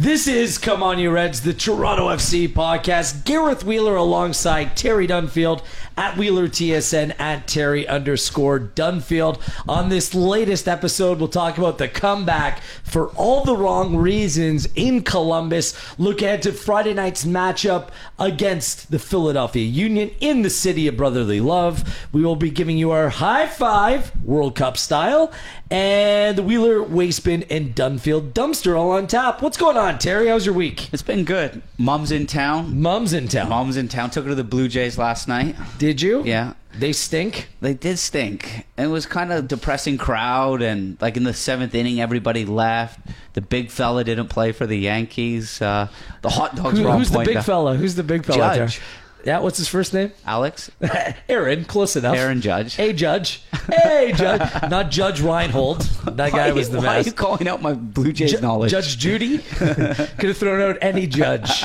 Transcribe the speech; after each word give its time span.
This 0.00 0.28
is 0.28 0.58
Come 0.58 0.80
On 0.80 0.96
You 1.00 1.10
Reds, 1.10 1.40
the 1.40 1.52
Toronto 1.52 2.06
FC 2.06 2.46
podcast. 2.46 3.24
Gareth 3.24 3.64
Wheeler 3.64 3.96
alongside 3.96 4.76
Terry 4.76 5.08
Dunfield 5.08 5.64
at 5.96 6.16
Wheeler 6.16 6.46
TSN 6.46 7.18
at 7.18 7.48
Terry 7.48 7.84
underscore 7.88 8.60
Dunfield. 8.60 9.40
On 9.68 9.88
this 9.88 10.14
latest 10.14 10.68
episode, 10.68 11.18
we'll 11.18 11.26
talk 11.26 11.58
about 11.58 11.78
the 11.78 11.88
comeback 11.88 12.62
for 12.84 13.08
all 13.16 13.42
the 13.42 13.56
wrong 13.56 13.96
reasons 13.96 14.68
in 14.76 15.02
Columbus. 15.02 15.74
Look 15.98 16.22
ahead 16.22 16.42
to 16.42 16.52
Friday 16.52 16.94
night's 16.94 17.24
matchup 17.24 17.88
against 18.20 18.92
the 18.92 19.00
Philadelphia 19.00 19.64
Union 19.64 20.12
in 20.20 20.42
the 20.42 20.50
city 20.50 20.86
of 20.86 20.96
brotherly 20.96 21.40
love. 21.40 22.06
We 22.12 22.22
will 22.22 22.36
be 22.36 22.50
giving 22.50 22.78
you 22.78 22.92
our 22.92 23.08
high 23.08 23.48
five, 23.48 24.12
World 24.24 24.54
Cup 24.54 24.76
style, 24.76 25.32
and 25.70 26.36
the 26.38 26.42
Wheeler 26.42 26.78
Wasteman 26.80 27.46
and 27.50 27.74
Dunfield 27.74 28.32
dumpster 28.32 28.78
all 28.78 28.90
on 28.92 29.06
top. 29.06 29.42
What's 29.42 29.56
going 29.56 29.76
on, 29.76 29.98
Terry? 29.98 30.28
How's 30.28 30.46
your 30.46 30.54
week? 30.54 30.92
It's 30.92 31.02
been 31.02 31.24
good. 31.24 31.62
Mom's 31.76 32.10
in 32.10 32.26
town. 32.26 32.80
Mom's 32.80 33.12
in 33.12 33.28
town. 33.28 33.48
Mom's 33.48 33.76
in 33.76 33.88
town. 33.88 34.10
Took 34.10 34.24
her 34.24 34.30
to 34.30 34.34
the 34.34 34.44
Blue 34.44 34.68
Jays 34.68 34.96
last 34.96 35.28
night. 35.28 35.56
Did 35.78 36.00
you? 36.00 36.22
Yeah. 36.24 36.54
They 36.78 36.92
stink. 36.92 37.48
They 37.60 37.74
did 37.74 37.98
stink. 37.98 38.66
It 38.76 38.86
was 38.86 39.04
kind 39.04 39.32
of 39.32 39.48
depressing 39.48 39.98
crowd, 39.98 40.62
and 40.62 40.96
like 41.00 41.16
in 41.16 41.24
the 41.24 41.34
seventh 41.34 41.74
inning, 41.74 42.00
everybody 42.00 42.44
left. 42.44 43.00
The 43.32 43.40
big 43.40 43.70
fella 43.70 44.04
didn't 44.04 44.28
play 44.28 44.52
for 44.52 44.66
the 44.66 44.76
Yankees. 44.78 45.60
Uh, 45.60 45.88
the 46.22 46.28
hot 46.30 46.54
dogs 46.56 46.78
Who- 46.78 46.84
were 46.84 46.90
on 46.90 46.98
who's 46.98 47.10
the 47.10 47.18
big 47.20 47.42
fella? 47.42 47.74
Who's 47.76 47.94
the 47.96 48.02
big 48.04 48.24
fella? 48.24 48.54
Judge. 48.54 48.78
There? 48.78 48.86
Yeah. 49.24 49.40
What's 49.40 49.58
his 49.58 49.68
first 49.68 49.92
name? 49.94 50.12
Alex, 50.26 50.70
Aaron. 51.28 51.64
Close 51.64 51.96
enough. 51.96 52.16
Aaron 52.16 52.40
Judge. 52.40 52.74
Hey, 52.74 52.92
Judge. 52.92 53.42
Hey, 53.70 54.12
Judge. 54.16 54.40
Not 54.70 54.90
Judge 54.90 55.20
Reinhold. 55.20 55.80
That 56.16 56.32
guy 56.32 56.48
why, 56.48 56.52
was 56.52 56.70
the 56.70 56.78
why 56.78 56.86
are 56.96 56.98
you 56.98 57.04
best. 57.04 57.16
calling 57.16 57.46
out 57.48 57.60
my 57.60 57.74
Blue 57.74 58.12
Jays 58.12 58.32
Ju- 58.32 58.40
knowledge? 58.40 58.70
Judge 58.70 58.96
Judy 58.98 59.38
could 59.58 59.76
have 60.28 60.36
thrown 60.38 60.60
out 60.60 60.78
any 60.80 61.06
judge. 61.06 61.64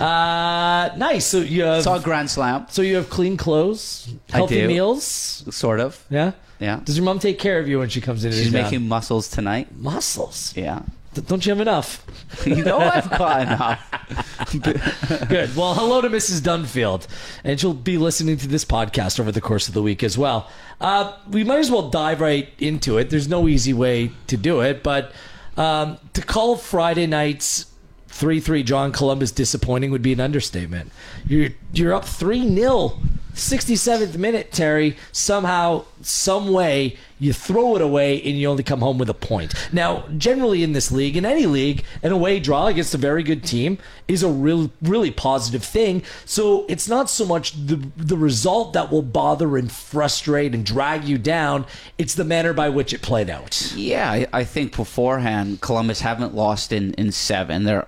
Uh, 0.00 0.90
nice. 0.96 1.26
So 1.26 1.38
you 1.38 1.62
have 1.62 1.82
Saw 1.84 1.98
grand 1.98 2.30
slam, 2.30 2.66
so 2.70 2.82
you 2.82 2.96
have 2.96 3.08
clean 3.10 3.36
clothes, 3.36 4.08
healthy 4.30 4.66
meals. 4.66 5.04
sort 5.04 5.80
of. 5.80 6.02
Yeah. 6.10 6.32
Yeah. 6.60 6.80
Does 6.84 6.96
your 6.96 7.04
mom 7.04 7.18
take 7.18 7.38
care 7.38 7.58
of 7.58 7.68
you 7.68 7.78
when 7.80 7.88
she 7.88 8.00
comes 8.00 8.24
into 8.24 8.36
She's 8.36 8.52
making 8.52 8.86
mussels 8.88 9.28
tonight. 9.28 9.68
mussels. 9.76 10.54
Yeah. 10.56 10.82
Don't 11.14 11.44
you 11.44 11.50
have 11.50 11.60
enough? 11.60 12.04
you 12.46 12.64
know 12.64 12.78
I've 12.78 13.10
got 13.10 13.42
enough. 13.42 14.50
Good. 15.28 15.56
Well, 15.56 15.74
hello 15.74 16.00
to 16.00 16.08
Mrs. 16.08 16.40
Dunfield, 16.40 17.06
and 17.42 17.58
she'll 17.58 17.74
be 17.74 17.98
listening 17.98 18.36
to 18.38 18.48
this 18.48 18.64
podcast 18.64 19.20
over 19.20 19.32
the 19.32 19.40
course 19.40 19.68
of 19.68 19.74
the 19.74 19.82
week 19.82 20.02
as 20.02 20.18
well. 20.18 20.50
Uh, 20.80 21.16
we 21.30 21.44
might 21.44 21.58
as 21.58 21.70
well 21.70 21.90
dive 21.90 22.20
right 22.20 22.48
into 22.58 22.98
it. 22.98 23.10
There's 23.10 23.28
no 23.28 23.48
easy 23.48 23.72
way 23.72 24.10
to 24.26 24.36
do 24.36 24.60
it, 24.60 24.82
but 24.82 25.12
um, 25.56 25.98
to 26.12 26.22
call 26.22 26.56
Friday 26.56 27.06
night's 27.06 27.66
three 28.08 28.40
three 28.40 28.62
John 28.62 28.92
Columbus 28.92 29.32
disappointing 29.32 29.90
would 29.90 30.02
be 30.02 30.12
an 30.12 30.20
understatement. 30.20 30.92
You're 31.26 31.50
you're 31.72 31.92
up 31.94 32.04
three 32.04 32.48
0 32.54 32.98
67th 33.34 34.16
minute, 34.16 34.52
Terry. 34.52 34.96
Somehow, 35.12 35.84
some 36.00 36.52
way, 36.52 36.96
you 37.18 37.32
throw 37.32 37.76
it 37.76 37.82
away 37.82 38.20
and 38.22 38.38
you 38.38 38.48
only 38.48 38.62
come 38.62 38.80
home 38.80 38.98
with 38.98 39.08
a 39.08 39.14
point. 39.14 39.54
Now, 39.72 40.04
generally 40.16 40.62
in 40.62 40.72
this 40.72 40.92
league, 40.92 41.16
in 41.16 41.24
any 41.24 41.46
league, 41.46 41.84
an 42.02 42.12
away 42.12 42.40
draw 42.40 42.66
against 42.66 42.94
a 42.94 42.98
very 42.98 43.22
good 43.22 43.44
team 43.44 43.78
is 44.08 44.22
a 44.22 44.28
real, 44.28 44.70
really 44.82 45.10
positive 45.10 45.64
thing. 45.64 46.02
So 46.24 46.66
it's 46.68 46.88
not 46.88 47.08
so 47.08 47.24
much 47.24 47.52
the 47.66 47.76
the 47.96 48.16
result 48.16 48.72
that 48.74 48.90
will 48.90 49.02
bother 49.02 49.56
and 49.56 49.70
frustrate 49.70 50.54
and 50.54 50.64
drag 50.64 51.04
you 51.04 51.18
down. 51.18 51.66
It's 51.98 52.14
the 52.14 52.24
manner 52.24 52.52
by 52.52 52.68
which 52.68 52.92
it 52.92 53.02
played 53.02 53.30
out. 53.30 53.72
Yeah, 53.74 54.10
I, 54.10 54.26
I 54.32 54.44
think 54.44 54.76
beforehand 54.76 55.60
Columbus 55.60 56.00
haven't 56.00 56.34
lost 56.34 56.72
in, 56.72 56.94
in 56.94 57.12
seven. 57.12 57.64
They're 57.64 57.86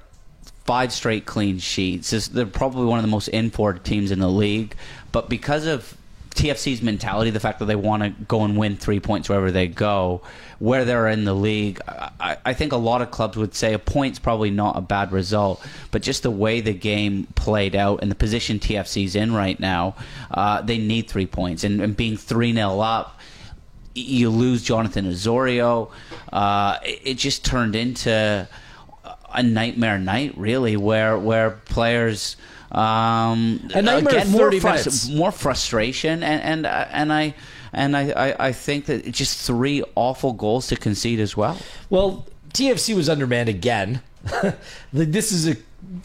five 0.67 0.93
straight 0.93 1.27
clean 1.27 1.59
sheets. 1.59 2.29
They're 2.29 2.47
probably 2.47 2.87
one 2.87 2.99
of 2.99 3.05
the 3.05 3.11
most 3.11 3.29
in-forward 3.29 3.85
teams 3.85 4.11
in 4.11 4.19
the 4.19 4.29
league. 4.29 4.75
But 5.13 5.29
because 5.29 5.67
of 5.67 5.97
TFC's 6.35 6.83
mentality, 6.83 7.31
the 7.31 7.41
fact 7.41 7.61
that 7.61 7.65
they 7.65 7.77
want 7.77 8.03
to 8.03 8.11
go 8.25 8.43
and 8.45 8.59
win 8.59 8.77
three 8.77 9.01
points 9.01 9.29
wherever 9.29 9.51
they 9.51 9.69
go, 9.69 10.21
where 10.59 10.85
they're 10.85 11.09
in 11.09 11.25
the 11.25 11.35
league, 11.35 11.81
I, 11.89 12.37
I 12.45 12.53
think 12.53 12.73
a 12.73 12.77
lot 12.77 13.01
of 13.01 13.11
clubs 13.11 13.37
would 13.39 13.55
say 13.55 13.73
a 13.73 13.79
point's 13.79 14.19
probably 14.19 14.51
not 14.51 14.77
a 14.77 14.81
bad 14.83 15.13
result. 15.13 15.65
But 15.91 16.03
just 16.03 16.23
the 16.23 16.31
way 16.31 16.61
the 16.61 16.75
game 16.75 17.27
played 17.37 17.75
out 17.75 18.01
and 18.03 18.11
the 18.11 18.17
position 18.17 18.59
TFC's 18.59 19.17
in 19.17 19.33
right 19.33 19.59
now, 19.59 19.97
uh, 20.31 20.61
they 20.61 20.79
need 20.79 21.09
three 21.09 21.27
points. 21.27 21.65
And, 21.65 21.81
and 21.81 21.97
being 21.97 22.17
3 22.17 22.53
0 22.53 22.81
up, 22.81 23.19
you 23.95 24.29
lose 24.29 24.63
Jonathan 24.63 25.07
Osorio. 25.07 25.91
Uh, 26.31 26.79
it, 26.85 27.01
it 27.05 27.15
just 27.15 27.45
turned 27.47 27.75
into 27.75 28.47
a 29.37 29.43
nightmare 29.43 29.99
night, 29.99 30.37
really, 30.37 30.77
where 30.77 31.19
where 31.19 31.51
players. 31.51 32.37
Um, 32.73 33.71
A 33.75 33.81
nightmare 33.81 34.15
again, 34.15 34.27
of 34.27 34.33
more 34.33 34.51
30 34.51 34.61
minutes. 34.61 35.09
more 35.09 35.31
frustration, 35.31 36.23
and 36.25 36.43
and 36.43 36.67
uh, 36.67 36.89
and 36.91 37.13
I 37.13 37.35
and 37.73 37.97
I, 37.97 38.11
I, 38.11 38.47
I 38.49 38.53
think 38.53 38.87
that 38.87 39.09
just 39.13 39.47
three 39.47 39.85
awful 39.95 40.33
goals 40.33 40.67
to 40.69 40.77
concede 40.77 41.21
as 41.21 41.37
well. 41.37 41.59
Well, 41.91 42.27
TFC 42.55 42.97
was 42.97 43.09
undermanned 43.09 43.49
again. 43.49 44.03
This 44.93 45.31
is 45.31 45.47
a 45.49 45.57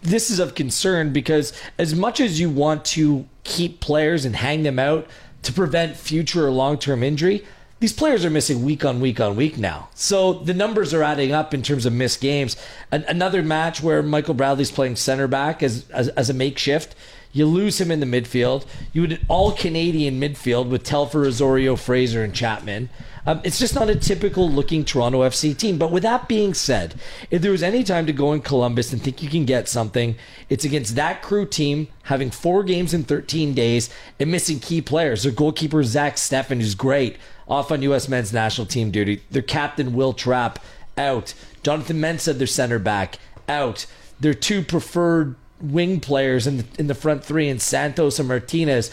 this 0.03 0.29
is 0.29 0.39
of 0.39 0.53
concern 0.53 1.11
because 1.11 1.53
as 1.79 1.95
much 1.95 2.19
as 2.19 2.39
you 2.39 2.49
want 2.49 2.85
to 2.85 3.25
keep 3.43 3.79
players 3.79 4.25
and 4.25 4.35
hang 4.35 4.61
them 4.61 4.77
out 4.77 5.07
to 5.43 5.53
prevent 5.53 5.95
future 5.95 6.45
or 6.45 6.51
long 6.51 6.77
term 6.77 7.01
injury, 7.01 7.43
these 7.81 7.91
players 7.91 8.23
are 8.23 8.29
missing 8.29 8.63
week 8.63 8.85
on 8.85 9.01
week 9.01 9.19
on 9.19 9.35
week 9.35 9.57
now. 9.57 9.89
So 9.95 10.33
the 10.33 10.53
numbers 10.53 10.93
are 10.93 11.01
adding 11.01 11.31
up 11.31 11.51
in 11.51 11.63
terms 11.63 11.87
of 11.87 11.91
missed 11.91 12.21
games. 12.21 12.55
An- 12.91 13.05
another 13.07 13.41
match 13.41 13.81
where 13.81 14.03
Michael 14.03 14.35
Bradley's 14.35 14.71
playing 14.71 14.97
center 14.97 15.27
back 15.27 15.63
as, 15.63 15.89
as 15.89 16.07
as 16.09 16.29
a 16.29 16.33
makeshift. 16.33 16.95
You 17.33 17.47
lose 17.47 17.81
him 17.81 17.89
in 17.89 17.99
the 17.99 18.05
midfield. 18.05 18.65
You 18.93 19.01
would 19.01 19.11
an 19.13 19.25
all 19.27 19.51
Canadian 19.53 20.21
midfield 20.21 20.69
with 20.69 20.83
Telfer, 20.83 21.25
Osorio, 21.25 21.75
Fraser, 21.75 22.23
and 22.23 22.35
Chapman. 22.35 22.89
Um, 23.25 23.39
it's 23.43 23.59
just 23.59 23.75
not 23.75 23.89
a 23.89 23.95
typical 23.95 24.49
looking 24.49 24.83
Toronto 24.83 25.21
FC 25.21 25.55
team. 25.55 25.77
But 25.77 25.91
with 25.91 26.03
that 26.03 26.27
being 26.27 26.53
said, 26.53 26.95
if 27.29 27.41
there 27.41 27.51
was 27.51 27.63
any 27.63 27.83
time 27.83 28.05
to 28.07 28.13
go 28.13 28.33
in 28.33 28.41
Columbus 28.41 28.91
and 28.91 29.01
think 29.01 29.23
you 29.23 29.29
can 29.29 29.45
get 29.45 29.67
something, 29.67 30.15
it's 30.49 30.65
against 30.65 30.95
that 30.95 31.21
crew 31.21 31.45
team 31.45 31.87
having 32.03 32.31
four 32.31 32.63
games 32.63 32.93
in 32.93 33.03
13 33.03 33.53
days 33.53 33.89
and 34.19 34.31
missing 34.31 34.59
key 34.59 34.81
players. 34.81 35.23
Their 35.23 35.31
goalkeeper, 35.31 35.83
Zach 35.83 36.15
Steffen, 36.15 36.57
who's 36.57 36.75
great, 36.75 37.17
off 37.51 37.69
on 37.69 37.81
U.S. 37.81 38.07
men's 38.07 38.31
national 38.31 38.65
team 38.65 38.91
duty. 38.91 39.21
Their 39.29 39.41
captain, 39.41 39.93
Will 39.93 40.13
Trapp, 40.13 40.57
out. 40.97 41.33
Jonathan 41.63 41.97
Mensah, 41.97 42.35
their 42.35 42.47
center 42.47 42.79
back, 42.79 43.19
out. 43.49 43.85
Their 44.21 44.33
two 44.33 44.63
preferred 44.63 45.35
wing 45.59 45.99
players 45.99 46.47
in 46.47 46.57
the, 46.57 46.65
in 46.79 46.87
the 46.87 46.95
front 46.95 47.25
three, 47.25 47.49
and 47.49 47.61
Santos 47.61 48.19
and 48.19 48.29
Martinez, 48.29 48.89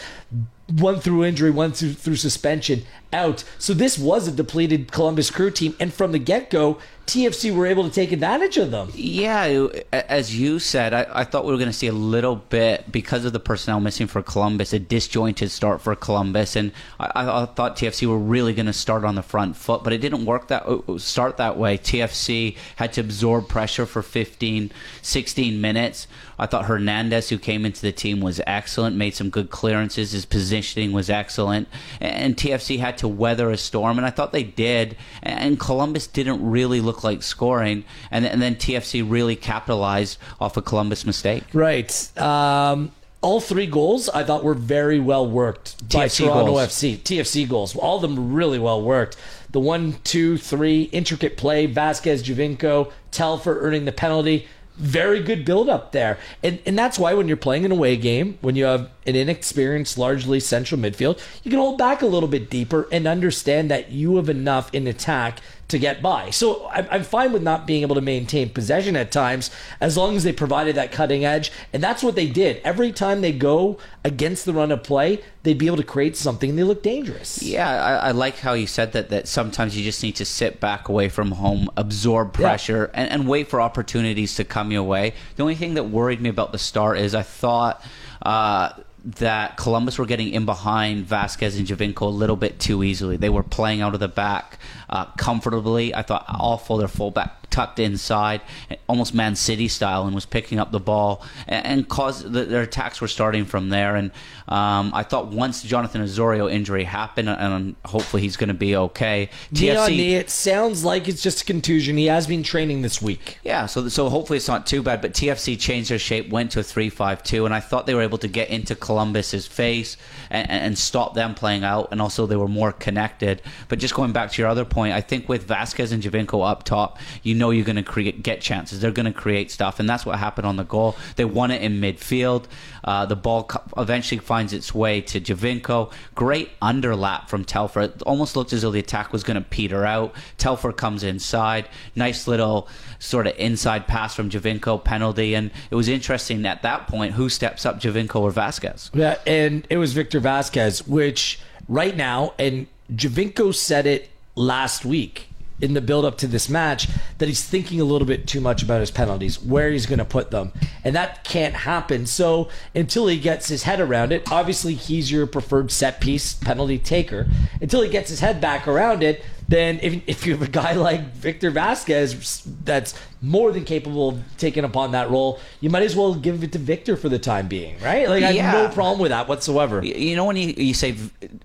one 0.69 0.99
through 0.99 1.23
injury, 1.23 1.49
one 1.49 1.71
through, 1.71 1.93
through 1.93 2.17
suspension, 2.17 2.85
out. 3.11 3.43
So 3.57 3.73
this 3.73 3.97
was 3.97 4.27
a 4.27 4.31
depleted 4.31 4.91
Columbus 4.91 5.31
crew 5.31 5.51
team, 5.51 5.75
and 5.79 5.93
from 5.93 6.11
the 6.11 6.19
get 6.19 6.49
go, 6.49 6.79
TFC 7.09 7.55
were 7.55 7.65
able 7.65 7.85
to 7.85 7.89
take 7.89 8.11
advantage 8.11 8.57
of 8.57 8.69
them. 8.69 8.91
Yeah, 8.93 9.67
as 9.91 10.37
you 10.37 10.59
said, 10.59 10.93
I, 10.93 11.07
I 11.11 11.23
thought 11.23 11.43
we 11.43 11.51
were 11.51 11.57
going 11.57 11.71
to 11.71 11.73
see 11.73 11.87
a 11.87 11.91
little 11.91 12.35
bit 12.35 12.91
because 12.91 13.25
of 13.25 13.33
the 13.33 13.39
personnel 13.39 13.79
missing 13.79 14.05
for 14.05 14.21
Columbus, 14.21 14.73
a 14.73 14.79
disjointed 14.79 15.49
start 15.49 15.81
for 15.81 15.95
Columbus, 15.95 16.55
and 16.55 16.71
I, 16.99 17.41
I 17.41 17.45
thought 17.47 17.77
TFC 17.77 18.07
were 18.07 18.19
really 18.19 18.53
going 18.53 18.67
to 18.67 18.73
start 18.73 19.03
on 19.05 19.15
the 19.15 19.23
front 19.23 19.55
foot, 19.55 19.83
but 19.83 19.91
it 19.91 19.97
didn't 20.01 20.25
work 20.25 20.49
that 20.49 20.67
uh, 20.67 20.99
start 20.99 21.37
that 21.37 21.57
way. 21.57 21.79
TFC 21.79 22.55
had 22.75 22.93
to 22.93 23.01
absorb 23.01 23.49
pressure 23.49 23.87
for 23.87 24.03
15, 24.03 24.71
16 25.01 25.59
minutes. 25.59 26.05
I 26.37 26.45
thought 26.45 26.65
Hernandez, 26.65 27.29
who 27.29 27.39
came 27.39 27.65
into 27.65 27.81
the 27.81 27.91
team, 27.91 28.21
was 28.21 28.39
excellent, 28.45 28.95
made 28.95 29.15
some 29.15 29.31
good 29.31 29.49
clearances. 29.49 30.11
His 30.11 30.25
positioning 30.25 30.91
was 30.91 31.09
excellent, 31.09 31.67
and 31.99 32.37
TFC 32.37 32.77
had 32.77 32.98
to 32.99 33.07
weather 33.07 33.49
a 33.49 33.57
storm, 33.57 33.97
and 33.97 34.05
I 34.05 34.09
thought 34.09 34.31
they 34.31 34.43
did. 34.43 34.95
And 35.23 35.59
Columbus 35.59 36.07
didn't 36.07 36.47
really 36.47 36.81
look 36.81 37.03
like 37.03 37.23
scoring, 37.23 37.83
and, 38.11 38.25
and 38.25 38.41
then 38.41 38.55
TFC 38.55 39.09
really 39.09 39.35
capitalized 39.35 40.17
off 40.39 40.57
a 40.57 40.61
Columbus 40.61 41.05
mistake. 41.05 41.43
Right. 41.53 42.17
Um, 42.17 42.91
all 43.21 43.41
three 43.41 43.67
goals 43.67 44.07
I 44.09 44.23
thought 44.23 44.43
were 44.43 44.53
very 44.53 44.99
well 44.99 45.27
worked 45.27 45.89
by 45.89 46.05
TFC 46.05 46.25
Toronto 46.25 46.51
goals. 46.53 46.69
FC. 46.69 46.97
TFC 46.97 47.49
goals. 47.49 47.75
All 47.75 47.97
of 47.97 48.01
them 48.01 48.33
really 48.33 48.59
well 48.59 48.81
worked. 48.81 49.17
The 49.51 49.59
one, 49.59 49.97
two, 50.03 50.37
three, 50.37 50.83
intricate 50.83 51.35
play, 51.35 51.65
Vasquez, 51.65 52.23
Giovinco, 52.23 52.91
Telfer 53.11 53.59
earning 53.59 53.85
the 53.85 53.91
penalty. 53.91 54.47
Very 54.79 55.21
good 55.21 55.43
build 55.43 55.67
up 55.67 55.91
there. 55.91 56.17
And 56.41 56.59
and 56.65 56.79
that's 56.79 56.97
why 56.97 57.13
when 57.13 57.27
you're 57.27 57.35
playing 57.35 57.65
an 57.65 57.71
away 57.71 57.97
game, 57.97 58.37
when 58.39 58.55
you 58.55 58.63
have 58.63 58.89
an 59.05 59.15
inexperienced, 59.15 59.97
largely 59.97 60.39
central 60.39 60.79
midfield, 60.79 61.19
you 61.43 61.51
can 61.51 61.59
hold 61.59 61.77
back 61.77 62.01
a 62.01 62.05
little 62.05 62.29
bit 62.29 62.49
deeper 62.49 62.87
and 62.89 63.05
understand 63.05 63.69
that 63.69 63.91
you 63.91 64.15
have 64.15 64.29
enough 64.29 64.73
in 64.73 64.87
attack 64.87 65.41
to 65.69 65.79
get 65.79 66.01
by. 66.01 66.31
So 66.31 66.67
I'm, 66.67 66.87
I'm 66.91 67.03
fine 67.03 67.31
with 67.31 67.43
not 67.43 67.65
being 67.65 67.83
able 67.83 67.95
to 67.95 68.01
maintain 68.01 68.49
possession 68.49 68.95
at 68.95 69.11
times 69.11 69.51
as 69.79 69.95
long 69.95 70.15
as 70.15 70.23
they 70.23 70.33
provided 70.33 70.75
that 70.75 70.91
cutting 70.91 71.23
edge. 71.23 71.51
And 71.71 71.81
that's 71.81 72.03
what 72.03 72.15
they 72.15 72.27
did. 72.27 72.57
Every 72.63 72.91
time 72.91 73.21
they 73.21 73.31
go 73.31 73.77
against 74.03 74.45
the 74.45 74.53
run 74.53 74.71
of 74.71 74.83
play, 74.83 75.21
they'd 75.43 75.57
be 75.57 75.67
able 75.67 75.77
to 75.77 75.83
create 75.83 76.17
something 76.17 76.49
and 76.49 76.59
they 76.59 76.63
look 76.63 76.83
dangerous. 76.83 77.41
Yeah, 77.41 77.69
I, 77.69 78.09
I 78.09 78.11
like 78.11 78.39
how 78.39 78.53
you 78.53 78.67
said 78.67 78.93
that. 78.93 79.09
That 79.09 79.27
sometimes 79.27 79.77
you 79.77 79.83
just 79.83 80.03
need 80.03 80.15
to 80.17 80.25
sit 80.25 80.59
back 80.59 80.89
away 80.89 81.07
from 81.07 81.31
home, 81.31 81.69
absorb 81.77 82.33
pressure, 82.33 82.91
and, 82.93 83.09
and 83.09 83.27
wait 83.27 83.47
for 83.47 83.61
opportunities 83.61 84.35
to 84.35 84.43
come 84.43 84.71
your 84.71 84.83
way. 84.83 85.13
The 85.35 85.43
only 85.43 85.55
thing 85.55 85.75
that 85.75 85.83
worried 85.83 86.19
me 86.19 86.29
about 86.29 86.51
the 86.51 86.57
start 86.57 86.97
is 86.97 87.15
I 87.15 87.23
thought. 87.23 87.83
Uh, 88.21 88.73
that 89.03 89.57
Columbus 89.57 89.97
were 89.97 90.05
getting 90.05 90.29
in 90.29 90.45
behind 90.45 91.05
Vasquez 91.05 91.57
and 91.57 91.67
Giovinco 91.67 92.01
a 92.01 92.05
little 92.05 92.35
bit 92.35 92.59
too 92.59 92.83
easily. 92.83 93.17
They 93.17 93.29
were 93.29 93.43
playing 93.43 93.81
out 93.81 93.93
of 93.93 93.99
the 93.99 94.07
back 94.07 94.59
uh, 94.89 95.05
comfortably. 95.17 95.95
I 95.95 96.01
thought 96.01 96.25
awful 96.27 96.77
their 96.77 96.87
fullback 96.87 97.38
tucked 97.49 97.79
inside, 97.79 98.41
almost 98.87 99.13
Man 99.13 99.35
City 99.35 99.67
style, 99.67 100.05
and 100.05 100.15
was 100.15 100.25
picking 100.25 100.59
up 100.59 100.71
the 100.71 100.79
ball 100.79 101.23
and, 101.47 101.65
and 101.65 101.89
caused 101.89 102.31
the, 102.31 102.45
their 102.45 102.61
attacks 102.61 103.01
were 103.01 103.07
starting 103.07 103.45
from 103.45 103.69
there. 103.69 103.95
And 103.95 104.11
um, 104.47 104.91
I 104.93 105.03
thought 105.03 105.27
once 105.27 105.61
Jonathan 105.63 106.01
Osorio 106.01 106.49
injury 106.49 106.83
happened, 106.83 107.29
and 107.29 107.75
hopefully 107.85 108.21
he's 108.21 108.37
going 108.37 108.47
to 108.47 108.53
be 108.53 108.75
okay. 108.75 109.29
TFC, 109.53 110.11
it 110.11 110.29
sounds 110.29 110.83
like 110.83 111.07
it's 111.07 111.21
just 111.21 111.41
a 111.41 111.45
contusion. 111.45 111.97
He 111.97 112.07
has 112.07 112.27
been 112.27 112.43
training 112.43 112.81
this 112.81 113.01
week. 113.01 113.39
Yeah, 113.43 113.65
so 113.65 113.87
so 113.89 114.09
hopefully 114.09 114.37
it's 114.37 114.47
not 114.47 114.65
too 114.65 114.81
bad. 114.81 115.01
But 115.01 115.13
TFC 115.13 115.59
changed 115.59 115.91
their 115.91 115.99
shape, 115.99 116.29
went 116.29 116.51
to 116.51 116.59
a 116.59 116.63
three-five-two, 116.63 117.45
and 117.45 117.53
I 117.53 117.59
thought 117.59 117.85
they 117.85 117.93
were 117.93 118.01
able 118.01 118.17
to 118.19 118.27
get 118.27 118.49
into 118.49 118.75
Columbus's 118.75 119.45
face 119.47 119.97
and, 120.29 120.49
and 120.49 120.77
stop 120.77 121.13
them 121.13 121.35
playing 121.35 121.63
out, 121.63 121.89
and 121.91 122.01
also 122.01 122.25
they 122.25 122.35
were 122.35 122.47
more 122.47 122.71
connected. 122.71 123.41
But 123.67 123.79
just 123.79 123.93
going 123.93 124.11
back 124.11 124.31
to 124.31 124.41
your 124.41 124.49
other 124.49 124.65
point, 124.65 124.93
I 124.93 125.01
think 125.01 125.29
with 125.29 125.43
Vasquez 125.43 125.91
and 125.91 126.01
Giovinco 126.01 126.49
up 126.49 126.63
top, 126.63 126.97
you 127.23 127.35
know 127.39 127.49
you're 127.49 127.65
going 127.65 127.75
to 127.75 127.83
create 127.83 128.21
get 128.21 128.41
chances. 128.41 128.81
They're 128.81 128.91
going 128.91 129.05
to 129.05 129.13
create 129.13 129.49
stuff, 129.49 129.79
and 129.79 129.89
that's 129.89 130.05
what 130.05 130.19
happened 130.19 130.45
on 130.45 130.57
the 130.57 130.63
goal. 130.63 130.95
They 131.15 131.25
won 131.25 131.49
it 131.49 131.61
in 131.61 131.81
midfield. 131.81 132.45
Uh, 132.83 133.05
the 133.05 133.15
ball 133.15 133.49
eventually 133.77 134.19
finds 134.19 134.53
its 134.53 134.73
way 134.75 135.01
to 135.01 135.19
Giovinco. 135.19 135.91
Great 136.13 136.59
underlap 136.59 137.29
from 137.29 137.43
Telfer. 137.45 137.81
It 137.81 138.01
almost 138.03 138.35
looked 138.35 138.53
as 138.53 138.61
though 138.61 138.71
the 138.71 138.79
attack 138.79 139.11
was 139.11 139.23
going 139.23 139.35
to 139.41 139.49
peter 139.49 139.85
out. 139.85 140.13
Telfer 140.37 140.71
comes 140.71 141.03
inside. 141.03 141.67
Nice 141.95 142.27
little 142.27 142.67
sort 142.99 143.25
of 143.25 143.35
inside 143.37 143.87
pass 143.87 144.15
from 144.15 144.29
Giovinco 144.29 144.83
penalty, 144.83 145.33
and 145.33 145.51
it 145.71 145.75
was 145.75 145.87
interesting 145.87 146.45
at 146.45 146.61
that 146.61 146.87
point 146.87 147.13
who 147.13 147.29
steps 147.29 147.65
up, 147.65 147.79
Giovinco 147.79 148.17
or 148.17 148.31
Vasquez. 148.31 148.91
Yeah, 148.93 149.17
and 149.25 149.65
it 149.69 149.77
was 149.77 149.93
Victor 149.93 150.19
Vasquez, 150.19 150.85
which 150.87 151.39
right 151.67 151.95
now, 151.95 152.33
and 152.37 152.67
Giovinco 152.93 153.53
said 153.55 153.85
it 153.85 154.09
last 154.35 154.85
week 154.85 155.28
in 155.61 155.73
the 155.73 155.81
build 155.81 156.05
up 156.05 156.17
to 156.19 156.27
this 156.27 156.49
match 156.49 156.87
that 157.17 157.27
he's 157.27 157.43
thinking 157.43 157.81
a 157.81 157.83
little 157.83 158.07
bit 158.07 158.27
too 158.27 158.41
much 158.41 158.63
about 158.63 158.79
his 158.79 158.91
penalties, 158.91 159.41
where 159.41 159.71
he's 159.71 159.85
going 159.85 159.99
to 159.99 160.05
put 160.05 160.31
them. 160.31 160.51
And 160.83 160.95
that 160.95 161.23
can't 161.23 161.53
happen. 161.53 162.05
So 162.05 162.49
until 162.73 163.07
he 163.07 163.19
gets 163.19 163.47
his 163.47 163.63
head 163.63 163.79
around 163.79 164.11
it, 164.11 164.31
obviously 164.31 164.73
he's 164.73 165.11
your 165.11 165.27
preferred 165.27 165.71
set 165.71 165.99
piece 165.99 166.33
penalty 166.33 166.77
taker. 166.77 167.27
Until 167.61 167.81
he 167.81 167.89
gets 167.89 168.09
his 168.09 168.19
head 168.19 168.39
back 168.39 168.67
around 168.67 169.03
it, 169.03 169.23
then 169.49 169.79
if, 169.81 170.03
if 170.07 170.25
you 170.27 170.33
have 170.33 170.47
a 170.47 170.51
guy 170.51 170.73
like 170.73 171.11
Victor 171.13 171.49
Vasquez 171.49 172.43
that's 172.63 172.93
more 173.21 173.51
than 173.51 173.65
capable 173.65 174.09
of 174.09 174.23
taking 174.37 174.63
upon 174.63 174.91
that 174.91 175.09
role, 175.09 175.39
you 175.59 175.71
might 175.71 175.81
as 175.81 175.95
well 175.95 176.13
give 176.13 176.43
it 176.43 176.51
to 176.51 176.59
Victor 176.59 176.95
for 176.95 177.09
the 177.09 177.17
time 177.17 177.47
being, 177.47 177.79
right? 177.79 178.07
Like, 178.07 178.23
I 178.23 178.33
have 178.33 178.69
no 178.69 178.73
problem 178.73 178.99
with 178.99 179.09
that 179.09 179.27
whatsoever. 179.27 179.83
You 179.83 180.15
know, 180.15 180.25
when 180.25 180.35
you, 180.35 180.53
you 180.55 180.75
say 180.75 180.93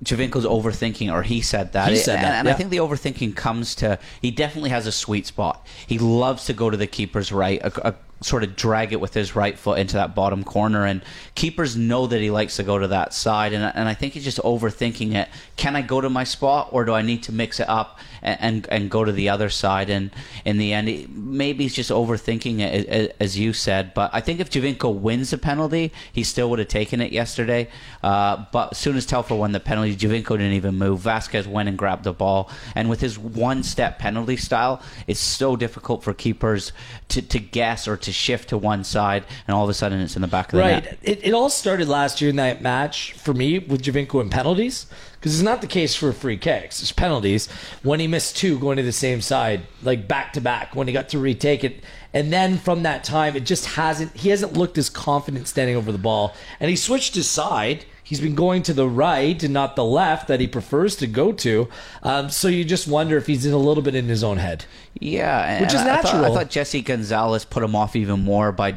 Giovinco's 0.05 0.45
overthinking, 0.45 1.11
or 1.11 1.23
he 1.23 1.41
said 1.41 1.73
that, 1.73 1.89
he 1.89 1.97
said 1.97 2.19
it, 2.19 2.23
that, 2.23 2.25
and, 2.27 2.35
and 2.35 2.49
yeah. 2.49 2.55
I 2.55 2.57
think 2.57 2.71
the 2.71 2.77
overthinking 2.77 3.37
comes 3.37 3.75
to 3.77 3.99
he 4.21 4.31
definitely 4.31 4.71
has 4.71 4.87
a 4.87 4.93
sweet 4.93 5.27
spot. 5.27 5.67
He 5.87 5.99
loves 5.99 6.45
to 6.45 6.53
go 6.53 6.69
to 6.69 6.77
the 6.77 6.87
keeper's 6.87 7.33
right, 7.33 7.61
a, 7.63 7.89
a 7.89 7.95
sort 8.25 8.43
of 8.43 8.57
drag 8.57 8.93
it 8.93 9.01
with 9.01 9.13
his 9.13 9.37
right 9.37 9.59
foot 9.59 9.79
into 9.79 9.97
that 9.97 10.15
bottom 10.15 10.45
corner. 10.45 10.87
And 10.87 11.03
keepers 11.35 11.77
know 11.77 12.07
that 12.07 12.21
he 12.21 12.31
likes 12.31 12.57
to 12.57 12.63
go 12.63 12.79
to 12.79 12.89
that 12.89 13.13
side. 13.13 13.53
And, 13.53 13.65
and 13.75 13.89
I 13.89 13.95
think 13.95 14.15
he's 14.15 14.25
just 14.25 14.39
overthinking 14.39 15.15
it. 15.15 15.29
Can 15.57 15.77
I 15.77 15.83
go 15.83 16.01
to 16.01 16.09
my 16.09 16.25
spot 16.25 16.69
or 16.73 16.85
do 16.85 16.93
I 16.95 17.03
need 17.03 17.23
to 17.25 17.33
mix 17.33 17.61
it 17.61 17.69
up 17.69 17.99
and, 18.25 18.67
and, 18.71 18.91
go 18.91 19.05
to 19.05 19.13
the 19.13 19.29
other 19.29 19.51
side? 19.51 19.91
And 19.91 20.11
in 20.45 20.59
the 20.59 20.73
end, 20.73 21.15
maybe 21.15 21.65
he's 21.65 21.75
just 21.75 21.91
overthinking 21.91 22.61
it, 22.61 23.17
as 23.21 23.39
you 23.39 23.53
said. 23.53 23.95
But 23.95 24.11
I 24.13 24.21
think 24.21 24.41
if 24.41 24.51
Giovinco 24.51 24.95
wins 24.95 25.31
the 25.31 25.39
penalty, 25.39 25.93
he 26.13 26.25
still 26.25 26.51
would 26.51 26.59
have 26.59 26.69
taken 26.69 27.01
it 27.01 27.13
yesterday. 27.13 27.69
Uh, 28.03 28.45
but 28.53 28.73
as 28.73 28.79
soon 28.79 28.97
as 28.97 29.07
Telfer 29.07 29.35
won 29.35 29.53
the 29.53 29.61
penalty, 29.61 29.95
Giovinco 29.97 30.31
didn't 30.31 30.53
even 30.53 30.77
move. 30.77 31.01
Vasquez 31.01 31.47
went 31.47 31.69
and 31.69 31.79
grabbed 31.79 32.05
the 32.05 32.13
ball. 32.13 32.51
And 32.75 32.89
with 32.89 33.01
his 33.01 33.19
one 33.19 33.63
step 33.63 33.99
penalty 33.99 34.37
style, 34.37 34.83
it's 35.07 35.21
so 35.21 35.57
difficult 35.57 36.03
for 36.03 36.15
keepers 36.15 36.73
to, 37.09 37.23
to 37.23 37.39
guess 37.39 37.87
or 37.87 37.97
to 37.99 38.13
shift 38.13 38.49
to 38.51 38.59
one 38.59 38.85
side, 38.85 39.25
and 39.47 39.55
all 39.55 39.65
of 39.65 39.71
a 39.71 39.75
sudden 39.75 40.01
it's 40.01 40.17
in 40.17 40.23
the 40.23 40.29
back 40.29 40.47
of 40.47 40.53
the 40.53 40.59
right. 40.59 40.85
net. 40.85 40.99
It, 41.03 41.27
it 41.27 41.35
all 41.35 41.51
started 41.51 41.89
last 41.89 42.21
year 42.21 42.31
in 42.31 42.37
that 42.37 42.63
match 42.63 43.13
for 43.13 43.35
me 43.35 43.59
with 43.59 43.83
Giovinco 43.83 44.21
and 44.21 44.31
penalties 44.31 44.87
because 45.25 45.37
it's 45.37 45.43
not 45.43 45.63
the 45.63 45.67
case 45.67 45.95
for 45.95 46.13
free 46.13 46.37
kicks. 46.37 46.83
It's 46.83 46.93
penalties 46.93 47.49
when 47.83 47.99
he 47.99 48.07
missed 48.07 48.37
two 48.37 48.59
going 48.59 48.77
to 48.77 48.83
the 48.83 48.93
same 48.93 49.23
side, 49.23 49.63
like 49.83 50.07
back 50.07 50.35
to 50.35 50.41
back, 50.43 50.77
when 50.77 50.87
he 50.87 50.93
got 50.93 51.09
to 51.09 51.19
retake 51.19 51.65
it. 51.65 51.83
And 52.13 52.31
then 52.31 52.59
from 52.59 52.83
that 52.83 53.05
time, 53.05 53.35
it 53.35 53.47
just 53.47 53.65
hasn't, 53.65 54.15
he 54.15 54.29
hasn't 54.29 54.53
looked 54.53 54.77
as 54.77 54.91
confident 54.91 55.49
standing 55.49 55.77
over 55.77 55.91
the 55.91 55.97
ball. 55.97 56.35
And 56.61 56.69
he 56.69 56.77
switched 56.77 57.15
his 57.15 57.27
side. 57.27 57.87
He's 58.03 58.21
been 58.21 58.35
going 58.35 58.65
to 58.65 58.75
the 58.75 58.87
right 58.87 59.43
and 59.43 59.55
not 59.55 59.77
the 59.77 59.85
left 59.87 60.29
that 60.29 60.41
he 60.41 60.47
prefers 60.47 60.95
to 60.97 61.07
go 61.07 61.33
to. 61.33 61.71
Um, 62.03 62.29
so 62.29 62.49
you 62.49 62.63
just 62.63 62.87
wonder 62.87 63.17
if 63.17 63.27
he's 63.27 63.47
in 63.47 63.55
a 63.55 63.57
little 63.57 63.83
bit 63.83 63.95
in 63.95 64.09
his 64.09 64.23
own 64.23 64.37
head. 64.37 64.67
Yeah, 65.01 65.63
which 65.63 65.73
is 65.73 65.81
I, 65.81 65.85
natural. 65.87 66.17
I 66.17 66.29
thought, 66.29 66.31
I 66.33 66.35
thought 66.41 66.51
Jesse 66.51 66.83
Gonzalez 66.83 67.47
put 67.47 67.63
him 67.63 67.75
off 67.75 67.97
even 67.97 68.21
more 68.21 68.53
by 68.53 68.77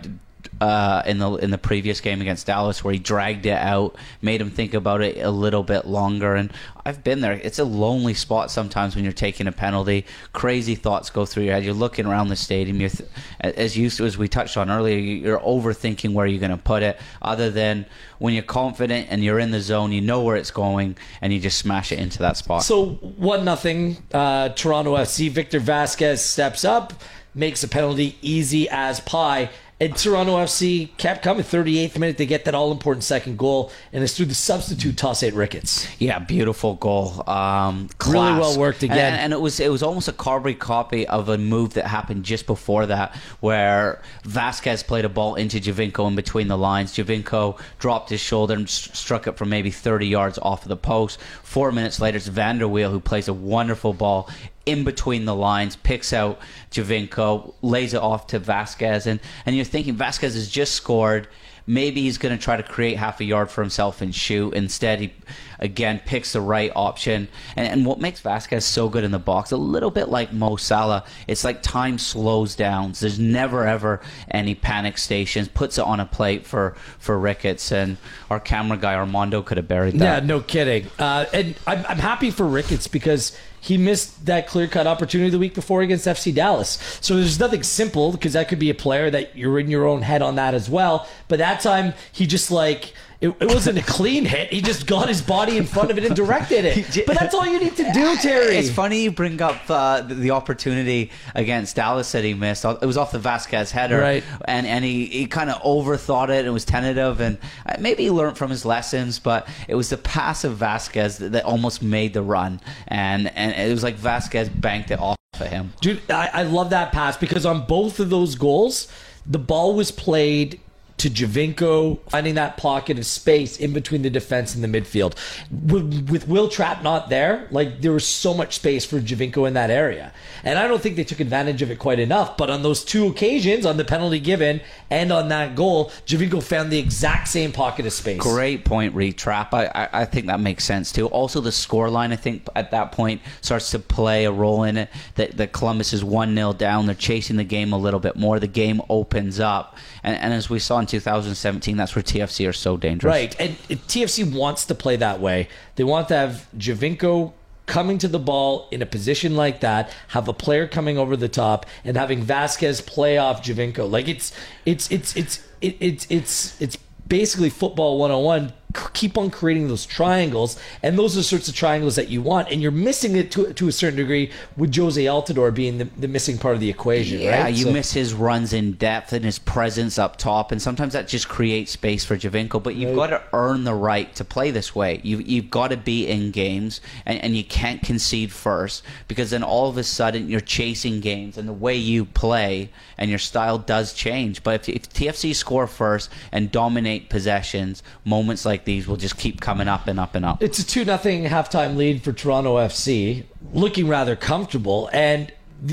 uh, 0.61 1.03
in 1.05 1.19
the 1.19 1.35
in 1.35 1.51
the 1.51 1.57
previous 1.57 2.01
game 2.01 2.21
against 2.21 2.47
Dallas, 2.47 2.83
where 2.83 2.93
he 2.93 2.99
dragged 2.99 3.45
it 3.45 3.57
out, 3.57 3.95
made 4.21 4.41
him 4.41 4.49
think 4.49 4.73
about 4.73 5.01
it 5.01 5.17
a 5.17 5.29
little 5.29 5.63
bit 5.63 5.85
longer. 5.85 6.35
And 6.35 6.51
I've 6.85 7.03
been 7.03 7.21
there. 7.21 7.33
It's 7.33 7.59
a 7.59 7.63
lonely 7.63 8.13
spot 8.13 8.49
sometimes 8.49 8.95
when 8.95 9.03
you're 9.03 9.13
taking 9.13 9.47
a 9.47 9.51
penalty. 9.51 10.05
Crazy 10.33 10.75
thoughts 10.75 11.09
go 11.09 11.25
through 11.25 11.43
your 11.43 11.53
head. 11.53 11.63
You're 11.63 11.73
looking 11.73 12.05
around 12.05 12.29
the 12.29 12.35
stadium. 12.35 12.79
You're 12.79 12.89
th- 12.89 13.09
as 13.41 13.77
you 13.77 13.87
as 13.87 14.17
we 14.17 14.27
touched 14.27 14.57
on 14.57 14.69
earlier. 14.69 14.97
You're 14.97 15.39
overthinking 15.39 16.13
where 16.13 16.25
you're 16.25 16.39
going 16.39 16.51
to 16.51 16.57
put 16.57 16.83
it. 16.83 16.99
Other 17.21 17.49
than 17.49 17.85
when 18.19 18.33
you're 18.33 18.43
confident 18.43 19.07
and 19.09 19.23
you're 19.23 19.39
in 19.39 19.51
the 19.51 19.61
zone, 19.61 19.91
you 19.91 20.01
know 20.01 20.23
where 20.23 20.35
it's 20.35 20.51
going, 20.51 20.97
and 21.21 21.31
you 21.31 21.39
just 21.39 21.57
smash 21.57 21.91
it 21.91 21.99
into 21.99 22.19
that 22.19 22.37
spot. 22.37 22.63
So 22.63 22.95
one 22.95 23.45
nothing. 23.45 23.97
Uh, 24.13 24.49
Toronto 24.49 24.95
FC. 24.95 25.29
Victor 25.29 25.59
Vasquez 25.59 26.23
steps 26.23 26.65
up, 26.65 26.93
makes 27.35 27.63
a 27.63 27.67
penalty 27.67 28.17
easy 28.21 28.67
as 28.69 28.99
pie. 29.01 29.49
And 29.79 29.95
Toronto 29.95 30.37
FC 30.37 30.89
kept 30.97 31.21
coming. 31.21 31.43
38th 31.43 31.99
minute, 31.99 32.17
they 32.17 32.25
get 32.25 32.45
that 32.45 32.55
all 32.55 32.71
important 32.71 33.03
second 33.03 33.37
goal, 33.37 33.71
and 33.93 34.03
it's 34.03 34.17
through 34.17 34.25
the 34.25 34.33
substitute 34.33 34.97
Tosaint 34.97 35.35
Ricketts. 35.35 35.87
Yeah, 35.99 36.17
beautiful 36.17 36.73
goal. 36.73 37.23
Um, 37.29 37.87
really 38.07 38.39
well 38.39 38.57
worked 38.57 38.81
again, 38.81 39.13
and, 39.13 39.21
and, 39.21 39.33
it 39.33 39.39
was 39.39 39.59
it 39.59 39.71
was 39.71 39.83
almost 39.83 40.07
a 40.07 40.13
carbon 40.13 40.55
copy 40.55 41.05
of 41.07 41.29
a 41.29 41.37
move 41.37 41.75
that 41.75 41.85
happened 41.85 42.23
just 42.23 42.47
before 42.47 42.87
that, 42.87 43.15
where 43.39 44.01
Vasquez 44.23 44.81
played 44.81 45.05
a 45.05 45.09
ball 45.09 45.35
into 45.35 45.59
Giovinco 45.59 46.07
in 46.07 46.15
between 46.15 46.47
the 46.47 46.57
lines. 46.57 46.93
Giovinco 46.93 47.59
dropped 47.77 48.09
his 48.09 48.19
shoulder 48.19 48.55
and 48.55 48.67
struck 48.67 49.27
it 49.27 49.37
from 49.37 49.49
maybe 49.49 49.69
30 49.69 50.07
yards 50.07 50.39
off 50.39 50.63
of 50.63 50.69
the 50.69 50.77
post. 50.77 51.19
Four 51.43 51.71
minutes 51.71 51.99
later, 51.99 52.17
it's 52.17 52.27
Van 52.27 52.57
der 52.57 52.65
Wiel 52.65 52.89
who 52.89 52.99
plays 52.99 53.27
a 53.27 53.33
wonderful 53.33 53.93
ball 53.93 54.27
in 54.67 54.83
between 54.83 55.25
the 55.25 55.35
lines, 55.35 55.75
picks 55.75 56.13
out 56.13 56.39
Giovinco, 56.71 57.53
lays 57.61 57.93
it 57.93 58.01
off 58.01 58.27
to 58.27 58.39
Vasquez, 58.39 59.07
and, 59.07 59.19
and 59.45 59.55
you're 59.55 59.65
thinking 59.65 59.95
Vasquez 59.95 60.33
has 60.35 60.49
just 60.49 60.73
scored. 60.73 61.27
Maybe 61.69 62.03
he's 62.03 62.17
going 62.17 62.37
to 62.37 62.41
try 62.41 62.55
to 62.55 62.63
create 62.63 62.95
half 62.95 63.19
a 63.19 63.25
yard 63.25 63.49
for 63.49 63.61
himself 63.61 63.99
and 63.99 64.15
shoot. 64.15 64.53
Instead, 64.53 65.01
he 65.01 65.13
again 65.59 65.99
picks 66.05 66.31
the 66.31 66.39
right 66.39 66.71
option. 66.73 67.27
And, 67.57 67.67
and 67.67 67.85
what 67.85 67.99
makes 67.99 68.21
Vasquez 68.21 68.63
so 68.63 68.87
good 68.87 69.03
in 69.03 69.11
the 69.11 69.19
box, 69.19 69.51
a 69.51 69.57
little 69.57 69.91
bit 69.91 70.07
like 70.07 70.31
Mo 70.31 70.55
Salah, 70.55 71.03
it's 71.27 71.43
like 71.43 71.61
time 71.61 71.97
slows 71.97 72.55
down. 72.55 72.93
There's 72.97 73.19
never 73.19 73.67
ever 73.67 73.99
any 74.31 74.55
panic 74.55 74.97
stations. 74.97 75.49
Puts 75.49 75.77
it 75.77 75.83
on 75.83 75.99
a 75.99 76.05
plate 76.05 76.45
for 76.45 76.77
for 76.99 77.19
Ricketts, 77.19 77.73
and 77.73 77.97
our 78.29 78.39
camera 78.39 78.77
guy 78.77 78.95
Armando 78.95 79.41
could 79.41 79.57
have 79.57 79.67
buried 79.67 79.95
that. 79.95 80.23
Yeah, 80.23 80.25
no 80.25 80.39
kidding. 80.39 80.87
Uh, 80.97 81.25
and 81.33 81.55
I'm, 81.67 81.85
I'm 81.89 81.99
happy 81.99 82.31
for 82.31 82.47
Ricketts 82.47 82.87
because 82.87 83.37
he 83.59 83.77
missed 83.77 84.25
that 84.25 84.47
clear 84.47 84.67
cut 84.67 84.87
opportunity 84.87 85.29
the 85.29 85.39
week 85.39 85.53
before 85.53 85.81
against 85.81 86.05
FC 86.05 86.33
Dallas. 86.33 86.77
So 87.01 87.15
there's 87.15 87.39
nothing 87.39 87.63
simple 87.63 88.11
because 88.11 88.33
that 88.33 88.47
could 88.47 88.59
be 88.59 88.69
a 88.69 88.75
player 88.75 89.09
that 89.09 89.35
you're 89.35 89.59
in 89.59 89.69
your 89.69 89.85
own 89.85 90.01
head 90.01 90.21
on 90.21 90.35
that 90.35 90.53
as 90.53 90.69
well. 90.69 91.07
But 91.27 91.39
that 91.39 91.61
time 91.61 91.93
he 92.11 92.27
just 92.27 92.51
like 92.51 92.93
it, 93.19 93.29
it 93.39 93.47
wasn't 93.47 93.79
a 93.79 93.81
clean 93.81 94.25
hit. 94.25 94.53
He 94.53 94.61
just 94.61 94.85
got 94.85 95.07
his 95.07 95.23
body 95.23 95.57
in 95.57 95.65
front 95.65 95.89
of 95.89 95.97
it 95.97 96.05
and 96.05 96.15
directed 96.15 96.65
it. 96.65 96.77
But 97.07 97.17
that's 97.19 97.33
all 97.33 97.47
you 97.47 97.59
need 97.59 97.75
to 97.77 97.91
do, 97.93 98.15
Terry. 98.21 98.57
It's 98.57 98.69
funny 98.69 99.03
you 99.03 99.11
bring 99.11 99.41
up 99.41 99.57
uh, 99.69 100.01
the 100.01 100.31
opportunity 100.31 101.11
against 101.35 101.75
Dallas 101.75 102.11
that 102.11 102.23
he 102.23 102.33
missed. 102.33 102.65
It 102.65 102.81
was 102.81 102.97
off 102.97 103.11
the 103.11 103.19
Vasquez 103.19 103.71
header, 103.71 103.99
right? 103.99 104.23
And 104.45 104.67
and 104.67 104.83
he, 104.83 105.05
he 105.05 105.25
kind 105.27 105.49
of 105.49 105.61
overthought 105.61 106.29
it 106.29 106.45
and 106.45 106.53
was 106.53 106.65
tentative, 106.65 107.21
and 107.21 107.37
uh, 107.65 107.75
maybe 107.79 108.03
he 108.03 108.11
learned 108.11 108.37
from 108.37 108.49
his 108.49 108.65
lessons. 108.65 109.19
But 109.19 109.47
it 109.67 109.75
was 109.75 109.89
the 109.89 109.97
pass 109.97 110.43
of 110.43 110.57
Vasquez 110.57 111.17
that, 111.19 111.31
that 111.31 111.45
almost 111.45 111.81
made 111.81 112.13
the 112.13 112.21
run, 112.21 112.59
and 112.87 113.31
and 113.35 113.53
it 113.53 113.71
was 113.71 113.83
like 113.83 113.95
Vasquez 113.95 114.49
banked 114.49 114.91
it 114.91 114.99
off 114.99 115.17
for 115.37 115.45
him. 115.45 115.73
Dude, 115.81 116.09
I, 116.09 116.29
I 116.33 116.43
love 116.43 116.71
that 116.71 116.91
pass 116.91 117.17
because 117.17 117.45
on 117.45 117.65
both 117.65 117.99
of 117.99 118.09
those 118.09 118.35
goals, 118.35 118.87
the 119.25 119.39
ball 119.39 119.75
was 119.75 119.91
played 119.91 120.59
to 120.97 121.09
Giovinco, 121.09 121.99
finding 122.09 122.35
that 122.35 122.57
pocket 122.57 122.97
of 122.97 123.05
space 123.05 123.57
in 123.57 123.71
between 123.71 124.01
the 124.01 124.09
defense 124.09 124.55
and 124.55 124.63
the 124.63 124.67
midfield. 124.67 125.15
With, 125.51 126.09
with 126.09 126.27
Will 126.27 126.49
Trapp 126.49 126.81
not 126.81 127.09
there, 127.09 127.47
like 127.51 127.81
there 127.81 127.91
was 127.91 128.05
so 128.05 128.33
much 128.33 128.55
space 128.55 128.83
for 128.83 128.99
Giovinco 128.99 129.47
in 129.47 129.53
that 129.53 129.69
area. 129.69 130.11
And 130.43 130.57
I 130.57 130.67
don't 130.67 130.81
think 130.81 130.95
they 130.95 131.03
took 131.03 131.19
advantage 131.19 131.61
of 131.61 131.69
it 131.69 131.77
quite 131.77 131.99
enough. 131.99 132.35
But 132.35 132.49
on 132.49 132.63
those 132.63 132.83
two 132.83 133.07
occasions, 133.07 133.65
on 133.65 133.77
the 133.77 133.85
penalty 133.85 134.19
given 134.19 134.59
and 134.89 135.11
on 135.11 135.29
that 135.29 135.55
goal, 135.55 135.91
Giovinco 136.07 136.41
found 136.41 136.71
the 136.71 136.79
exact 136.79 137.27
same 137.27 137.51
pocket 137.51 137.85
of 137.85 137.93
space. 137.93 138.19
Great 138.19 138.65
point, 138.65 138.95
Retrap. 138.95 139.53
I, 139.53 139.67
I, 139.67 140.01
I 140.01 140.05
think 140.05 140.25
that 140.27 140.39
makes 140.39 140.63
sense 140.63 140.91
too. 140.91 141.07
Also, 141.07 141.41
the 141.41 141.51
score 141.51 141.91
line, 141.91 142.11
I 142.11 142.15
think, 142.15 142.47
at 142.55 142.71
that 142.71 142.91
point 142.91 143.21
starts 143.41 143.69
to 143.71 143.79
play 143.79 144.25
a 144.25 144.31
role 144.31 144.63
in 144.63 144.77
it. 144.77 144.89
That 145.15 145.37
the 145.37 145.45
Columbus 145.45 145.93
is 145.93 146.03
1 146.03 146.33
0 146.33 146.53
down. 146.53 146.87
They're 146.87 146.95
chasing 146.95 147.37
the 147.37 147.43
game 147.43 147.71
a 147.71 147.77
little 147.77 147.99
bit 147.99 148.15
more. 148.15 148.39
The 148.39 148.47
game 148.47 148.81
opens 148.89 149.39
up. 149.39 149.77
And, 150.03 150.17
and 150.17 150.33
as 150.33 150.49
we 150.49 150.57
saw 150.57 150.79
in 150.79 150.86
2017, 150.87 151.77
that's 151.77 151.95
where 151.95 152.03
TFC 152.03 152.47
are 152.47 152.53
so 152.53 152.77
dangerous. 152.77 153.11
Right. 153.11 153.35
And 153.39 153.57
TFC 153.57 154.33
wants 154.33 154.65
to 154.65 154.75
play 154.75 154.95
that 154.97 155.19
way. 155.19 155.47
They 155.75 155.83
want 155.83 156.07
to 156.09 156.15
have 156.15 156.47
Giovinco 156.57 157.33
coming 157.65 157.97
to 157.99 158.07
the 158.07 158.19
ball 158.19 158.67
in 158.71 158.81
a 158.81 158.85
position 158.85 159.35
like 159.35 159.59
that, 159.59 159.93
have 160.09 160.27
a 160.27 160.33
player 160.33 160.67
coming 160.67 160.97
over 160.97 161.15
the 161.15 161.29
top, 161.29 161.65
and 161.83 161.95
having 161.95 162.23
Vasquez 162.23 162.81
play 162.81 163.17
off 163.17 163.43
Giovinco. 163.43 163.89
Like 163.89 164.07
it's 164.07 164.33
it's 164.65 164.89
it's 164.89 165.15
it's 165.15 165.43
it, 165.61 165.77
it's 165.79 166.07
it's 166.09 166.61
it's 166.61 166.77
basically 167.07 167.49
football 167.49 167.99
101 167.99 168.53
keep 168.93 169.17
on 169.17 169.29
creating 169.29 169.67
those 169.69 169.85
triangles 169.85 170.59
and 170.83 170.99
those 170.99 171.15
are 171.15 171.19
the 171.19 171.23
sorts 171.23 171.47
of 171.47 171.55
triangles 171.55 171.95
that 171.95 172.09
you 172.09 172.21
want 172.21 172.49
and 172.51 172.61
you're 172.61 172.69
missing 172.71 173.15
it 173.15 173.31
to, 173.31 173.53
to 173.53 173.67
a 173.67 173.71
certain 173.71 173.95
degree 173.97 174.29
with 174.57 174.71
Jozy 174.71 175.05
Altidore 175.05 175.53
being 175.53 175.77
the, 175.77 175.85
the 175.97 176.07
missing 176.07 176.37
part 176.37 176.53
of 176.53 176.59
the 176.59 176.69
equation 176.69 177.19
Yeah, 177.21 177.43
right 177.43 177.53
you 177.55 177.65
So- 177.65 177.71
miss 177.71 177.93
his 177.93 178.13
runs 178.13 178.51
in 178.53 178.73
depth 178.73 179.13
and 179.13 179.23
his 179.23 179.39
presence 179.39 179.97
up 179.97 180.17
top, 180.17 180.51
and 180.51 180.61
sometimes 180.61 180.93
that 180.93 181.07
just 181.07 181.29
creates 181.29 181.71
space 181.71 182.03
for 182.03 182.17
Giovinco. 182.17 182.61
But 182.61 182.75
you've 182.75 182.95
got 182.95 183.07
to 183.07 183.21
earn 183.33 183.63
the 183.63 183.73
right 183.73 184.13
to 184.15 184.25
play 184.25 184.51
this 184.51 184.75
way. 184.75 184.99
You, 185.03 185.19
you've 185.19 185.49
got 185.49 185.69
to 185.69 185.77
be 185.77 186.07
in 186.07 186.31
games, 186.31 186.81
and, 187.05 187.19
and 187.23 187.35
you 187.35 187.43
can't 187.43 187.81
concede 187.81 188.31
first 188.31 188.83
because 189.07 189.29
then 189.29 189.43
all 189.43 189.69
of 189.69 189.77
a 189.77 189.83
sudden 189.83 190.29
you're 190.29 190.39
chasing 190.41 190.99
games, 190.99 191.37
and 191.37 191.47
the 191.47 191.53
way 191.53 191.75
you 191.75 192.03
play 192.05 192.69
and 192.97 193.09
your 193.09 193.19
style 193.19 193.57
does 193.57 193.93
change. 193.93 194.43
But 194.43 194.67
if, 194.67 194.69
if 194.69 194.89
TFC 194.89 195.33
score 195.35 195.67
first 195.67 196.09
and 196.31 196.51
dominate 196.51 197.09
possessions, 197.09 197.81
moments 198.03 198.45
like 198.45 198.56
these 198.65 198.87
will 198.87 198.97
just 198.97 199.17
keep 199.17 199.41
coming 199.41 199.67
up 199.67 199.87
and 199.87 199.99
up 199.99 200.15
and 200.15 200.25
up. 200.25 200.41
It's 200.43 200.59
a 200.59 200.65
2 200.65 200.85
nothing 200.85 201.25
halftime 201.25 201.75
lead 201.75 202.03
for 202.03 202.11
Toronto 202.13 202.57
FC, 202.57 203.23
looking 203.53 203.87
rather 203.87 204.15
comfortable. 204.15 204.89
And 204.93 205.31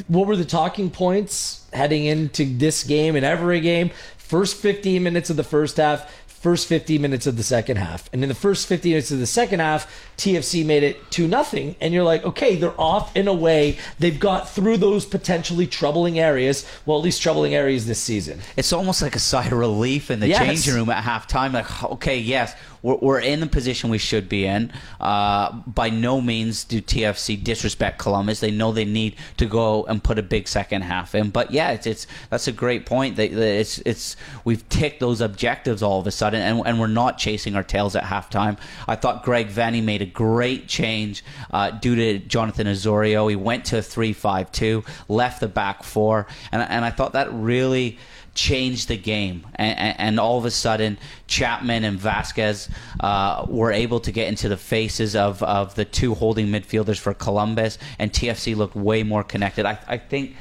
what 0.08 0.26
were 0.26 0.36
the 0.36 0.44
talking 0.44 0.90
points 0.90 1.66
heading 1.72 2.04
into 2.06 2.44
this 2.44 2.84
game 2.84 3.16
and 3.16 3.24
every 3.24 3.60
game? 3.60 3.90
First 4.18 4.56
15 4.56 5.02
minutes 5.02 5.28
of 5.30 5.36
the 5.36 5.44
first 5.44 5.76
half, 5.76 6.10
first 6.26 6.66
15 6.66 7.00
minutes 7.00 7.26
of 7.26 7.36
the 7.36 7.42
second 7.42 7.76
half. 7.76 8.08
And 8.12 8.22
in 8.22 8.28
the 8.28 8.34
first 8.34 8.66
15 8.66 8.90
minutes 8.92 9.10
of 9.10 9.18
the 9.18 9.26
second 9.26 9.60
half, 9.60 9.86
TFC 10.16 10.64
made 10.64 10.82
it 10.82 11.10
2 11.10 11.26
nothing. 11.28 11.74
And 11.80 11.92
you're 11.94 12.04
like, 12.04 12.24
okay, 12.24 12.56
they're 12.56 12.78
off 12.80 13.14
in 13.16 13.28
a 13.28 13.32
way. 13.34 13.78
They've 13.98 14.18
got 14.18 14.48
through 14.48 14.78
those 14.78 15.04
potentially 15.06 15.66
troubling 15.66 16.18
areas, 16.18 16.66
well, 16.86 16.98
at 16.98 17.04
least 17.04 17.22
troubling 17.22 17.54
areas 17.54 17.86
this 17.86 17.98
season. 18.00 18.40
it's 18.56 18.72
almost 18.72 19.02
like 19.02 19.14
a 19.16 19.18
sigh 19.20 19.46
of 19.46 19.52
relief 19.52 20.10
in 20.10 20.20
the 20.20 20.28
Yes. 20.28 20.38
changing 20.40 20.74
room 20.74 20.90
at 20.90 21.04
halftime. 21.04 21.52
Like, 21.52 21.82
okay, 21.84 22.18
yes, 22.18 22.54
we're, 22.84 22.96
we're 22.96 23.18
in 23.18 23.40
the 23.40 23.46
position 23.46 23.90
we 23.90 23.98
should 23.98 24.28
be 24.28 24.44
in. 24.44 24.70
Uh, 25.00 25.50
by 25.66 25.90
no 25.90 26.20
means 26.20 26.62
do 26.62 26.80
TFC 26.80 27.42
disrespect 27.42 27.98
Columbus. 27.98 28.38
They 28.38 28.50
know 28.50 28.70
they 28.70 28.84
need 28.84 29.16
to 29.38 29.46
go 29.46 29.84
and 29.84 30.04
put 30.04 30.18
a 30.18 30.22
big 30.22 30.46
second 30.46 30.82
half 30.82 31.14
in. 31.14 31.30
But 31.30 31.50
yeah, 31.50 31.72
it's, 31.72 31.86
it's 31.86 32.06
that's 32.30 32.46
a 32.46 32.52
great 32.52 32.86
point. 32.86 33.16
That 33.16 33.32
it's 33.32 33.78
it's 33.78 34.16
we've 34.44 34.68
ticked 34.68 35.00
those 35.00 35.20
objectives 35.20 35.82
all 35.82 35.98
of 35.98 36.06
a 36.06 36.12
sudden, 36.12 36.42
and, 36.42 36.64
and 36.66 36.78
we're 36.78 36.86
not 36.86 37.18
chasing 37.18 37.56
our 37.56 37.64
tails 37.64 37.96
at 37.96 38.04
halftime. 38.04 38.58
I 38.86 38.94
thought 38.94 39.24
Greg 39.24 39.48
Vanney 39.48 39.82
made 39.82 40.02
a 40.02 40.06
great 40.06 40.68
change 40.68 41.24
uh, 41.50 41.70
due 41.70 41.94
to 41.96 42.18
Jonathan 42.18 42.68
Osorio. 42.68 43.26
He 43.28 43.36
went 43.36 43.64
to 43.66 43.78
a 43.78 43.82
three-five-two, 43.82 44.84
left 45.08 45.40
the 45.40 45.48
back 45.48 45.82
four, 45.82 46.26
and 46.52 46.62
and 46.62 46.84
I 46.84 46.90
thought 46.90 47.14
that 47.14 47.32
really 47.32 47.98
changed 48.34 48.88
the 48.88 48.96
game. 48.96 49.46
And, 49.54 49.98
and, 49.98 50.20
all 50.20 50.38
of 50.38 50.44
a 50.44 50.50
sudden, 50.50 50.98
Chapman 51.26 51.84
and 51.84 51.98
Vasquez 51.98 52.68
uh, 53.00 53.46
were 53.48 53.72
able 53.72 54.00
to 54.00 54.12
get 54.12 54.28
into 54.28 54.48
the 54.48 54.56
faces 54.56 55.16
of, 55.16 55.42
of 55.42 55.74
the 55.74 55.84
two 55.84 56.14
holding 56.14 56.48
midfielders 56.48 56.98
for 56.98 57.14
Columbus, 57.14 57.78
and 57.98 58.12
TFC 58.12 58.56
looked 58.56 58.74
way 58.74 59.02
more 59.02 59.24
connected. 59.24 59.64
I, 59.64 59.78
I 59.86 59.98
think. 59.98 60.36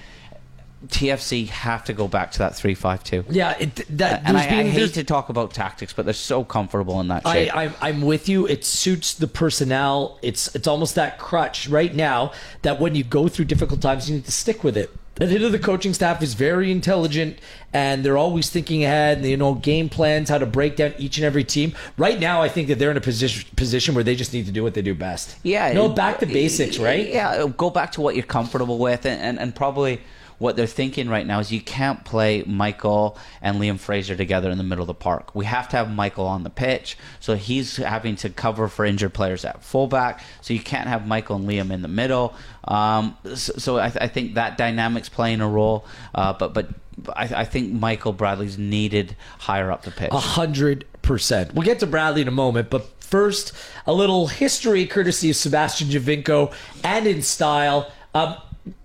TFC 0.87 1.47
have 1.47 1.85
to 1.85 1.93
go 1.93 2.09
back 2.09 2.33
to 2.33 2.39
that 2.39 2.57
three-five-two, 2.57 3.23
Yeah, 3.29 3.55
it, 3.57 3.73
that, 3.97 4.23
and 4.25 4.35
I, 4.35 4.45
there's 4.45 4.67
I 4.67 4.69
hate 4.69 4.93
to 4.95 5.05
talk 5.05 5.29
about 5.29 5.53
tactics, 5.53 5.93
but 5.93 6.03
they're 6.03 6.13
so 6.13 6.43
comfortable 6.43 6.99
in 6.99 7.07
that 7.07 7.25
I, 7.25 7.33
shape. 7.33 7.55
I, 7.55 7.73
I'm 7.79 8.01
with 8.01 8.27
you. 8.27 8.45
It 8.47 8.65
suits 8.65 9.13
the 9.13 9.27
personnel. 9.27 10.19
It's 10.21 10.53
it's 10.55 10.67
almost 10.67 10.95
that 10.95 11.19
crutch 11.19 11.69
right 11.69 11.95
now 11.95 12.33
that 12.63 12.81
when 12.81 12.95
you 12.95 13.05
go 13.05 13.29
through 13.29 13.45
difficult 13.45 13.81
times, 13.81 14.09
you 14.09 14.17
need 14.17 14.25
to 14.25 14.31
stick 14.33 14.61
with 14.61 14.75
it. 14.75 14.91
The 15.15 15.27
head 15.27 15.43
of 15.43 15.51
the 15.51 15.59
coaching 15.59 15.93
staff 15.93 16.23
is 16.23 16.33
very 16.33 16.71
intelligent, 16.71 17.37
and 17.71 18.03
they're 18.03 18.17
always 18.17 18.49
thinking 18.49 18.83
ahead. 18.83 19.17
And 19.17 19.25
they 19.25 19.35
know 19.35 19.53
game 19.53 19.87
plans, 19.87 20.29
how 20.29 20.39
to 20.39 20.45
break 20.47 20.75
down 20.75 20.93
each 20.97 21.17
and 21.17 21.25
every 21.25 21.43
team. 21.43 21.73
Right 21.97 22.19
now, 22.19 22.41
I 22.41 22.49
think 22.49 22.67
that 22.69 22.79
they're 22.79 22.89
in 22.89 22.97
a 22.97 23.01
position 23.01 23.47
position 23.55 23.93
where 23.93 24.03
they 24.03 24.15
just 24.15 24.33
need 24.33 24.47
to 24.47 24.51
do 24.51 24.63
what 24.63 24.73
they 24.73 24.81
do 24.81 24.95
best. 24.95 25.37
Yeah, 25.43 25.71
no, 25.73 25.87
back 25.89 26.19
to 26.19 26.25
basics, 26.25 26.79
right? 26.79 27.07
Yeah, 27.07 27.47
go 27.55 27.69
back 27.69 27.91
to 27.93 28.01
what 28.01 28.15
you're 28.15 28.25
comfortable 28.25 28.79
with, 28.79 29.05
and, 29.05 29.21
and, 29.21 29.39
and 29.39 29.55
probably 29.55 30.01
what 30.37 30.55
they're 30.55 30.67
thinking 30.67 31.09
right 31.09 31.25
now 31.25 31.39
is 31.39 31.51
you 31.51 31.61
can't 31.61 32.03
play 32.05 32.43
Michael 32.45 33.17
and 33.41 33.57
Liam 33.57 33.79
Fraser 33.79 34.15
together 34.15 34.49
in 34.49 34.57
the 34.57 34.63
middle 34.63 34.83
of 34.83 34.87
the 34.87 34.93
park. 34.93 35.33
We 35.35 35.45
have 35.45 35.69
to 35.69 35.77
have 35.77 35.91
Michael 35.91 36.25
on 36.25 36.43
the 36.43 36.49
pitch, 36.49 36.97
so 37.19 37.35
he's 37.35 37.77
having 37.77 38.15
to 38.17 38.29
cover 38.29 38.67
for 38.67 38.85
injured 38.85 39.13
players 39.13 39.45
at 39.45 39.63
fullback. 39.63 40.21
So 40.41 40.53
you 40.53 40.59
can't 40.59 40.87
have 40.87 41.07
Michael 41.07 41.35
and 41.37 41.47
Liam 41.47 41.71
in 41.71 41.81
the 41.81 41.87
middle. 41.87 42.35
Um, 42.65 43.17
so, 43.35 43.53
so 43.57 43.77
I, 43.77 43.85
I 43.85 44.07
think 44.07 44.35
that 44.35 44.57
dynamic's 44.57 45.09
playing 45.09 45.41
a 45.41 45.47
role, 45.49 45.85
uh, 46.15 46.33
but 46.33 46.53
but. 46.53 46.69
I, 47.15 47.23
I 47.23 47.45
think 47.45 47.73
Michael 47.73 48.13
Bradley's 48.13 48.59
needed 48.59 49.15
higher 49.39 49.71
up 49.71 49.81
the 49.81 49.89
pitch. 49.89 50.11
A 50.11 50.19
hundred 50.19 50.85
percent. 51.01 51.55
We'll 51.55 51.65
get 51.65 51.79
to 51.79 51.87
Bradley 51.87 52.21
in 52.21 52.27
a 52.27 52.31
moment, 52.31 52.69
but 52.69 52.85
first, 52.99 53.51
a 53.87 53.93
little 53.93 54.27
history 54.27 54.85
courtesy 54.85 55.31
of 55.31 55.35
Sebastian 55.35 55.87
Giovinco 55.89 56.53
and 56.83 57.07
in 57.07 57.23
style. 57.23 57.91
Um, 58.13 58.35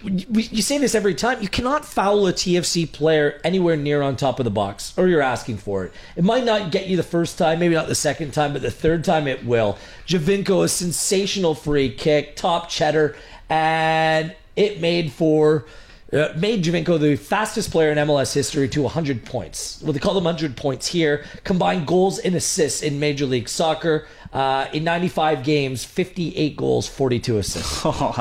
you 0.02 0.62
say 0.62 0.78
this 0.78 0.94
every 0.94 1.14
time. 1.14 1.40
You 1.40 1.48
cannot 1.48 1.84
foul 1.84 2.26
a 2.26 2.32
TFC 2.32 2.90
player 2.90 3.40
anywhere 3.44 3.76
near 3.76 4.02
on 4.02 4.16
top 4.16 4.40
of 4.40 4.44
the 4.44 4.50
box, 4.50 4.92
or 4.96 5.06
you're 5.06 5.22
asking 5.22 5.58
for 5.58 5.84
it. 5.84 5.92
It 6.16 6.24
might 6.24 6.44
not 6.44 6.72
get 6.72 6.88
you 6.88 6.96
the 6.96 7.02
first 7.04 7.38
time, 7.38 7.60
maybe 7.60 7.74
not 7.74 7.86
the 7.86 7.94
second 7.94 8.32
time, 8.32 8.52
but 8.52 8.62
the 8.62 8.70
third 8.70 9.04
time 9.04 9.28
it 9.28 9.44
will. 9.44 9.78
Giovinco, 10.06 10.64
a 10.64 10.68
sensational 10.68 11.54
free 11.54 11.90
kick, 11.90 12.34
top 12.34 12.68
cheddar, 12.68 13.16
and 13.48 14.34
it 14.56 14.80
made 14.80 15.12
for 15.12 15.64
uh, 16.12 16.28
made 16.36 16.64
Giovinco 16.64 16.98
the 16.98 17.16
fastest 17.16 17.70
player 17.70 17.90
in 17.92 17.98
MLS 17.98 18.32
history 18.34 18.68
to 18.70 18.82
100 18.82 19.24
points. 19.26 19.80
Well, 19.82 19.92
they 19.92 19.98
call 19.98 20.14
them 20.14 20.24
100 20.24 20.56
points 20.56 20.86
here. 20.86 21.24
Combined 21.44 21.86
goals 21.86 22.18
and 22.18 22.34
assists 22.34 22.82
in 22.82 22.98
Major 22.98 23.26
League 23.26 23.48
Soccer. 23.48 24.06
Uh, 24.32 24.66
in 24.74 24.84
95 24.84 25.42
games, 25.42 25.84
58 25.84 26.54
goals, 26.56 26.86
42 26.86 27.38
assists. 27.38 27.82
Oh, 27.84 28.12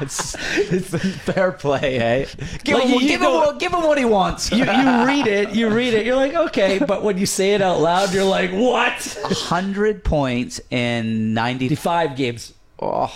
that's, 0.00 0.34
it's, 0.72 0.94
it's 0.94 1.14
fair 1.16 1.52
play, 1.52 1.98
eh? 1.98 2.26
Give, 2.64 2.78
Like, 2.78 2.86
him, 2.88 3.00
you 3.00 3.08
give, 3.08 3.20
go- 3.20 3.26
him, 3.40 3.46
what- 3.46 3.58
give 3.58 3.72
him 3.74 3.82
what 3.82 3.98
he 3.98 4.04
wants. 4.06 4.50
you, 4.50 4.58
you 4.64 5.04
read 5.06 5.26
it, 5.26 5.54
you 5.54 5.68
read 5.68 5.92
it, 5.94 6.06
you're 6.06 6.16
like, 6.16 6.34
okay, 6.34 6.78
but 6.78 7.02
when 7.02 7.18
you 7.18 7.26
say 7.26 7.52
it 7.54 7.60
out 7.62 7.80
loud, 7.80 8.12
you're 8.14 8.24
like, 8.24 8.50
what? 8.52 8.92
100 9.22 10.02
points 10.04 10.60
in 10.70 11.34
90. 11.34 11.74
Five 11.74 12.16
games. 12.16 12.54
Oh, 12.78 13.12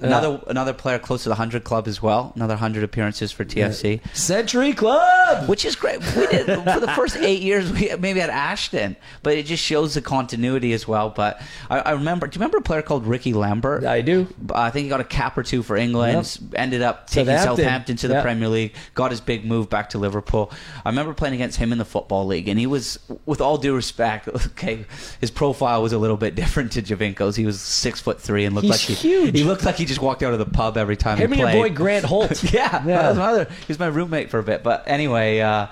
another 0.00 0.40
another 0.46 0.72
player 0.72 0.98
close 0.98 1.22
to 1.22 1.28
the 1.28 1.34
100 1.34 1.64
club 1.64 1.86
as 1.88 2.02
well. 2.02 2.32
Another 2.36 2.54
100 2.54 2.82
appearances 2.84 3.32
for 3.32 3.44
TFC. 3.44 4.00
Century 4.16 4.72
Club. 4.72 5.48
Which 5.48 5.64
is 5.64 5.76
great. 5.76 5.98
We 6.16 6.26
did 6.26 6.46
for 6.46 6.80
the 6.80 6.92
first 6.96 7.16
eight 7.16 7.42
years. 7.42 7.70
We 7.72 7.94
maybe 7.96 8.20
had 8.20 8.30
Ashton, 8.30 8.96
but 9.22 9.36
it 9.36 9.46
just 9.46 9.62
shows 9.62 9.94
the 9.94 10.02
continuity 10.02 10.72
as 10.72 10.86
well. 10.86 11.10
But 11.10 11.40
I, 11.70 11.78
I 11.80 11.90
remember. 11.92 12.26
Do 12.26 12.36
you 12.36 12.40
remember 12.40 12.58
a 12.58 12.62
player 12.62 12.82
called 12.82 13.06
Ricky 13.06 13.32
Lambert? 13.32 13.84
I 13.84 14.00
do. 14.00 14.26
I 14.54 14.70
think 14.70 14.84
he 14.84 14.88
got 14.88 15.00
a 15.00 15.04
cap 15.04 15.36
or 15.38 15.42
two 15.42 15.62
for 15.62 15.76
England. 15.76 16.38
Yep. 16.50 16.60
Ended 16.60 16.82
up 16.82 17.08
taking 17.08 17.26
Southampton. 17.36 17.56
Southampton, 17.64 17.96
to 17.96 18.08
the 18.08 18.14
Yep. 18.14 18.22
Premier 18.22 18.48
League. 18.48 18.74
Got 18.94 19.10
his 19.10 19.20
big 19.20 19.44
move 19.44 19.68
back 19.70 19.90
to 19.90 19.98
Liverpool. 19.98 20.52
I 20.84 20.88
remember 20.90 21.14
playing 21.14 21.34
against 21.34 21.58
him 21.58 21.72
in 21.72 21.78
the 21.78 21.84
football 21.84 22.26
league, 22.26 22.48
and 22.48 22.58
he 22.58 22.66
was, 22.66 22.98
with 23.26 23.40
all 23.40 23.58
due 23.58 23.74
respect, 23.74 24.28
okay, 24.46 24.84
his 25.20 25.30
profile 25.30 25.82
was 25.82 25.92
a 25.92 25.98
little 25.98 26.16
bit 26.16 26.34
different 26.34 26.72
to 26.72 26.82
Giovinco's. 26.82 27.36
He 27.36 27.46
was 27.46 27.60
six 27.60 28.00
foot 28.00 28.20
three 28.20 28.44
and 28.44 28.54
looked 28.54 28.64
He's 28.66 28.70
like 28.72 28.80
he, 28.80 28.94
huge. 28.94 29.36
he 29.36 29.44
looked 29.44 29.64
like 29.64 29.76
he 29.76 29.83
just 29.84 29.94
just 29.94 30.02
walked 30.02 30.22
out 30.24 30.32
of 30.32 30.38
the 30.40 30.46
pub 30.46 30.76
every 30.76 30.96
time 30.96 31.18
Him 31.18 31.30
he 31.32 31.40
and 31.40 31.52
your 31.52 31.62
boy 31.62 31.72
Grant 31.74 32.04
Holt. 32.04 32.42
yeah, 32.52 32.84
Yeah. 32.84 33.02
that 33.02 33.08
was 33.10 33.18
my 33.18 33.26
other. 33.26 33.44
He 33.44 33.66
was 33.68 33.78
my 33.78 33.86
roommate 33.86 34.28
for 34.30 34.38
a 34.38 34.42
bit. 34.42 34.62
But 34.64 34.82
anyway, 34.86 35.38
uh, 35.38 35.68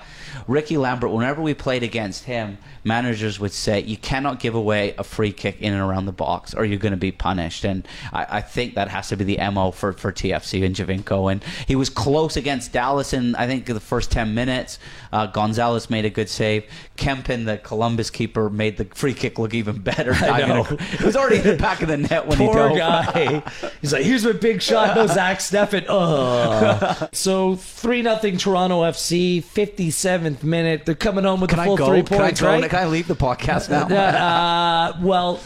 Ricky 0.47 0.77
Lambert. 0.77 1.11
Whenever 1.11 1.41
we 1.41 1.53
played 1.53 1.83
against 1.83 2.23
him, 2.23 2.57
managers 2.83 3.39
would 3.39 3.51
say 3.51 3.81
you 3.81 3.97
cannot 3.97 4.39
give 4.39 4.55
away 4.55 4.95
a 4.97 5.03
free 5.03 5.31
kick 5.31 5.61
in 5.61 5.73
and 5.73 5.81
around 5.81 6.05
the 6.05 6.11
box, 6.11 6.53
or 6.53 6.65
you're 6.65 6.79
going 6.79 6.91
to 6.93 6.97
be 6.97 7.11
punished. 7.11 7.63
And 7.63 7.87
I, 8.11 8.37
I 8.37 8.41
think 8.41 8.75
that 8.75 8.87
has 8.89 9.09
to 9.09 9.15
be 9.15 9.23
the 9.23 9.37
mo 9.51 9.71
for 9.71 9.93
for 9.93 10.11
TFC 10.11 10.65
and 10.65 10.75
Giovinco. 10.75 11.31
And 11.31 11.43
he 11.67 11.75
was 11.75 11.89
close 11.89 12.37
against 12.37 12.71
Dallas 12.71 13.13
in 13.13 13.35
I 13.35 13.47
think 13.47 13.65
the 13.65 13.79
first 13.79 14.11
ten 14.11 14.33
minutes. 14.33 14.79
Uh, 15.11 15.27
Gonzalez 15.27 15.89
made 15.89 16.05
a 16.05 16.09
good 16.09 16.29
save. 16.29 16.65
Kempin, 16.97 17.45
the 17.45 17.57
Columbus 17.57 18.09
keeper, 18.09 18.49
made 18.49 18.77
the 18.77 18.85
free 18.85 19.13
kick 19.13 19.37
look 19.37 19.53
even 19.53 19.79
better. 19.79 20.13
diving 20.19 20.49
know. 20.49 20.65
It 20.69 21.01
was 21.01 21.15
already 21.15 21.37
in 21.37 21.43
the 21.43 21.55
back 21.57 21.81
of 21.81 21.87
the 21.87 21.97
net 21.97 22.27
when 22.27 22.37
he 22.37 22.45
Poor 22.45 22.69
dove. 22.69 22.77
guy. 22.77 23.43
He's 23.81 23.93
like, 23.93 24.03
here's 24.03 24.25
my 24.25 24.31
big 24.31 24.61
shot. 24.61 24.95
No 24.95 25.07
Zach 25.07 25.39
Steffen. 25.39 25.85
Ugh. 25.87 27.09
so 27.13 27.55
three 27.55 28.01
nothing 28.01 28.37
Toronto 28.37 28.81
FC. 28.81 29.43
Fifty 29.43 29.91
seventh 29.91 30.43
minute. 30.43 30.85
They're 30.85 30.95
coming 30.95 31.23
home 31.23 31.41
with 31.41 31.49
Can 31.49 31.57
the 31.57 31.63
I 31.63 31.65
full 31.65 31.77
three 31.77 31.99
I 31.99 32.01
points, 32.01 32.41
right? 32.41 32.63
Can 32.73 32.81
I 32.81 32.85
leave 32.87 33.07
the 33.07 33.15
podcast 33.15 33.69
now? 33.69 33.85
Uh, 33.85 34.97
well, 34.99 35.39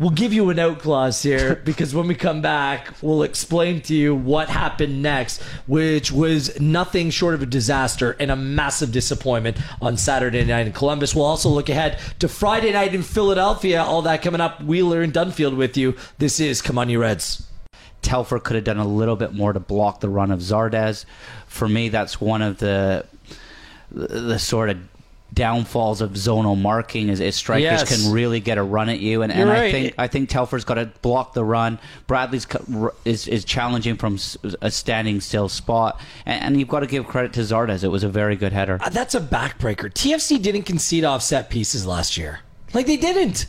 we'll 0.00 0.10
give 0.10 0.32
you 0.32 0.50
an 0.50 0.58
out 0.58 0.80
clause 0.80 1.22
here 1.22 1.54
because 1.64 1.94
when 1.94 2.08
we 2.08 2.16
come 2.16 2.42
back, 2.42 2.92
we'll 3.00 3.22
explain 3.22 3.80
to 3.82 3.94
you 3.94 4.12
what 4.12 4.48
happened 4.48 5.00
next, 5.00 5.40
which 5.68 6.10
was 6.10 6.58
nothing 6.58 7.10
short 7.10 7.34
of 7.34 7.42
a 7.42 7.46
disaster 7.46 8.16
and 8.18 8.28
a 8.28 8.34
massive 8.34 8.90
disappointment 8.90 9.56
on 9.80 9.96
Saturday 9.96 10.44
night 10.44 10.66
in 10.66 10.72
Columbus. 10.72 11.14
We'll 11.14 11.26
also 11.26 11.48
look 11.48 11.68
ahead 11.68 12.00
to 12.18 12.26
Friday 12.26 12.72
night 12.72 12.92
in 12.92 13.04
Philadelphia. 13.04 13.80
All 13.80 14.02
that 14.02 14.22
coming 14.22 14.40
up. 14.40 14.60
Wheeler 14.60 15.00
and 15.00 15.12
Dunfield 15.12 15.56
with 15.56 15.76
you. 15.76 15.94
This 16.18 16.40
is 16.40 16.60
Come 16.60 16.76
On 16.76 16.88
You 16.88 17.00
Reds. 17.00 17.48
Telfer 18.02 18.40
could 18.40 18.56
have 18.56 18.64
done 18.64 18.78
a 18.78 18.84
little 18.84 19.14
bit 19.14 19.32
more 19.32 19.52
to 19.52 19.60
block 19.60 20.00
the 20.00 20.08
run 20.08 20.32
of 20.32 20.40
Zardes. 20.40 21.04
For 21.46 21.68
me, 21.68 21.88
that's 21.88 22.20
one 22.20 22.42
of 22.42 22.58
the 22.58 23.06
the, 23.92 24.08
the 24.08 24.38
sort 24.40 24.70
of 24.70 24.78
downfalls 25.34 26.00
of 26.00 26.12
zonal 26.12 26.56
marking 26.56 27.08
is, 27.08 27.20
is 27.20 27.34
strikers 27.34 27.62
Yes. 27.64 28.02
can 28.04 28.12
really 28.12 28.40
get 28.40 28.56
a 28.56 28.62
run 28.62 28.88
at 28.88 29.00
you 29.00 29.22
and, 29.22 29.32
and 29.32 29.40
You're 29.48 29.50
I 29.56 29.60
right. 29.60 29.72
think 29.72 29.94
I 29.98 30.06
think 30.06 30.30
Telfer's 30.30 30.64
got 30.64 30.74
to 30.74 30.86
block 31.02 31.32
the 31.34 31.44
run 31.44 31.78
Bradley's 32.06 32.46
is 33.04 33.26
is 33.28 33.44
challenging 33.44 33.96
from 33.96 34.18
a 34.62 34.70
standing 34.70 35.20
still 35.20 35.48
spot 35.48 36.00
and, 36.24 36.42
and 36.44 36.58
you've 36.58 36.68
got 36.68 36.80
to 36.80 36.86
give 36.86 37.06
credit 37.06 37.32
to 37.34 37.40
Zardes 37.40 37.82
it 37.84 37.88
was 37.88 38.04
a 38.04 38.08
very 38.08 38.36
good 38.36 38.52
header 38.52 38.78
Uh, 38.80 38.88
That's 38.90 39.14
a 39.14 39.20
backbreaker. 39.20 39.92
TFC 39.92 40.40
didn't 40.40 40.62
concede 40.62 41.04
off 41.04 41.22
set 41.22 41.50
pieces 41.50 41.84
last 41.86 42.16
year. 42.16 42.40
Like 42.72 42.86
they 42.86 42.96
didn't. 42.96 43.46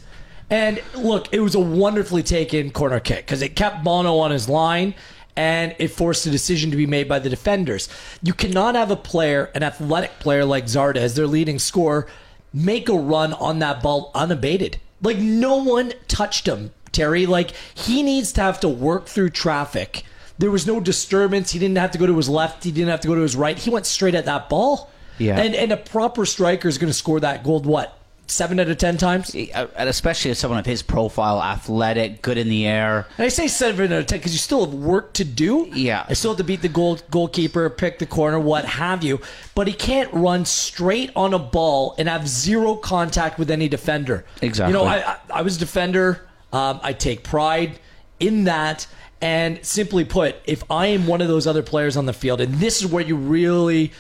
And 0.49 0.81
look, 0.95 1.33
it 1.33 1.39
was 1.39 1.55
a 1.55 1.59
wonderfully 1.59 2.21
taken 2.23 2.69
corner 2.71 2.99
kick 2.99 3.25
because 3.25 3.41
it 3.41 3.55
kept 3.55 3.83
Bono 3.83 4.17
on 4.17 4.31
his 4.31 4.47
line 4.47 4.93
and 5.35 5.75
it 5.79 5.89
forced 5.89 6.25
a 6.25 6.31
decision 6.31 6.71
to 6.71 6.77
be 6.77 6.87
made 6.87 7.07
by 7.07 7.19
the 7.19 7.29
defenders. 7.29 7.89
You 8.21 8.33
cannot 8.33 8.75
have 8.75 8.91
a 8.91 8.95
player, 8.95 9.51
an 9.53 9.63
athletic 9.63 10.19
player 10.19 10.45
like 10.45 10.65
Zardes, 10.65 11.15
their 11.15 11.27
leading 11.27 11.59
scorer, 11.59 12.07
make 12.53 12.87
a 12.87 12.97
run 12.97 13.33
on 13.33 13.59
that 13.59 13.83
ball 13.83 14.11
unabated. 14.15 14.79
Like 15.01 15.17
no 15.17 15.57
one 15.57 15.93
touched 16.07 16.47
him, 16.47 16.71
Terry. 16.91 17.25
Like 17.25 17.51
he 17.73 18.01
needs 18.01 18.31
to 18.33 18.41
have 18.41 18.59
to 18.61 18.69
work 18.69 19.07
through 19.07 19.31
traffic. 19.31 20.03
There 20.37 20.51
was 20.51 20.67
no 20.67 20.79
disturbance. 20.79 21.51
He 21.51 21.59
didn't 21.59 21.77
have 21.77 21.91
to 21.91 21.97
go 21.97 22.05
to 22.05 22.15
his 22.17 22.29
left. 22.29 22.63
He 22.63 22.71
didn't 22.71 22.89
have 22.89 23.01
to 23.01 23.07
go 23.07 23.15
to 23.15 23.21
his 23.21 23.35
right. 23.35 23.57
He 23.57 23.69
went 23.69 23.85
straight 23.85 24.15
at 24.15 24.25
that 24.25 24.49
ball. 24.49 24.89
Yeah. 25.17 25.39
And 25.39 25.55
and 25.55 25.71
a 25.71 25.77
proper 25.77 26.25
striker 26.25 26.67
is 26.67 26.77
going 26.77 26.89
to 26.89 26.97
score 26.97 27.19
that 27.21 27.43
goal 27.43 27.61
what 27.61 27.97
seven 28.27 28.59
out 28.59 28.67
of 28.67 28.77
ten 28.77 28.97
times. 28.97 29.35
Uh, 29.35 29.67
and 29.75 29.89
especially 29.89 30.31
as 30.31 30.39
someone 30.39 30.59
of 30.59 30.65
his 30.65 30.81
profile 30.81 31.41
athletic 31.41 32.21
good 32.21 32.37
in 32.37 32.49
the 32.49 32.65
air 32.65 33.05
And 33.17 33.25
I 33.25 33.29
say 33.29 33.47
seven 33.47 33.91
out 33.93 33.99
of 33.99 34.05
ten 34.07 34.19
because 34.19 34.33
you 34.33 34.39
still 34.39 34.65
have 34.65 34.73
work 34.73 35.13
to 35.13 35.23
do. 35.23 35.69
Yeah. 35.73 36.05
I 36.07 36.13
still 36.13 36.31
have 36.31 36.37
to 36.37 36.43
beat 36.43 36.61
the 36.61 36.69
goal 36.69 36.99
goalkeeper, 37.11 37.69
pick 37.69 37.99
the 37.99 38.05
corner, 38.05 38.39
what 38.39 38.65
have 38.65 39.03
you. 39.03 39.21
But 39.53 39.67
he 39.67 39.73
can't 39.73 40.11
run 40.13 40.45
straight 40.45 41.11
on 41.15 41.33
a 41.33 41.39
ball 41.39 41.95
and 41.97 42.09
have 42.09 42.27
zero 42.27 42.75
contact 42.75 43.37
with 43.37 43.51
any 43.51 43.67
defender. 43.69 44.25
Exactly. 44.41 44.73
You 44.73 44.79
know, 44.79 44.85
I 44.85 45.13
I, 45.13 45.17
I 45.35 45.41
was 45.41 45.57
a 45.57 45.59
defender. 45.59 46.27
Um, 46.51 46.79
I 46.83 46.93
take 46.93 47.23
pride 47.23 47.79
in 48.19 48.45
that. 48.45 48.87
And 49.21 49.65
simply 49.65 50.03
put, 50.05 50.35
if 50.45 50.69
I 50.69 50.87
am 50.87 51.07
one 51.07 51.21
of 51.21 51.27
those 51.27 51.47
other 51.47 51.63
players 51.63 51.97
on 51.97 52.05
the 52.05 52.13
field, 52.13 52.41
and 52.41 52.55
this 52.55 52.81
is 52.81 52.91
where 52.91 53.03
you 53.03 53.15
really 53.15 53.91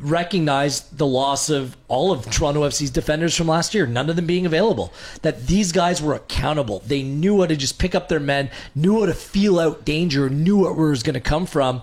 recognize 0.00 0.80
the 0.90 1.06
loss 1.06 1.50
of 1.50 1.76
all 1.88 2.12
of 2.12 2.28
Toronto 2.30 2.62
FC's 2.62 2.90
defenders 2.90 3.36
from 3.36 3.48
last 3.48 3.74
year, 3.74 3.86
none 3.86 4.08
of 4.08 4.16
them 4.16 4.26
being 4.26 4.46
available. 4.46 4.92
That 5.22 5.46
these 5.46 5.72
guys 5.72 6.00
were 6.00 6.14
accountable. 6.14 6.82
They 6.86 7.02
knew 7.02 7.40
how 7.40 7.46
to 7.46 7.56
just 7.56 7.78
pick 7.78 7.94
up 7.94 8.08
their 8.08 8.20
men, 8.20 8.50
knew 8.74 9.00
how 9.00 9.06
to 9.06 9.14
feel 9.14 9.60
out 9.60 9.84
danger, 9.84 10.30
knew 10.30 10.58
what 10.58 10.76
was 10.76 11.02
going 11.02 11.14
to 11.14 11.20
come 11.20 11.46
from. 11.46 11.82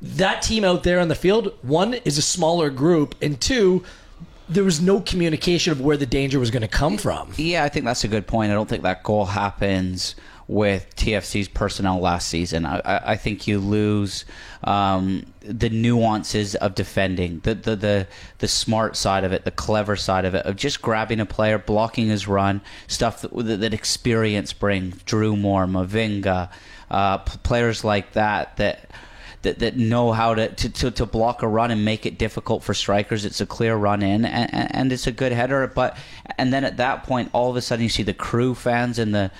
That 0.00 0.42
team 0.42 0.64
out 0.64 0.82
there 0.82 0.98
on 0.98 1.08
the 1.08 1.14
field, 1.14 1.54
one 1.62 1.94
is 1.94 2.18
a 2.18 2.22
smaller 2.22 2.70
group, 2.70 3.14
and 3.22 3.40
two, 3.40 3.84
there 4.48 4.64
was 4.64 4.80
no 4.80 5.00
communication 5.00 5.70
of 5.70 5.80
where 5.80 5.96
the 5.96 6.06
danger 6.06 6.40
was 6.40 6.50
going 6.50 6.62
to 6.62 6.68
come 6.68 6.98
from. 6.98 7.32
Yeah, 7.36 7.62
I 7.62 7.68
think 7.68 7.84
that's 7.84 8.02
a 8.02 8.08
good 8.08 8.26
point. 8.26 8.50
I 8.50 8.54
don't 8.54 8.68
think 8.68 8.82
that 8.82 9.04
goal 9.04 9.26
happens 9.26 10.16
with 10.52 10.94
TFC's 10.96 11.48
personnel 11.48 11.98
last 11.98 12.28
season. 12.28 12.66
I, 12.66 12.80
I, 12.84 13.16
think 13.16 13.46
you 13.46 13.58
lose 13.58 14.26
um, 14.62 15.24
the 15.40 15.70
nuances 15.70 16.54
of 16.56 16.74
defending, 16.74 17.40
the, 17.40 17.54
the 17.54 17.74
the 17.74 18.06
the 18.38 18.48
smart 18.48 18.96
side 18.96 19.24
of 19.24 19.32
it, 19.32 19.44
the 19.44 19.50
clever 19.50 19.96
side 19.96 20.26
of 20.26 20.34
it, 20.34 20.44
of 20.44 20.56
just 20.56 20.82
grabbing 20.82 21.20
a 21.20 21.26
player, 21.26 21.58
blocking 21.58 22.08
his 22.08 22.28
run, 22.28 22.60
stuff 22.86 23.22
that, 23.22 23.32
that 23.32 23.72
experience 23.72 24.52
brings. 24.52 25.02
Drew 25.04 25.36
Moor, 25.36 25.66
Mavinga, 25.66 26.50
uh, 26.90 27.18
players 27.18 27.82
like 27.82 28.12
that 28.12 28.56
that 28.58 28.90
that, 29.40 29.58
that 29.58 29.76
know 29.76 30.12
how 30.12 30.34
to, 30.34 30.54
to, 30.54 30.68
to, 30.68 30.90
to 30.92 31.06
block 31.06 31.42
a 31.42 31.48
run 31.48 31.72
and 31.72 31.84
make 31.84 32.06
it 32.06 32.16
difficult 32.16 32.62
for 32.62 32.74
strikers. 32.74 33.24
It's 33.24 33.40
a 33.40 33.46
clear 33.46 33.74
run 33.74 34.00
in 34.00 34.24
and, 34.24 34.54
and, 34.54 34.74
and 34.74 34.92
it's 34.92 35.08
a 35.08 35.12
good 35.12 35.32
header. 35.32 35.66
But 35.66 35.96
and 36.38 36.52
then 36.52 36.64
at 36.64 36.76
that 36.76 37.04
point, 37.04 37.30
all 37.32 37.50
of 37.50 37.56
a 37.56 37.62
sudden, 37.62 37.82
you 37.82 37.88
see 37.88 38.04
the 38.04 38.14
crew 38.14 38.54
fans 38.54 38.98
in 39.00 39.12
the 39.12 39.32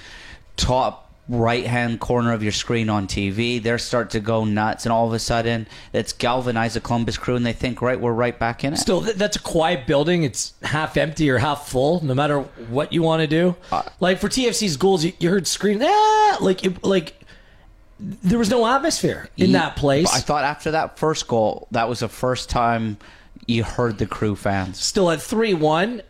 top 0.56 1.01
right 1.28 1.64
hand 1.66 2.00
corner 2.00 2.32
of 2.32 2.42
your 2.42 2.52
screen 2.52 2.90
on 2.90 3.06
TV. 3.06 3.62
They 3.62 3.76
start 3.78 4.10
to 4.10 4.20
go 4.20 4.44
nuts, 4.44 4.84
and 4.86 4.92
all 4.92 5.06
of 5.06 5.12
a 5.12 5.18
sudden, 5.18 5.66
it's 5.92 6.12
galvanized 6.12 6.76
the 6.76 6.80
Columbus 6.80 7.16
crew, 7.16 7.36
and 7.36 7.46
they 7.46 7.52
think, 7.52 7.80
right, 7.80 8.00
we're 8.00 8.12
right 8.12 8.38
back 8.38 8.64
in 8.64 8.74
it. 8.74 8.78
Still, 8.78 9.00
that's 9.00 9.36
a 9.36 9.40
quiet 9.40 9.86
building. 9.86 10.24
It's 10.24 10.54
half 10.62 10.96
empty 10.96 11.30
or 11.30 11.38
half 11.38 11.68
full, 11.68 12.04
no 12.04 12.14
matter 12.14 12.40
what 12.40 12.92
you 12.92 13.02
want 13.02 13.20
to 13.20 13.26
do. 13.26 13.56
Uh, 13.70 13.82
like 14.00 14.18
for 14.18 14.28
TFC's 14.28 14.76
goals, 14.76 15.04
you, 15.04 15.12
you 15.18 15.30
heard 15.30 15.46
screaming, 15.46 15.86
ah, 15.88 16.38
like 16.40 16.64
it, 16.64 16.82
like 16.84 17.14
there 18.00 18.38
was 18.38 18.50
no 18.50 18.66
atmosphere 18.66 19.28
in 19.36 19.52
that 19.52 19.76
place. 19.76 20.12
I 20.12 20.18
thought 20.18 20.44
after 20.44 20.72
that 20.72 20.98
first 20.98 21.28
goal, 21.28 21.68
that 21.70 21.88
was 21.88 22.00
the 22.00 22.08
first 22.08 22.50
time 22.50 22.98
you 23.46 23.62
heard 23.64 23.98
the 23.98 24.06
crew 24.06 24.34
fans. 24.34 24.78
Still 24.80 25.10
at 25.10 25.22
three 25.22 25.54
one. 25.54 26.02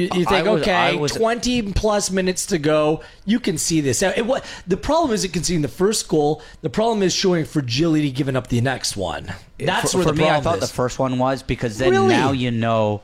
You, 0.00 0.20
you 0.20 0.24
think, 0.24 0.46
was- 0.46 0.62
okay, 0.62 0.96
was- 0.96 1.12
twenty 1.12 1.62
plus 1.62 2.10
minutes 2.10 2.46
to 2.46 2.58
go. 2.58 3.02
You 3.24 3.40
can 3.40 3.58
see 3.58 3.80
this. 3.80 4.02
It, 4.02 4.26
what 4.26 4.44
the 4.66 4.76
problem 4.76 5.12
isn't 5.12 5.32
conceding 5.32 5.62
the 5.62 5.68
first 5.68 6.08
goal. 6.08 6.42
The 6.62 6.70
problem 6.70 7.02
is 7.02 7.12
showing 7.12 7.44
fragility, 7.44 8.10
giving 8.10 8.36
up 8.36 8.48
the 8.48 8.60
next 8.60 8.96
one. 8.96 9.32
That's 9.58 9.92
for, 9.92 9.98
where 9.98 10.06
for 10.08 10.12
the 10.12 10.22
me. 10.22 10.28
I 10.28 10.40
thought 10.40 10.62
is. 10.62 10.68
the 10.68 10.74
first 10.74 10.98
one 10.98 11.18
was 11.18 11.42
because 11.42 11.78
then 11.78 11.90
Really? 11.90 12.08
now 12.08 12.32
you 12.32 12.50
know 12.50 13.02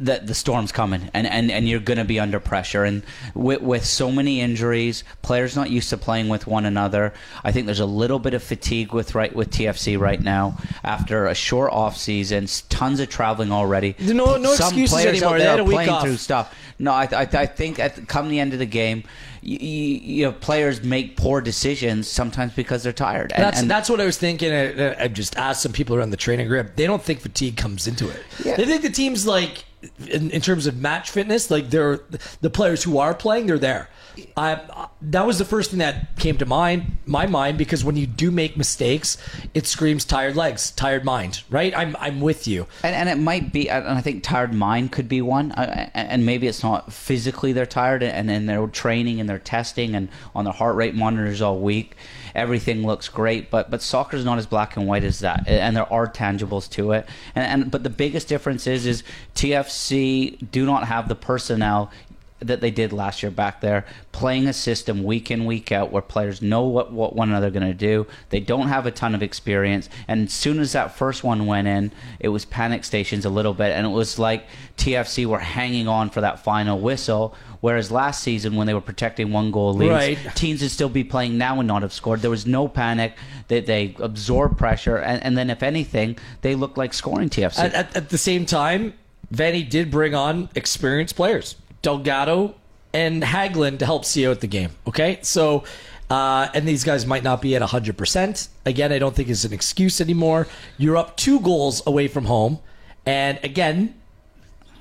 that 0.00 0.26
the 0.26 0.34
storm's 0.34 0.72
coming 0.72 1.10
and, 1.14 1.26
and, 1.26 1.50
and 1.50 1.68
you're 1.68 1.80
going 1.80 1.98
to 1.98 2.04
be 2.04 2.20
under 2.20 2.38
pressure. 2.38 2.84
And 2.84 3.02
with, 3.34 3.62
with 3.62 3.84
so 3.84 4.10
many 4.10 4.40
injuries, 4.40 5.04
players 5.22 5.56
not 5.56 5.70
used 5.70 5.90
to 5.90 5.96
playing 5.96 6.28
with 6.28 6.46
one 6.46 6.64
another. 6.66 7.14
I 7.44 7.52
think 7.52 7.66
there's 7.66 7.80
a 7.80 7.86
little 7.86 8.18
bit 8.18 8.34
of 8.34 8.42
fatigue 8.42 8.92
with 8.92 9.14
right 9.14 9.34
with 9.34 9.50
TFC 9.50 9.98
right 9.98 10.20
now 10.20 10.58
after 10.84 11.26
a 11.26 11.34
short 11.34 11.72
off 11.72 11.96
season, 11.96 12.46
tons 12.68 13.00
of 13.00 13.08
traveling 13.08 13.52
already. 13.52 13.94
No- 13.98 14.36
no 14.36 14.54
Some 14.54 14.68
excuses 14.68 14.90
players 14.92 15.08
anymore. 15.16 15.30
Out 15.34 15.38
They 15.38 15.44
there 15.44 15.50
had 15.50 15.60
a 15.60 15.62
are 15.62 15.66
week 15.66 15.74
playing 15.76 15.90
off. 15.90 16.02
through 16.02 16.16
stuff. 16.16 16.54
No, 16.78 16.92
I, 16.92 17.08
I, 17.10 17.20
I 17.22 17.46
think 17.46 17.78
at 17.78 18.06
come 18.06 18.28
the 18.28 18.38
end 18.38 18.52
of 18.52 18.58
the 18.58 18.66
game, 18.66 19.04
you, 19.46 19.58
you, 19.58 20.24
know, 20.24 20.32
players 20.32 20.82
make 20.82 21.16
poor 21.16 21.40
decisions 21.40 22.08
sometimes 22.08 22.52
because 22.54 22.82
they're 22.82 22.92
tired. 22.92 23.32
And, 23.32 23.44
That's 23.44 23.60
and 23.60 23.70
that's 23.70 23.88
what 23.88 24.00
I 24.00 24.04
was 24.04 24.18
thinking. 24.18 24.52
I, 24.52 25.04
I 25.04 25.08
just 25.08 25.36
asked 25.36 25.62
some 25.62 25.72
people 25.72 25.94
around 25.94 26.10
the 26.10 26.16
training 26.16 26.48
group. 26.48 26.74
They 26.74 26.86
don't 26.86 27.02
think 27.02 27.20
fatigue 27.20 27.56
comes 27.56 27.86
into 27.86 28.08
it. 28.08 28.22
Yeah. 28.44 28.56
They 28.56 28.64
think 28.64 28.82
the 28.82 28.90
team's 28.90 29.24
like, 29.24 29.64
in, 30.10 30.30
in 30.32 30.40
terms 30.40 30.66
of 30.66 30.76
match 30.76 31.10
fitness, 31.10 31.48
like 31.48 31.70
they're 31.70 32.00
the 32.40 32.50
players 32.50 32.82
who 32.82 32.98
are 32.98 33.14
playing, 33.14 33.46
they're 33.46 33.58
there. 33.58 33.88
I, 34.36 34.88
that 35.02 35.26
was 35.26 35.38
the 35.38 35.44
first 35.44 35.70
thing 35.70 35.78
that 35.78 36.16
came 36.16 36.38
to 36.38 36.46
mind, 36.46 36.98
my 37.06 37.26
mind, 37.26 37.58
because 37.58 37.84
when 37.84 37.96
you 37.96 38.06
do 38.06 38.30
make 38.30 38.56
mistakes, 38.56 39.18
it 39.54 39.66
screams 39.66 40.04
tired 40.04 40.36
legs, 40.36 40.70
tired 40.70 41.04
mind. 41.04 41.42
Right? 41.50 41.76
I'm 41.76 41.96
I'm 41.98 42.20
with 42.20 42.46
you. 42.46 42.66
And, 42.82 42.94
and 42.94 43.08
it 43.08 43.18
might 43.18 43.52
be, 43.52 43.68
and 43.70 43.86
I 43.86 44.00
think 44.00 44.22
tired 44.22 44.52
mind 44.54 44.92
could 44.92 45.08
be 45.08 45.22
one. 45.22 45.52
Uh, 45.52 45.90
And 45.94 46.24
maybe 46.24 46.46
it's 46.46 46.62
not 46.62 46.92
physically 46.92 47.52
they're 47.52 47.66
tired, 47.66 48.02
and 48.02 48.28
then 48.28 48.46
they're 48.46 48.66
training 48.66 49.20
and 49.20 49.28
they're 49.28 49.38
testing 49.38 49.94
and 49.94 50.08
on 50.34 50.44
their 50.44 50.52
heart 50.52 50.76
rate 50.76 50.94
monitors 50.94 51.40
all 51.42 51.58
week. 51.58 51.96
Everything 52.34 52.86
looks 52.86 53.08
great, 53.08 53.50
but 53.50 53.70
but 53.70 53.80
soccer 53.80 54.16
is 54.16 54.24
not 54.24 54.36
as 54.38 54.46
black 54.46 54.76
and 54.76 54.86
white 54.86 55.04
as 55.04 55.20
that, 55.20 55.48
and 55.48 55.74
there 55.74 55.90
are 55.90 56.06
tangibles 56.06 56.68
to 56.70 56.92
it. 56.92 57.06
And, 57.34 57.62
and 57.62 57.70
but 57.70 57.82
the 57.82 57.90
biggest 57.90 58.28
difference 58.28 58.66
is 58.66 58.84
is 58.84 59.02
TFC 59.34 60.36
do 60.50 60.66
not 60.66 60.86
have 60.86 61.08
the 61.08 61.14
personnel 61.14 61.90
that 62.40 62.60
they 62.60 62.70
did 62.70 62.92
last 62.92 63.22
year 63.22 63.30
back 63.30 63.60
there, 63.62 63.86
playing 64.12 64.46
a 64.46 64.52
system 64.52 65.02
week 65.04 65.30
in 65.30 65.46
week 65.46 65.72
out 65.72 65.90
where 65.90 66.02
players 66.02 66.42
know 66.42 66.64
what, 66.64 66.92
what 66.92 67.16
one 67.16 67.30
another 67.30 67.46
are 67.46 67.50
going 67.50 67.66
to 67.66 67.72
do. 67.74 68.06
They 68.28 68.40
don't 68.40 68.68
have 68.68 68.84
a 68.86 68.90
ton 68.90 69.14
of 69.14 69.22
experience, 69.22 69.88
and 70.06 70.26
as 70.26 70.32
soon 70.34 70.58
as 70.60 70.72
that 70.72 70.94
first 70.96 71.24
one 71.24 71.46
went 71.46 71.66
in, 71.66 71.92
it 72.20 72.28
was 72.28 72.44
panic 72.44 72.84
stations 72.84 73.24
a 73.24 73.30
little 73.30 73.54
bit, 73.54 73.72
and 73.72 73.86
it 73.86 73.90
was 73.90 74.18
like 74.18 74.44
TFC 74.76 75.24
were 75.26 75.38
hanging 75.38 75.88
on 75.88 76.10
for 76.10 76.20
that 76.20 76.44
final 76.44 76.78
whistle. 76.78 77.34
Whereas 77.62 77.90
last 77.90 78.22
season, 78.22 78.54
when 78.54 78.66
they 78.66 78.74
were 78.74 78.82
protecting 78.82 79.32
one 79.32 79.50
goal 79.50 79.72
leads, 79.74 79.90
Right. 79.90 80.18
teams 80.36 80.60
would 80.60 80.70
still 80.70 80.90
be 80.90 81.02
playing 81.04 81.38
now 81.38 81.58
and 81.58 81.66
not 81.66 81.82
have 81.82 81.92
scored. 81.92 82.20
There 82.20 82.30
was 82.30 82.46
no 82.46 82.68
panic. 82.68 83.14
They, 83.48 83.60
they 83.60 83.96
absorbed 83.98 84.58
pressure, 84.58 84.98
and, 84.98 85.22
and 85.22 85.38
then 85.38 85.48
if 85.48 85.62
anything, 85.62 86.18
they 86.42 86.54
looked 86.54 86.76
like 86.76 86.92
scoring 86.92 87.30
TFC. 87.30 87.58
At, 87.58 87.72
at, 87.74 87.96
at 87.96 88.08
the 88.10 88.18
same 88.18 88.44
time, 88.44 88.92
Vanney 89.34 89.68
did 89.68 89.90
bring 89.90 90.14
on 90.14 90.48
experienced 90.54 91.16
players, 91.16 91.56
Delgado 91.82 92.54
and 92.92 93.22
Hagglund 93.22 93.78
to 93.80 93.84
help 93.86 94.04
see 94.04 94.26
out 94.26 94.40
the 94.40 94.46
game. 94.46 94.70
Okay, 94.86 95.18
so. 95.22 95.64
Uh, 96.08 96.48
and 96.54 96.68
these 96.68 96.84
guys 96.84 97.04
might 97.04 97.24
not 97.24 97.42
be 97.42 97.56
at 97.56 97.62
100%. 97.62 98.48
Again, 98.64 98.92
I 98.92 99.00
don't 99.00 99.12
think 99.12 99.28
it's 99.28 99.42
an 99.42 99.52
excuse 99.52 100.00
anymore. 100.00 100.46
You're 100.78 100.96
up 100.96 101.16
two 101.16 101.40
goals 101.40 101.84
away 101.84 102.06
from 102.06 102.26
home. 102.26 102.60
And 103.04 103.40
again, 103.42 103.96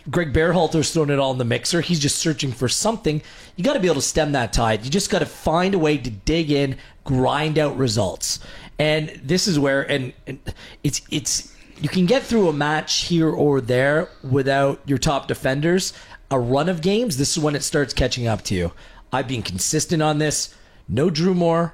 Greg 0.10 0.34
Berhalter's 0.34 0.94
thrown 0.94 1.10
it 1.10 1.18
all 1.18 1.32
in 1.32 1.38
the 1.38 1.46
mixer. 1.46 1.82
He's 1.82 2.00
just 2.00 2.18
searching 2.18 2.52
for 2.52 2.70
something. 2.70 3.22
You 3.56 3.64
got 3.64 3.74
to 3.74 3.80
be 3.80 3.88
able 3.88 3.96
to 3.96 4.02
stem 4.02 4.34
that 4.34 4.54
tide. 4.54 4.86
You 4.86 4.92
just 4.92 5.10
got 5.10 5.20
to 5.20 5.26
find 5.26 5.74
a 5.74 5.80
way 5.80 5.98
to 5.98 6.10
dig 6.10 6.52
in, 6.52 6.78
grind 7.04 7.58
out 7.58 7.76
results. 7.76 8.40
And 8.78 9.10
this 9.24 9.48
is 9.48 9.58
where, 9.58 9.90
and, 9.90 10.14
and 10.28 10.40
it's 10.84 11.02
it's 11.10 11.56
you 11.80 11.90
can 11.90 12.06
get 12.06 12.24
through 12.24 12.50
a 12.50 12.54
match 12.54 13.04
here 13.04 13.30
or 13.30 13.62
there 13.62 14.10
without 14.24 14.80
your 14.86 14.98
top 14.98 15.28
defenders. 15.28 15.94
A 16.32 16.40
run 16.40 16.70
of 16.70 16.82
games, 16.82 17.18
this 17.18 17.38
is 17.38 17.44
when 17.44 17.56
it 17.56 17.64
starts 17.64 17.94
catching 17.94 18.28
up 18.28 18.42
to 18.44 18.56
you. 18.56 18.72
I've 19.12 19.28
been 19.28 19.44
consistent 19.44 20.02
on 20.02 20.18
this. 20.18 20.54
No 20.88 21.10
Drew 21.10 21.34
Moor, 21.34 21.74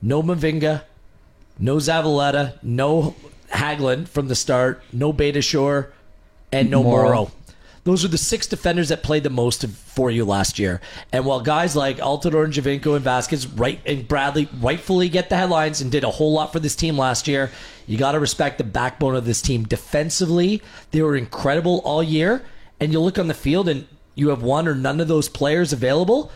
no 0.00 0.22
Mavinga, 0.22 0.82
no 1.58 1.76
Zavaleta, 1.76 2.54
no 2.62 3.14
Hagglund 3.52 4.08
from 4.08 4.28
the 4.28 4.34
start, 4.34 4.82
no 4.92 5.12
Beitashour, 5.12 5.90
and 6.52 6.70
no 6.70 6.82
Morrow. 6.82 7.08
Morrow. 7.08 7.32
Those 7.84 8.04
are 8.04 8.08
the 8.08 8.18
six 8.18 8.46
defenders 8.46 8.90
that 8.90 9.02
played 9.02 9.22
the 9.22 9.30
most 9.30 9.66
for 9.66 10.10
you 10.10 10.24
last 10.26 10.58
year. 10.58 10.82
And 11.12 11.24
while 11.24 11.40
guys 11.40 11.74
like 11.74 11.96
Altidore 11.96 12.44
and 12.44 12.52
Giovinco 12.52 12.94
and 12.94 13.04
Vasquez 13.04 13.46
right 13.46 13.80
and 13.86 14.06
Bradley 14.06 14.48
rightfully 14.60 15.08
get 15.08 15.30
the 15.30 15.36
headlines 15.36 15.80
and 15.80 15.90
did 15.90 16.04
a 16.04 16.10
whole 16.10 16.32
lot 16.32 16.52
for 16.52 16.60
this 16.60 16.76
team 16.76 16.98
last 16.98 17.26
year, 17.26 17.50
you 17.86 17.96
got 17.96 18.12
to 18.12 18.20
respect 18.20 18.58
the 18.58 18.64
backbone 18.64 19.16
of 19.16 19.24
this 19.24 19.40
team. 19.40 19.64
Defensively, 19.64 20.62
they 20.90 21.00
were 21.00 21.16
incredible 21.16 21.80
all 21.84 22.02
year. 22.02 22.42
And 22.80 22.92
you 22.92 23.00
look 23.00 23.18
on 23.18 23.28
the 23.28 23.34
field 23.34 23.68
and 23.68 23.86
you 24.14 24.30
have 24.30 24.42
one 24.42 24.66
or 24.66 24.74
none 24.74 25.00
of 25.00 25.08
those 25.08 25.28
players 25.28 25.72
available. 25.72 26.32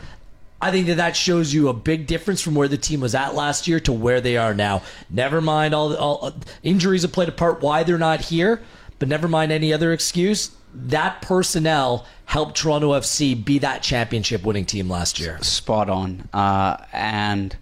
I 0.60 0.70
think 0.70 0.86
that 0.86 0.96
that 0.96 1.16
shows 1.16 1.52
you 1.52 1.68
a 1.68 1.74
big 1.74 2.06
difference 2.06 2.40
from 2.40 2.54
where 2.54 2.68
the 2.68 2.78
team 2.78 3.00
was 3.00 3.14
at 3.14 3.34
last 3.34 3.68
year 3.68 3.80
to 3.80 3.92
where 3.92 4.20
they 4.20 4.36
are 4.36 4.54
now. 4.54 4.82
Never 5.10 5.40
mind 5.40 5.74
all, 5.74 5.94
all 5.96 6.34
injuries 6.62 7.02
have 7.02 7.12
played 7.12 7.28
a 7.28 7.32
part 7.32 7.60
why 7.60 7.82
they're 7.82 7.98
not 7.98 8.20
here, 8.22 8.62
but 8.98 9.08
never 9.08 9.28
mind 9.28 9.52
any 9.52 9.72
other 9.72 9.92
excuse. 9.92 10.52
That 10.72 11.20
personnel 11.22 12.06
helped 12.24 12.56
Toronto 12.56 12.92
FC 12.92 13.42
be 13.44 13.58
that 13.58 13.82
championship 13.82 14.44
winning 14.44 14.64
team 14.64 14.88
last 14.88 15.20
year. 15.20 15.38
spot 15.42 15.90
on. 15.90 16.28
Uh, 16.32 16.78
and 16.92 17.54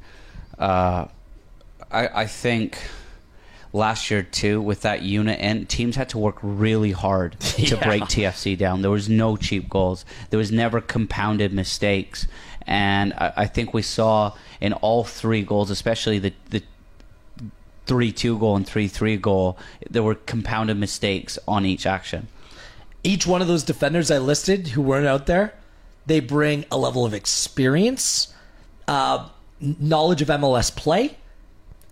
uh, 0.58 1.06
I, 1.90 2.08
I 2.22 2.26
think 2.26 2.78
last 3.72 4.10
year 4.10 4.22
too, 4.22 4.60
with 4.60 4.82
that 4.82 5.02
unit, 5.02 5.38
and 5.40 5.68
teams 5.68 5.96
had 5.96 6.08
to 6.10 6.18
work 6.18 6.36
really 6.42 6.92
hard 6.92 7.38
to 7.40 7.62
Yeah. 7.62 7.84
break 7.84 8.02
TFC 8.04 8.56
down. 8.56 8.82
There 8.82 8.90
was 8.90 9.08
no 9.08 9.36
cheap 9.36 9.68
goals. 9.68 10.04
There 10.30 10.38
was 10.38 10.52
never 10.52 10.80
compounded 10.80 11.52
mistakes, 11.52 12.26
and 12.66 13.12
I, 13.14 13.32
I 13.38 13.46
think 13.46 13.72
we 13.74 13.82
saw 13.82 14.32
in 14.60 14.72
all 14.74 15.04
three 15.04 15.42
goals, 15.42 15.70
especially 15.70 16.18
the 16.18 16.32
the. 16.50 16.62
3-2 17.88 18.38
goal 18.38 18.54
and 18.54 18.64
3-3 18.64 19.20
goal 19.20 19.58
there 19.90 20.04
were 20.04 20.14
compounded 20.14 20.76
mistakes 20.76 21.36
on 21.48 21.66
each 21.66 21.84
action 21.84 22.28
Each 23.02 23.26
one 23.26 23.42
of 23.42 23.48
those 23.48 23.64
defenders 23.64 24.08
I 24.08 24.18
listed 24.18 24.68
who 24.68 24.80
weren't 24.82 25.06
out 25.08 25.26
there, 25.26 25.52
they 26.06 26.20
bring 26.20 26.64
a 26.70 26.78
level 26.78 27.04
of 27.04 27.12
experience, 27.12 28.32
uh, 28.86 29.28
knowledge 29.60 30.22
of 30.22 30.28
MLS 30.28 30.74
play, 30.74 31.16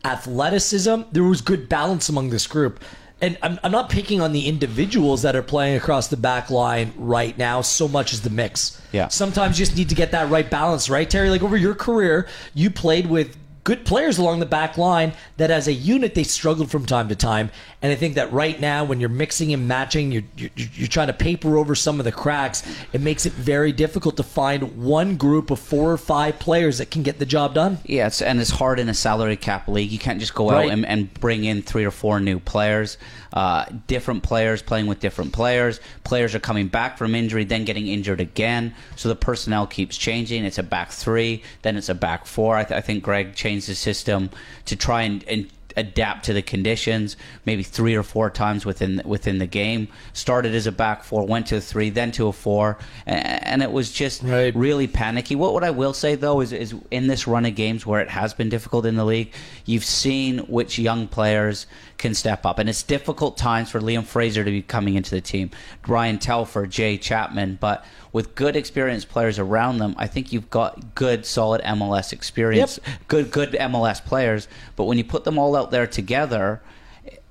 athleticism. 0.04 1.02
There 1.12 1.24
was 1.24 1.40
good 1.40 1.68
balance 1.68 2.08
among 2.08 2.30
this 2.30 2.46
group. 2.46 2.80
And 3.22 3.36
I'm, 3.42 3.60
I'm 3.62 3.72
not 3.72 3.90
picking 3.90 4.20
on 4.20 4.32
the 4.32 4.48
individuals 4.48 5.22
that 5.22 5.36
are 5.36 5.42
playing 5.42 5.76
across 5.76 6.08
the 6.08 6.16
back 6.16 6.50
line 6.50 6.94
right 6.96 7.36
now 7.36 7.60
so 7.60 7.86
much 7.86 8.14
as 8.14 8.22
the 8.22 8.30
mix. 8.30 8.80
Yeah. 8.92 9.08
Sometimes 9.08 9.58
you 9.58 9.66
just 9.66 9.76
need 9.76 9.90
to 9.90 9.94
get 9.94 10.12
that 10.12 10.30
right 10.30 10.48
balance, 10.48 10.88
right, 10.88 11.08
Terry? 11.08 11.28
Like 11.28 11.42
over 11.42 11.56
your 11.56 11.74
career, 11.74 12.26
you 12.54 12.70
played 12.70 13.06
with 13.06 13.36
good 13.64 13.84
players 13.84 14.18
along 14.18 14.40
the 14.40 14.46
back 14.46 14.78
line 14.78 15.12
that 15.36 15.50
as 15.50 15.68
a 15.68 15.72
unit 15.72 16.14
they 16.14 16.22
struggled 16.22 16.70
from 16.70 16.86
time 16.86 17.08
to 17.08 17.14
time. 17.16 17.50
And 17.82 17.92
I 17.92 17.94
think 17.94 18.14
that 18.14 18.32
right 18.32 18.58
now, 18.60 18.84
when 18.84 19.00
you're 19.00 19.08
mixing 19.08 19.52
and 19.52 19.66
matching, 19.68 20.12
you're, 20.12 20.22
you're, 20.36 20.50
you're 20.56 20.88
trying 20.88 21.06
to 21.08 21.12
paper 21.12 21.56
over 21.56 21.74
some 21.74 21.98
of 21.98 22.04
the 22.04 22.12
cracks, 22.12 22.62
it 22.92 23.00
makes 23.00 23.26
it 23.26 23.32
very 23.32 23.72
difficult 23.72 24.16
to 24.18 24.22
find 24.22 24.76
one 24.82 25.16
group 25.16 25.50
of 25.50 25.58
four 25.58 25.90
or 25.92 25.96
five 25.98 26.38
players 26.38 26.78
that 26.78 26.90
can 26.90 27.02
get 27.02 27.18
the 27.18 27.26
job 27.26 27.54
done. 27.54 27.78
Yeah, 27.84 28.06
it's, 28.06 28.20
and 28.22 28.40
it's 28.40 28.50
hard 28.50 28.78
in 28.80 28.88
a 28.88 28.94
salary 28.94 29.36
cap 29.36 29.68
league. 29.68 29.90
You 29.90 29.98
can't 29.98 30.20
just 30.20 30.34
go 30.34 30.50
Right. 30.50 30.66
out 30.66 30.72
and, 30.72 30.84
and 30.86 31.12
bring 31.14 31.44
in 31.44 31.62
three 31.62 31.84
or 31.84 31.90
four 31.90 32.20
new 32.20 32.38
players. 32.40 32.98
Uh, 33.32 33.64
different 33.86 34.24
players 34.24 34.60
playing 34.60 34.86
with 34.88 34.98
different 35.00 35.32
players. 35.32 35.80
Players 36.02 36.34
are 36.34 36.40
coming 36.40 36.66
back 36.66 36.98
from 36.98 37.14
injury, 37.14 37.44
then 37.44 37.64
getting 37.64 37.86
injured 37.86 38.20
again. 38.20 38.74
So 38.96 39.08
the 39.08 39.14
personnel 39.14 39.66
keeps 39.68 39.96
changing. 39.96 40.44
It's 40.44 40.58
a 40.58 40.64
back 40.64 40.90
three, 40.90 41.42
then 41.62 41.76
it's 41.76 41.88
a 41.88 41.94
back 41.94 42.26
four. 42.26 42.56
I, 42.56 42.64
th- 42.64 42.76
I 42.76 42.80
think 42.80 43.04
Greg 43.04 43.34
changed 43.36 43.49
the 43.58 43.74
system 43.74 44.30
to 44.66 44.76
try 44.76 45.02
and, 45.02 45.24
and 45.24 45.48
adapt 45.76 46.24
to 46.24 46.32
the 46.32 46.42
conditions. 46.42 47.16
Maybe 47.46 47.62
three 47.62 47.94
or 47.94 48.02
four 48.02 48.28
times 48.28 48.66
within 48.66 49.00
within 49.04 49.38
the 49.38 49.46
game. 49.46 49.86
Started 50.12 50.52
as 50.54 50.66
a 50.66 50.72
back 50.72 51.04
four, 51.04 51.24
went 51.26 51.46
to 51.48 51.56
a 51.56 51.60
three, 51.60 51.90
then 51.90 52.10
to 52.12 52.26
a 52.26 52.32
four, 52.32 52.76
and, 53.06 53.24
and 53.44 53.62
it 53.62 53.70
was 53.70 53.92
just 53.92 54.22
Right. 54.22 54.54
really 54.56 54.88
panicky. 54.88 55.36
What 55.36 55.52
what 55.52 55.62
I 55.62 55.70
will 55.70 55.92
say 55.92 56.16
though 56.16 56.40
is 56.40 56.52
is 56.52 56.74
in 56.90 57.06
this 57.06 57.26
run 57.28 57.46
of 57.46 57.54
games 57.54 57.86
where 57.86 58.00
it 58.00 58.10
has 58.10 58.34
been 58.34 58.48
difficult 58.48 58.84
in 58.84 58.96
the 58.96 59.04
league, 59.04 59.32
you've 59.64 59.84
seen 59.84 60.38
which 60.40 60.76
young 60.78 61.06
players 61.06 61.66
can 62.00 62.14
step 62.14 62.44
up, 62.44 62.58
and 62.58 62.68
it's 62.68 62.82
difficult 62.82 63.36
times 63.36 63.70
for 63.70 63.80
Liam 63.80 64.04
Fraser 64.04 64.42
to 64.42 64.50
be 64.50 64.62
coming 64.62 64.94
into 64.94 65.10
the 65.12 65.20
team, 65.20 65.50
Ryan 65.86 66.18
Telfer, 66.18 66.66
Jay 66.66 66.98
Chapman, 66.98 67.58
but 67.60 67.84
with 68.12 68.34
good 68.34 68.56
experienced 68.56 69.08
players 69.08 69.38
around 69.38 69.78
them, 69.78 69.94
I 69.96 70.08
think 70.08 70.32
you've 70.32 70.50
got 70.50 70.96
good 70.96 71.24
solid 71.24 71.60
MLS 71.62 72.12
experience, 72.12 72.80
good 73.06 73.30
good 73.30 73.52
MLS 73.52 74.04
players. 74.04 74.48
But 74.74 74.84
when 74.84 74.98
you 74.98 75.04
put 75.04 75.22
them 75.24 75.38
all 75.38 75.54
out 75.54 75.70
there 75.70 75.86
together 75.86 76.60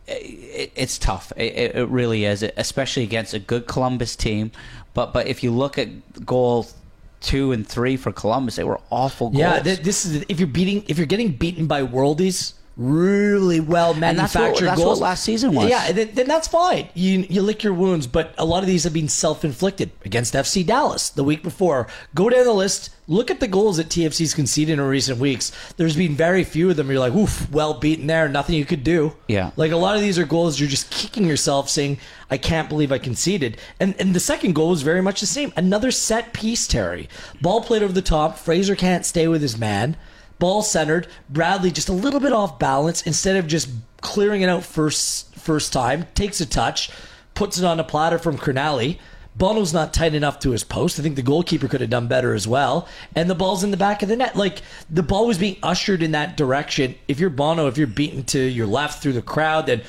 it, 0.08 0.72
it's 0.76 0.98
tough. 0.98 1.32
It, 1.36 1.54
it- 1.54 1.76
it 1.76 1.88
really 1.90 2.26
is, 2.26 2.44
especially 2.58 3.04
against 3.04 3.34
a 3.34 3.40
good 3.40 3.68
Columbus 3.68 4.16
team. 4.16 4.52
But 4.94 5.14
but 5.14 5.28
if 5.28 5.44
you 5.44 5.52
look 5.52 5.78
at 5.78 6.26
goal 6.26 6.68
two 7.22 7.52
and 7.52 7.68
three 7.68 7.96
for 7.98 8.12
Columbus, 8.12 8.56
they 8.56 8.64
were 8.64 8.80
awful 8.90 9.30
goals. 9.30 9.40
Yeah, 9.40 9.60
this 9.76 10.06
is 10.06 10.26
if 10.30 10.40
you're 10.40 10.48
beating 10.48 10.84
if 10.88 10.98
you're 10.98 11.06
getting 11.08 11.32
beaten 11.34 11.68
by 11.68 11.84
worldies, 11.84 12.54
really 12.80 13.60
well 13.60 13.94
manufactured 13.94 14.66
that's 14.66 14.80
what 14.80 14.86
goals. 14.86 15.02
last 15.02 15.24
season 15.24 15.54
was. 15.54 15.70
Yeah, 15.70 15.92
then, 15.92 16.12
then 16.14 16.28
that's 16.30 16.48
fine. 16.48 16.88
You 16.94 17.26
you 17.30 17.42
lick 17.42 17.62
your 17.62 17.74
wounds, 17.74 18.08
but 18.08 18.34
a 18.38 18.46
lot 18.46 18.64
of 18.64 18.68
these 18.68 18.86
have 18.86 18.94
been 18.94 19.10
self 19.10 19.44
inflicted 19.44 19.92
against 20.06 20.34
FC 20.34 20.66
Dallas 20.66 21.10
the 21.10 21.24
week 21.24 21.44
before. 21.44 21.88
Go 22.16 22.30
down 22.30 22.46
the 22.46 22.54
list. 22.54 22.92
Look 23.08 23.32
at 23.32 23.40
the 23.40 23.48
goals 23.48 23.78
that 23.78 23.90
TFC's 23.90 24.34
conceded 24.34 24.74
in 24.74 24.82
recent 24.82 25.20
weeks. 25.20 25.52
There's 25.78 25.96
been 25.96 26.16
very 26.16 26.44
few 26.44 26.70
of 26.70 26.78
them. 26.78 26.90
You're 26.90 27.00
like, 27.00 27.14
oof, 27.16 27.52
well 27.52 27.74
beaten 27.74 28.06
there. 28.08 28.30
Nothing 28.30 28.56
you 28.56 28.66
could 28.66 28.84
do. 28.84 29.16
Yeah. 29.28 29.50
Like 29.58 29.72
a 29.72 29.78
lot 29.78 29.96
of 29.96 30.02
these 30.02 30.20
are 30.20 30.26
goals 30.26 30.60
you're 30.60 30.70
just 30.70 30.92
kicking 30.92 31.26
yourself, 31.26 31.70
saying, 31.70 31.98
I 32.30 32.38
can't 32.38 32.70
believe 32.70 32.92
I 32.92 32.98
conceded. 32.98 33.58
And 33.80 33.94
and 34.00 34.16
the 34.16 34.20
second 34.22 34.56
goal 34.56 34.70
was 34.70 34.84
very 34.84 35.02
much 35.02 35.20
the 35.20 35.26
same. 35.26 35.52
Another 35.58 35.92
set 35.92 36.32
piece, 36.32 36.66
Terry. 36.66 37.10
Ball 37.42 37.62
played 37.62 37.84
over 37.84 37.92
the 37.92 38.02
top. 38.02 38.38
Fraser 38.38 38.76
can't 38.76 39.06
stay 39.06 39.28
with 39.28 39.42
his 39.42 39.58
man. 39.58 39.98
Ball 40.40 40.62
centered. 40.62 41.08
Bradley 41.30 41.72
just 41.72 41.90
a 41.90 41.94
little 41.94 42.20
bit 42.20 42.34
off 42.34 42.58
balance. 42.58 43.04
Instead 43.04 43.36
of 43.36 43.48
just 43.48 43.70
clearing 44.02 44.42
it 44.42 44.50
out 44.50 44.64
first 44.64 45.36
first 45.36 45.72
time, 45.74 46.06
takes 46.16 46.42
a 46.42 46.46
touch, 46.46 46.90
puts 47.34 47.58
it 47.58 47.66
on 47.66 47.80
a 47.80 47.84
platter 47.84 48.18
from 48.18 48.38
Cernali. 48.38 49.00
Bono's 49.36 49.74
not 49.74 49.94
tight 49.94 50.14
enough 50.14 50.40
to 50.40 50.52
his 50.52 50.66
post. 50.66 51.00
I 51.00 51.04
think 51.04 51.16
the 51.16 51.22
goalkeeper 51.22 51.70
could 51.70 51.80
have 51.80 51.90
done 51.90 52.08
better 52.08 52.34
as 52.34 52.46
well. 52.46 52.90
And 53.16 53.30
the 53.30 53.36
ball's 53.36 53.64
in 53.64 53.72
the 53.72 53.78
back 53.78 54.04
of 54.04 54.10
the 54.10 54.18
net. 54.18 54.36
Like 54.36 54.62
the 54.90 55.02
ball 55.02 55.28
was 55.28 55.38
being 55.38 55.56
ushered 55.64 56.04
in 56.04 56.12
that 56.12 56.36
direction. 56.36 56.96
If 57.08 57.20
you're 57.20 57.30
Bono, 57.30 57.68
if 57.68 57.78
you're 57.78 57.88
beaten 57.88 58.24
to 58.26 58.40
your 58.40 58.68
left 58.68 59.02
through 59.02 59.14
the 59.14 59.22
crowd, 59.22 59.68
then 59.68 59.82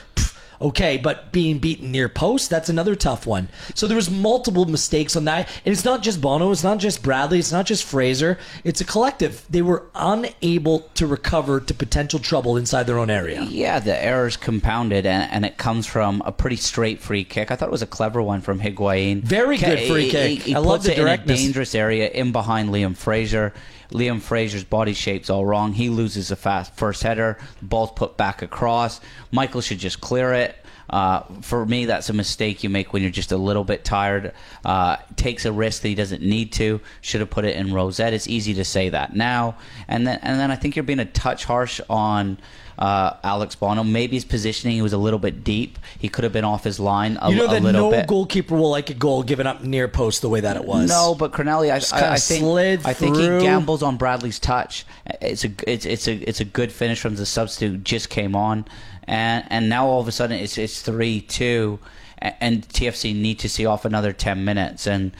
okay, 0.60 0.98
but 0.98 1.32
being 1.32 1.58
beaten 1.58 1.90
near 1.90 2.08
post, 2.08 2.50
that's 2.50 2.68
another 2.68 2.94
tough 2.94 3.26
one. 3.26 3.48
So 3.74 3.86
there 3.86 3.96
was 3.96 4.10
multiple 4.10 4.64
mistakes 4.66 5.16
on 5.16 5.24
that. 5.24 5.48
And 5.64 5.72
it's 5.72 5.84
not 5.84 6.02
just 6.02 6.20
Bono, 6.20 6.50
it's 6.50 6.62
not 6.64 6.78
just 6.78 7.02
Bradley, 7.02 7.38
it's 7.38 7.52
not 7.52 7.66
just 7.66 7.84
Fraser. 7.84 8.38
It's 8.64 8.80
a 8.80 8.84
collective. 8.84 9.44
They 9.48 9.62
were 9.62 9.84
unable 9.94 10.80
to 10.94 11.06
recover 11.06 11.60
to 11.60 11.74
potential 11.74 12.18
trouble 12.18 12.56
inside 12.56 12.84
their 12.84 12.98
own 12.98 13.10
area. 13.10 13.42
Yeah, 13.42 13.78
the 13.80 14.02
errors 14.02 14.36
compounded, 14.36 15.06
and, 15.06 15.30
and 15.32 15.44
it 15.44 15.56
comes 15.56 15.86
from 15.86 16.22
a 16.24 16.32
pretty 16.32 16.56
straight 16.56 17.00
free 17.00 17.24
kick. 17.24 17.50
I 17.50 17.56
thought 17.56 17.68
it 17.68 17.72
was 17.72 17.82
a 17.82 17.86
clever 17.86 18.22
one 18.22 18.40
from 18.40 18.60
Higuain. 18.60 19.22
Very 19.22 19.56
good 19.56 19.78
He- 19.78 19.88
free 19.88 20.04
he- 20.04 20.10
kick. 20.10 20.42
He, 20.42 20.54
I 20.54 20.58
love 20.58 20.82
the 20.82 20.92
it 20.92 20.98
in 20.98 21.04
a 21.04 21.06
directness. 21.06 21.40
dangerous 21.40 21.74
area 21.74 22.08
in 22.10 22.32
behind 22.32 22.70
Liam 22.70 22.96
Fraser. 22.96 23.52
Liam 23.90 24.20
Fraser's 24.20 24.64
body 24.64 24.94
shape's 24.94 25.30
all 25.30 25.44
wrong. 25.44 25.72
He 25.72 25.88
loses 25.88 26.30
a 26.30 26.36
fast 26.36 26.74
first 26.76 27.02
header. 27.02 27.38
Ball's 27.60 27.92
put 27.92 28.16
back 28.16 28.42
across. 28.42 29.00
Michael 29.32 29.60
should 29.60 29.78
just 29.78 30.00
clear 30.00 30.32
it. 30.32 30.56
Uh, 30.90 31.22
for 31.40 31.64
me, 31.64 31.84
that's 31.86 32.10
a 32.10 32.12
mistake 32.12 32.62
you 32.64 32.68
make 32.68 32.92
when 32.92 33.00
you're 33.02 33.10
just 33.10 33.32
a 33.32 33.36
little 33.36 33.64
bit 33.64 33.84
tired. 33.84 34.32
Uh, 34.64 34.96
takes 35.16 35.44
a 35.44 35.52
risk 35.52 35.82
that 35.82 35.88
he 35.88 35.94
doesn't 35.94 36.20
need 36.22 36.52
to. 36.52 36.80
Should 37.00 37.20
have 37.20 37.30
put 37.30 37.44
it 37.44 37.56
in 37.56 37.72
Rosette. 37.72 38.12
It's 38.12 38.26
easy 38.28 38.54
to 38.54 38.64
say 38.64 38.88
that 38.88 39.14
now. 39.14 39.56
And 39.88 40.06
then, 40.06 40.18
and 40.22 40.38
then 40.38 40.50
I 40.50 40.56
think 40.56 40.74
you're 40.76 40.82
being 40.82 40.98
a 40.98 41.04
touch 41.04 41.44
harsh 41.44 41.80
on 41.88 42.38
uh, 42.80 43.14
Alex 43.22 43.54
Bono. 43.54 43.84
Maybe 43.84 44.16
his 44.16 44.24
positioning 44.24 44.74
he 44.74 44.82
was 44.82 44.92
a 44.92 44.98
little 44.98 45.18
bit 45.18 45.44
deep. 45.44 45.78
He 45.98 46.08
could 46.08 46.24
have 46.24 46.32
been 46.32 46.44
off 46.44 46.64
his 46.64 46.80
line 46.80 47.18
a, 47.20 47.30
You 47.30 47.36
know 47.36 47.46
that 47.48 47.62
little 47.62 47.90
no 47.90 47.96
bit. 47.96 48.06
goalkeeper 48.06 48.56
will 48.56 48.70
like 48.70 48.90
a 48.90 48.94
goal 48.94 49.22
given 49.22 49.46
up 49.46 49.62
near 49.62 49.86
post 49.86 50.22
the 50.22 50.28
way 50.28 50.40
that 50.40 50.56
it 50.56 50.64
was. 50.64 50.88
No, 50.88 51.14
but 51.14 51.32
Cornelli, 51.32 51.70
I, 51.70 51.74
I, 51.96 52.12
I 52.14 52.16
think 52.16 52.42
slid 52.42 52.80
I 52.84 52.94
think 52.94 53.16
he 53.16 53.26
gambles 53.26 53.82
on 53.82 53.96
Bradley's 53.98 54.38
touch. 54.38 54.86
It's 55.20 55.44
a 55.44 55.50
it's 55.70 55.84
it's 55.84 56.08
a 56.08 56.14
it's 56.28 56.40
a 56.40 56.44
good 56.44 56.72
finish 56.72 57.00
from 57.00 57.16
the 57.16 57.26
substitute. 57.26 57.84
Just 57.84 58.08
came 58.08 58.34
on, 58.34 58.64
and 59.10 59.44
and 59.50 59.68
now 59.68 59.86
all 59.86 60.00
of 60.00 60.08
a 60.08 60.12
sudden 60.12 60.38
it's 60.38 60.56
it's 60.56 60.80
three 60.80 61.20
two. 61.20 61.78
And 62.22 62.68
TFC 62.68 63.16
need 63.16 63.38
to 63.38 63.48
see 63.48 63.64
off 63.64 63.86
another 63.86 64.12
ten 64.12 64.44
minutes, 64.44 64.86
and 64.86 65.12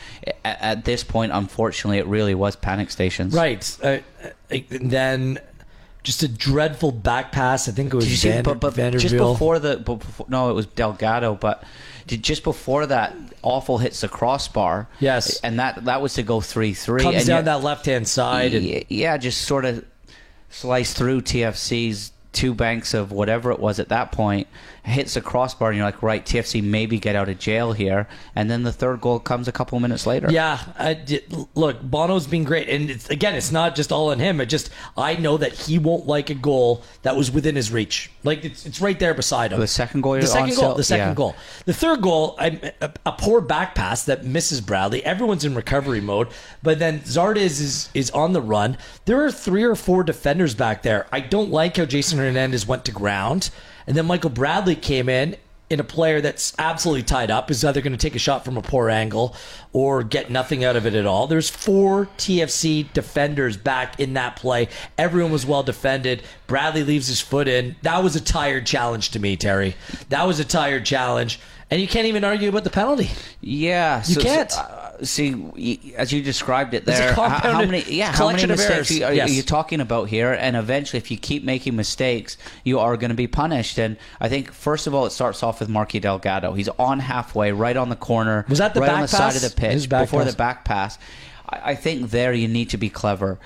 at, 0.44 0.85
this 0.85 1.03
point, 1.03 1.33
unfortunately, 1.33 1.96
it 1.96 2.07
really 2.07 2.35
was 2.35 2.57
panic 2.57 2.90
stations. 2.90 3.35
Right. 3.35 3.79
Uh, 3.83 4.00
uh, 4.53 4.59
then 4.68 5.38
just 6.03 6.22
a 6.22 6.29
dreadful 6.29 6.92
back 6.92 7.33
pass. 7.33 7.70
I 7.70 7.72
think 7.72 7.94
it 7.94 7.96
was 7.96 8.05
Did 8.05 8.11
you 8.11 8.16
see? 8.18 8.42
But 8.42 8.61
but 8.61 8.74
Van 8.74 8.92
der 8.92 8.98
Wiel. 8.98 9.00
just 9.00 9.16
before 9.16 9.59
the 9.59 9.79
but 9.79 9.94
before, 9.94 10.26
no, 10.29 10.50
it 10.50 10.53
was 10.53 10.66
Delgado. 10.66 11.35
But 11.37 11.64
did, 12.07 12.22
just 12.22 12.44
before 12.44 12.85
that, 12.85 13.16
awful 13.40 13.79
hits 13.79 14.03
the 14.03 14.09
crossbar. 14.11 14.87
Yes. 14.98 15.40
and 15.40 15.59
that 15.59 15.87
that 15.87 16.03
was 16.03 16.12
to 16.14 16.22
go 16.22 16.42
three 16.42 16.74
three. 16.74 17.03
comes 17.03 17.16
and 17.16 17.26
down 17.26 17.38
yet- 17.38 17.44
that 17.46 17.62
left 17.62 17.87
hand 17.87 18.07
side. 18.07 18.53
And, 18.53 18.85
yeah, 18.90 19.16
just 19.16 19.40
sort 19.40 19.64
of 19.64 19.87
slice 20.50 20.92
through 20.92 21.22
TFC's 21.22 22.12
two 22.32 22.54
banks 22.54 22.94
of 22.94 23.12
whatever 23.12 23.50
it 23.50 23.58
was 23.58 23.78
at 23.80 23.88
that 23.88 24.12
point, 24.12 24.46
hits 24.82 25.14
the 25.14 25.20
crossbar, 25.20 25.68
and 25.70 25.76
you're 25.76 25.86
like, 25.86 26.02
right, 26.02 26.24
TFC 26.24 26.62
maybe 26.62 26.98
get 26.98 27.14
out 27.16 27.28
of 27.28 27.38
jail 27.38 27.72
here. 27.72 28.08
And 28.34 28.50
then 28.50 28.62
the 28.62 28.72
third 28.72 29.00
goal 29.00 29.18
comes 29.18 29.46
a 29.48 29.52
couple 29.52 29.78
minutes 29.80 30.06
later. 30.06 30.28
Yeah, 30.30 30.58
I 30.78 30.94
did, 30.94 31.24
look, 31.54 31.80
Bono's 31.82 32.26
been 32.26 32.44
great, 32.44 32.68
and 32.68 32.90
it's, 32.90 33.08
again, 33.10 33.34
it's 33.34 33.52
not 33.52 33.74
just 33.74 33.92
all 33.92 34.10
on 34.10 34.18
him. 34.18 34.40
It 34.40 34.46
just 34.46 34.70
I 34.96 35.16
know 35.16 35.36
that 35.36 35.52
he 35.52 35.78
won't 35.78 36.06
like 36.06 36.30
a 36.30 36.34
goal 36.34 36.82
that 37.02 37.16
was 37.16 37.30
within 37.30 37.56
his 37.56 37.70
reach. 37.72 38.10
Like 38.24 38.44
it's, 38.44 38.66
it's 38.66 38.80
right 38.80 38.98
there 38.98 39.14
beside 39.14 39.52
him. 39.52 39.60
The 39.60 39.66
second 39.66 40.00
goal 40.02 40.12
the 40.12 40.18
you're 40.20 40.26
second 40.26 40.50
on 40.52 40.56
goal, 40.56 40.74
the 40.74 40.84
second 40.84 41.08
Yeah. 41.08 41.14
goal, 41.14 41.36
the 41.64 41.72
third 41.74 42.00
goal, 42.02 42.36
I, 42.38 42.72
a, 42.80 42.90
a 43.06 43.12
poor 43.12 43.40
back 43.40 43.74
pass 43.74 44.04
that 44.04 44.24
misses 44.24 44.60
Bradley. 44.60 45.04
Everyone's 45.04 45.44
in 45.44 45.54
recovery 45.54 46.00
mode, 46.00 46.28
but 46.62 46.78
then 46.78 47.00
Zardes 47.00 47.36
is 47.60 47.88
is 47.94 48.10
on 48.12 48.32
the 48.32 48.40
run. 48.42 48.76
There 49.04 49.24
are 49.24 49.30
three 49.30 49.62
or 49.62 49.74
four 49.74 50.02
defenders 50.04 50.54
back 50.54 50.82
there. 50.82 51.06
I 51.12 51.20
don't 51.20 51.50
like 51.50 51.76
how 51.76 51.84
Jason 51.84 52.18
Hernandez 52.18 52.66
went 52.66 52.84
to 52.86 52.92
ground, 52.92 53.50
and 53.90 53.96
then 53.98 54.07
Michael 54.07 54.31
Bradley 54.31 54.76
came 54.76 55.09
in. 55.09 55.35
In 55.68 55.79
a 55.79 55.85
player 55.85 56.20
that's 56.20 56.53
absolutely 56.59 57.05
tied 57.05 57.31
up, 57.31 57.48
is 57.48 57.64
either 57.64 57.81
going 57.81 57.92
to 57.92 57.96
take 57.98 58.16
a 58.16 58.18
shot 58.18 58.44
from 58.44 58.57
a 58.57 58.61
poor 58.62 58.90
angle 58.90 59.37
or 59.72 60.03
get 60.03 60.29
nothing 60.29 60.64
out 60.64 60.74
of 60.74 60.85
it 60.85 60.94
at 60.96 61.07
all. 61.07 61.29
There's 61.29 61.48
four 61.48 62.07
TFC 62.18 62.92
defenders 62.92 63.57
back 63.57 64.00
in 64.00 64.14
that 64.14 64.35
play. 64.35 64.66
Everyone 64.98 65.31
was 65.31 65.46
well 65.46 65.62
defended. 65.62 66.24
Bradley 66.48 66.83
leaves 66.83 67.07
his 67.07 67.20
foot 67.20 67.46
in. 67.46 67.76
That 67.83 68.03
was 68.03 68.16
a 68.16 68.20
tired 68.20 68.66
challenge 68.66 69.11
to 69.12 69.20
me, 69.20 69.37
Terry. 69.37 69.76
That 70.09 70.26
was 70.26 70.40
a 70.40 70.44
tired 70.44 70.85
challenge. 70.87 71.38
And 71.70 71.81
you 71.81 71.87
can't 71.87 72.09
even 72.09 72.24
argue 72.24 72.48
about 72.48 72.64
the 72.64 72.70
penalty. 72.70 73.11
Yeah, 73.40 73.98
You 74.07 74.14
so- 74.14 74.20
can't. 74.22 74.50
So, 74.50 74.59
uh, 74.61 74.89
see, 75.02 75.92
as 75.96 76.12
you 76.12 76.22
described 76.22 76.74
it 76.74 76.84
there, 76.84 77.12
how, 77.14 77.64
many? 77.64 77.82
Yeah, 77.88 78.12
how 78.12 78.30
many 78.30 78.46
mistakes 78.46 78.90
errors. 78.90 79.02
are, 79.02 79.12
Yes. 79.14 79.32
you 79.32 79.42
talking 79.42 79.80
about 79.80 80.08
here? 80.08 80.32
And 80.32 80.56
eventually, 80.56 80.98
if 80.98 81.10
you 81.10 81.16
keep 81.16 81.44
making 81.44 81.76
mistakes, 81.76 82.36
you 82.64 82.78
are 82.78 82.96
going 82.96 83.10
to 83.10 83.14
be 83.16 83.26
punished. 83.26 83.78
And 83.78 83.96
I 84.20 84.28
think 84.28 84.52
first 84.52 84.86
of 84.86 84.94
all, 84.94 85.06
it 85.06 85.10
starts 85.10 85.42
off 85.42 85.60
with 85.60 85.68
Marky 85.68 86.00
Delgado. 86.00 86.52
He's 86.52 86.68
on 86.70 86.98
halfway, 87.00 87.52
right 87.52 87.76
on 87.76 87.88
the 87.88 87.96
corner. 87.96 88.44
Was 88.48 88.58
that 88.58 88.74
the 88.74 88.80
right 88.80 88.90
on 88.90 89.00
back 89.02 89.10
the 89.10 89.16
pass? 89.16 89.34
side 89.34 89.42
of 89.44 89.54
the 89.54 89.60
pitch 89.60 89.88
before 89.88 90.22
pass. 90.22 90.30
the 90.30 90.36
back 90.36 90.64
pass? 90.64 90.98
I, 91.48 91.70
I 91.70 91.74
think 91.74 92.10
there 92.10 92.32
you 92.32 92.48
need 92.48 92.70
to 92.70 92.76
be 92.76 92.90
clever. 92.90 93.38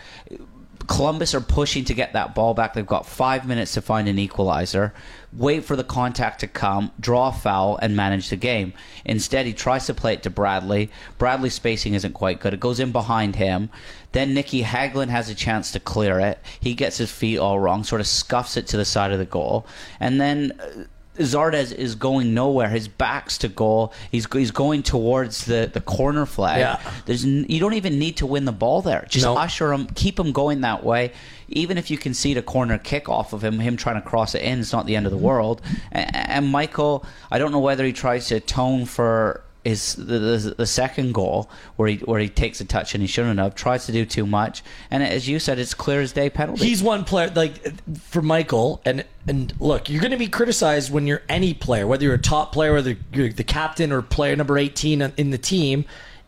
Columbus 0.86 1.34
are 1.34 1.40
pushing 1.40 1.84
to 1.86 1.94
get 1.94 2.12
that 2.12 2.34
ball 2.34 2.54
back. 2.54 2.74
They've 2.74 2.86
got 2.86 3.06
five 3.06 3.46
minutes 3.46 3.72
to 3.74 3.82
find 3.82 4.08
an 4.08 4.18
equalizer. 4.18 4.92
Wait 5.32 5.64
for 5.64 5.76
the 5.76 5.84
contact 5.84 6.40
to 6.40 6.46
come, 6.46 6.90
draw 7.00 7.28
a 7.28 7.32
foul, 7.32 7.78
and 7.80 7.96
manage 7.96 8.28
the 8.28 8.36
game. 8.36 8.72
Instead, 9.04 9.46
he 9.46 9.52
tries 9.52 9.86
to 9.86 9.94
play 9.94 10.14
it 10.14 10.22
to 10.22 10.30
Bradley. 10.30 10.90
Bradley's 11.18 11.54
spacing 11.54 11.94
isn't 11.94 12.12
quite 12.12 12.40
good. 12.40 12.54
It 12.54 12.60
goes 12.60 12.80
in 12.80 12.92
behind 12.92 13.36
him. 13.36 13.70
Then 14.12 14.34
Nicky 14.34 14.62
Hagglund 14.62 15.08
has 15.08 15.28
a 15.28 15.34
chance 15.34 15.72
to 15.72 15.80
clear 15.80 16.20
it. 16.20 16.38
He 16.60 16.74
gets 16.74 16.98
his 16.98 17.10
feet 17.10 17.38
all 17.38 17.58
wrong, 17.58 17.82
sort 17.82 18.00
of 18.00 18.06
scuffs 18.06 18.56
it 18.56 18.66
to 18.68 18.76
the 18.76 18.84
side 18.84 19.10
of 19.10 19.18
the 19.18 19.24
goal. 19.24 19.66
And 19.98 20.20
then 20.20 20.52
uh, 20.60 20.84
Zardes 21.18 21.72
is 21.72 21.94
going 21.94 22.34
nowhere. 22.34 22.68
His 22.68 22.88
back's 22.88 23.38
to 23.38 23.48
goal. 23.48 23.92
He's 24.10 24.26
he's 24.32 24.50
going 24.50 24.82
towards 24.82 25.44
the, 25.44 25.70
the 25.72 25.80
corner 25.80 26.26
flag. 26.26 26.58
Yeah. 26.58 26.92
There's 27.06 27.24
n- 27.24 27.46
you 27.48 27.60
don't 27.60 27.74
even 27.74 27.98
need 28.00 28.16
to 28.16 28.26
win 28.26 28.44
the 28.46 28.52
ball 28.52 28.82
there. 28.82 29.06
Just 29.08 29.24
No. 29.24 29.36
usher 29.36 29.72
him, 29.72 29.86
keep 29.94 30.18
him 30.18 30.32
going 30.32 30.62
that 30.62 30.82
way. 30.84 31.12
Even 31.48 31.78
if 31.78 31.90
you 31.90 31.98
concede 31.98 32.36
a 32.36 32.42
corner 32.42 32.78
kick 32.78 33.08
off 33.08 33.32
of 33.32 33.44
him, 33.44 33.60
him 33.60 33.76
trying 33.76 33.94
to 33.94 34.02
cross 34.08 34.34
it 34.34 34.42
in, 34.42 34.58
it's 34.58 34.72
not 34.72 34.86
the 34.86 34.96
end 34.96 35.06
of 35.06 35.12
the 35.12 35.18
world. 35.18 35.62
And, 35.92 36.10
and 36.16 36.46
Michael, 36.48 37.04
I 37.30 37.38
don't 37.38 37.52
know 37.52 37.60
whether 37.60 37.84
he 37.84 37.92
tries 37.92 38.26
to 38.28 38.36
atone 38.36 38.84
for 38.86 39.43
his 39.64 39.94
the, 39.94 40.18
the, 40.18 40.54
the 40.58 40.66
second 40.66 41.12
goal 41.12 41.50
where 41.76 41.88
he 41.88 41.96
where 41.96 42.20
he 42.20 42.28
takes 42.28 42.60
a 42.60 42.64
touch 42.64 42.94
and 42.94 43.02
he 43.02 43.06
shouldn't 43.06 43.38
have. 43.38 43.54
Tries 43.54 43.86
to 43.86 43.92
do 43.92 44.04
too 44.04 44.26
much, 44.26 44.62
and 44.90 45.02
as 45.02 45.26
you 45.28 45.38
said, 45.38 45.58
it's 45.58 45.74
clear 45.74 46.00
as 46.00 46.12
day 46.12 46.30
penalty. 46.30 46.66
He's 46.66 46.82
one 46.82 47.04
player 47.04 47.30
like 47.34 47.60
for 47.98 48.22
Michael, 48.22 48.82
and 48.84 49.04
and 49.26 49.52
look, 49.58 49.88
you're 49.88 50.00
going 50.00 50.10
to 50.10 50.18
be 50.18 50.28
criticized 50.28 50.92
when 50.92 51.06
you're 51.06 51.22
any 51.28 51.54
player, 51.54 51.86
whether 51.86 52.04
you're 52.04 52.14
a 52.14 52.18
top 52.18 52.52
player, 52.52 52.74
whether 52.74 52.96
you're 53.12 53.30
the 53.30 53.44
captain 53.44 53.90
or 53.90 54.02
player 54.02 54.36
number 54.36 54.58
18 54.58 55.00
in 55.16 55.30
the 55.30 55.38
team, 55.38 55.84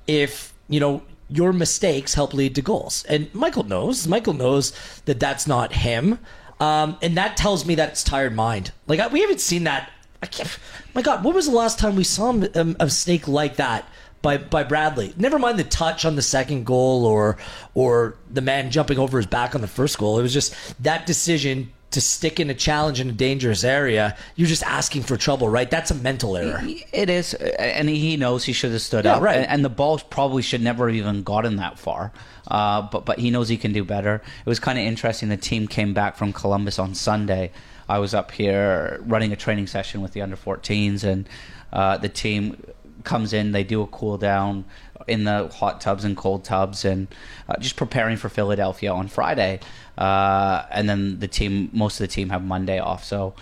if 0.07 0.55
you 0.69 0.81
know 0.81 1.03
your 1.29 1.53
mistakes 1.53 2.15
help 2.15 2.33
lead 2.33 2.55
to 2.55 2.63
goals. 2.63 3.05
And 3.09 3.33
Michael 3.35 3.65
knows. 3.65 4.07
Michael 4.07 4.33
knows 4.33 4.73
that 5.07 5.19
that's 5.21 5.47
not 5.47 5.73
him, 5.73 6.19
um, 6.61 6.97
and 7.03 7.17
that 7.17 7.37
tells 7.37 7.67
me 7.67 7.75
that 7.75 7.91
it's 7.91 8.05
tired 8.05 8.35
mind. 8.35 8.73
Like 8.87 9.13
we 9.13 9.21
haven't 9.21 9.41
seen 9.41 9.65
that. 9.65 9.91
I 10.23 10.27
can't. 10.27 10.59
My 10.95 11.03
God, 11.03 11.25
when 11.25 11.35
was 11.35 11.47
the 11.47 11.55
last 11.55 11.79
time 11.79 11.97
we 11.97 12.05
saw 12.05 12.33
a, 12.33 12.49
a 12.81 12.85
mistake 12.85 13.29
like 13.29 13.57
that? 13.57 13.89
by 14.23 14.39
by 14.39 14.65
Bradley. 14.65 15.15
Never 15.17 15.39
mind 15.39 15.59
the 15.59 15.63
touch 15.65 16.05
on 16.05 16.17
the 16.17 16.23
second 16.23 16.65
goal 16.65 17.05
or 17.05 17.37
or 17.75 18.17
the 18.31 18.41
man 18.41 18.71
jumping 18.71 18.99
over 18.99 19.19
his 19.19 19.27
back 19.27 19.55
on 19.55 19.61
the 19.61 19.69
first 19.69 19.99
goal. 19.99 20.19
It 20.19 20.23
was 20.23 20.33
just 20.33 20.55
that 20.83 21.07
decision 21.07 21.71
to 21.93 22.01
stick 22.01 22.41
in 22.41 22.51
a 22.51 22.55
challenge 22.55 22.99
in 22.99 23.09
a 23.09 23.13
dangerous 23.13 23.63
area. 23.63 24.17
You're 24.35 24.49
just 24.49 24.65
asking 24.65 25.03
for 25.05 25.17
trouble, 25.17 25.49
right? 25.49 25.71
That's 25.71 25.91
a 25.93 25.95
mental 25.95 26.37
error. 26.37 26.61
It 26.93 27.09
is, 27.09 27.35
and 27.35 27.89
he 27.89 28.17
knows 28.17 28.43
he 28.45 28.53
should 28.53 28.73
have 28.73 28.83
stood 28.83 29.05
Yeah, 29.05 29.17
up. 29.17 29.23
right. 29.23 29.37
And, 29.37 29.47
and 29.47 29.65
the 29.65 29.69
ball 29.69 29.99
probably 29.99 30.43
should 30.43 30.63
never 30.63 30.89
have 30.89 30.97
even 30.97 31.23
gotten 31.23 31.57
that 31.57 31.79
far. 31.79 32.11
Uh, 32.49 32.83
but 32.83 33.05
but 33.05 33.19
he 33.19 33.31
knows 33.31 33.49
he 33.49 33.57
can 33.59 33.73
do 33.73 33.85
better. 33.85 34.17
It 34.17 34.49
was 34.49 34.59
kind 34.59 34.79
of 34.79 34.85
interesting. 34.85 35.29
The 35.29 35.37
team 35.37 35.69
came 35.69 35.95
back 35.95 36.17
from 36.17 36.33
Columbus 36.33 36.79
on 36.79 36.95
Sunday. 36.95 37.53
I 37.89 37.99
was 37.99 38.15
up 38.15 38.31
here 38.33 39.01
running 39.07 39.33
a 39.33 39.37
training 39.37 39.67
session 39.67 40.03
with 40.03 40.13
the 40.13 40.23
under 40.23 40.37
14s, 40.37 41.05
and 41.05 41.29
uh, 41.73 41.97
the 41.99 42.09
team 42.09 42.63
comes 43.05 43.33
in. 43.33 43.53
They 43.53 43.65
do 43.65 43.83
a 43.83 43.87
cool 43.87 44.19
down 44.19 44.65
in 45.07 45.25
the 45.25 45.49
hot 45.49 45.81
tubs 45.81 46.05
and 46.05 46.17
cold 46.17 46.45
tubs, 46.45 46.85
and 46.85 47.07
uh, 47.49 47.57
just 47.59 47.77
preparing 47.77 48.17
for 48.17 48.29
Philadelphia 48.29 48.93
on 48.93 49.07
Friday. 49.09 49.61
Uh, 49.97 50.65
and 50.71 50.89
then 50.89 51.21
the 51.21 51.29
team, 51.29 51.71
most 51.73 52.01
of 52.01 52.09
the 52.09 52.13
team 52.13 52.31
have 52.31 52.45
Monday 52.45 52.79
off. 52.81 53.05
So 53.05 53.35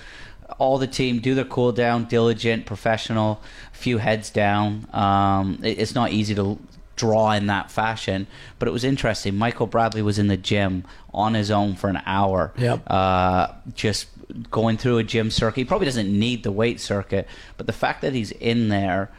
all 0.59 0.77
the 0.79 0.87
team 0.87 1.21
do 1.21 1.35
their 1.35 1.45
cool 1.47 1.73
down, 1.73 2.05
diligent, 2.05 2.67
professional, 2.67 3.41
few 3.73 3.97
heads 3.99 4.29
down. 4.31 4.87
Um, 4.93 5.59
it- 5.63 5.79
it's 5.79 5.95
not 5.95 6.13
easy 6.13 6.35
to 6.35 6.59
draw 6.97 7.33
in 7.33 7.47
that 7.47 7.71
fashion, 7.73 8.27
but 8.61 8.69
it 8.69 8.71
was 8.71 8.85
interesting. 8.85 9.37
Michael 9.37 9.67
Bradley 9.67 10.03
was 10.03 10.17
in 10.19 10.29
the 10.29 10.37
gym 10.37 10.85
on 11.13 11.35
his 11.35 11.51
own 11.51 11.75
for 11.75 11.89
an 11.89 12.01
hour, 12.07 12.53
Yep. 12.57 12.83
uh, 12.89 13.49
just 13.75 14.07
going 14.51 14.77
through 14.77 14.99
a 14.99 15.05
gym 15.05 15.31
circuit. 15.31 15.61
He 15.61 15.65
probably 15.65 15.87
doesn't 15.87 16.19
need 16.19 16.43
the 16.43 16.53
weight 16.53 16.81
circuit, 16.81 17.27
but 17.57 17.67
the 17.67 17.73
fact 17.73 18.03
that 18.03 18.13
he's 18.15 18.33
in 18.33 18.69
there 18.69 19.11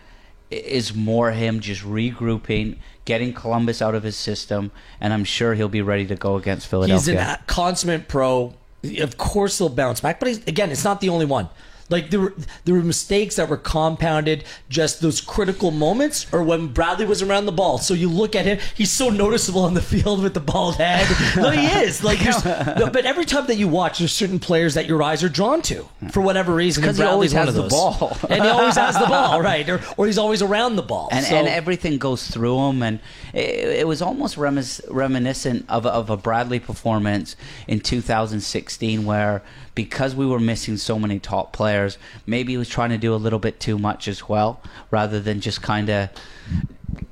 is 0.51 0.93
more 0.93 1.31
him 1.31 1.59
just 1.59 1.81
regrouping, 1.83 2.77
getting 3.05 3.33
Columbus 3.33 3.81
out 3.81 3.95
of 3.95 4.03
his 4.03 4.15
system, 4.15 4.71
and 5.01 5.13
I'm 5.13 5.23
sure 5.23 5.53
he'll 5.55 5.67
be 5.69 5.81
ready 5.81 6.05
to 6.07 6.15
go 6.15 6.35
against 6.35 6.67
Philadelphia. 6.67 7.19
an 7.19 7.29
a- 7.29 7.39
consummate 7.47 8.07
pro. 8.07 8.53
Of 8.99 9.17
course, 9.17 9.57
he'll 9.57 9.69
bounce 9.69 10.01
back, 10.01 10.19
but 10.19 10.27
he's, 10.27 10.45
again, 10.45 10.71
it's 10.71 10.83
not 10.83 11.01
the 11.01 11.09
only 11.09 11.25
one. 11.25 11.49
Like 11.89 12.09
there 12.09 12.19
were 12.19 12.33
there 12.63 12.73
were 12.75 12.81
mistakes 12.81 13.35
that 13.35 13.47
were 13.47 13.57
compounded 13.57 14.43
just 14.69 15.01
those 15.01 15.21
critical 15.21 15.69
moments 15.71 16.25
or 16.33 16.41
when 16.43 16.67
Bradley 16.67 17.05
was 17.05 17.21
around 17.21 17.45
the 17.45 17.51
ball. 17.51 17.77
So 17.77 17.93
you 17.93 18.09
look 18.09 18.35
at 18.35 18.45
him, 18.45 18.57
he's 18.75 18.91
so 18.91 19.09
noticeable 19.09 19.61
on 19.63 19.75
the 19.75 19.81
field 19.81 20.23
with 20.23 20.33
the 20.33 20.39
bald 20.39 20.75
head. 20.77 21.07
no, 21.37 21.51
he 21.51 21.67
is. 21.67 22.03
Like 22.03 22.19
no, 22.23 22.89
but 22.93 23.05
every 23.05 23.25
time 23.25 23.45
that 23.47 23.55
you 23.57 23.67
watch, 23.67 23.99
there's 23.99 24.11
certain 24.13 24.39
players 24.39 24.73
that 24.73 24.87
your 24.87 25.03
eyes 25.03 25.23
are 25.23 25.29
drawn 25.29 25.61
to 25.63 25.87
for 26.11 26.21
whatever 26.21 26.53
reason. 26.55 26.81
Because 26.81 26.97
he 26.97 27.03
always 27.03 27.31
has 27.33 27.53
the 27.53 27.67
ball. 27.67 28.17
and 28.29 28.41
he 28.43 28.49
always 28.49 28.75
has 28.77 28.97
the 28.97 29.05
ball, 29.05 29.41
right? 29.51 29.67
Or, 29.69 29.79
or 29.97 30.07
he's 30.07 30.17
always 30.17 30.41
around 30.41 30.77
the 30.77 30.81
ball. 30.83 31.09
and, 31.11 31.25
So- 31.25 31.35
and 31.35 31.47
everything 31.47 31.97
goes 31.99 32.27
through 32.27 32.57
him. 32.69 32.81
And 32.81 32.99
it, 33.33 33.81
it 33.81 33.87
was 33.87 34.01
almost 34.01 34.37
remis- 34.37 34.81
reminiscent 34.89 35.65
of, 35.69 35.85
of 35.85 36.09
a 36.09 36.17
Bradley 36.17 36.59
performance 36.59 37.35
in 37.67 37.79
2016, 37.79 39.05
where 39.05 39.41
because 39.75 40.15
we 40.15 40.25
were 40.25 40.39
missing 40.39 40.77
so 40.77 40.97
many 40.97 41.19
top 41.19 41.51
players, 41.51 41.74
maybe 42.25 42.53
he 42.53 42.57
was 42.57 42.69
trying 42.69 42.89
to 42.89 42.97
do 42.97 43.13
a 43.13 43.17
little 43.17 43.39
bit 43.39 43.59
too 43.59 43.77
much 43.77 44.07
as 44.07 44.27
well, 44.27 44.61
rather 44.91 45.19
than 45.19 45.41
just 45.41 45.61
kind 45.61 45.89
of 45.89 46.09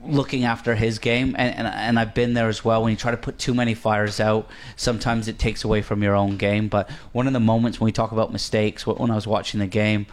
looking 0.06 0.44
after 0.44 0.76
his 0.76 1.00
game. 1.00 1.36
And, 1.38 1.56
and 1.56 1.68
and 1.68 2.00
I've 2.00 2.14
been 2.14 2.34
there 2.34 2.50
as 2.50 2.64
well. 2.66 2.84
When 2.84 2.92
you 2.92 2.98
try 2.98 3.12
to 3.12 3.18
put 3.18 3.38
too 3.40 3.54
many 3.54 3.74
fires 3.74 4.20
out 4.20 4.50
sometimes 4.76 5.28
it 5.28 5.40
takes 5.40 5.64
away 5.64 5.82
from 5.82 6.04
your 6.04 6.16
own 6.16 6.38
game. 6.38 6.68
But 6.68 6.90
one 7.12 7.28
of 7.28 7.34
the 7.34 7.40
moments 7.40 7.80
when 7.80 7.86
we 7.86 7.92
talk 7.92 8.12
about 8.12 8.32
mistakes 8.32 8.86
when 8.86 9.12
I 9.12 9.16
was 9.16 9.28
watching 9.28 9.60
the 9.60 9.68
game 9.68 10.06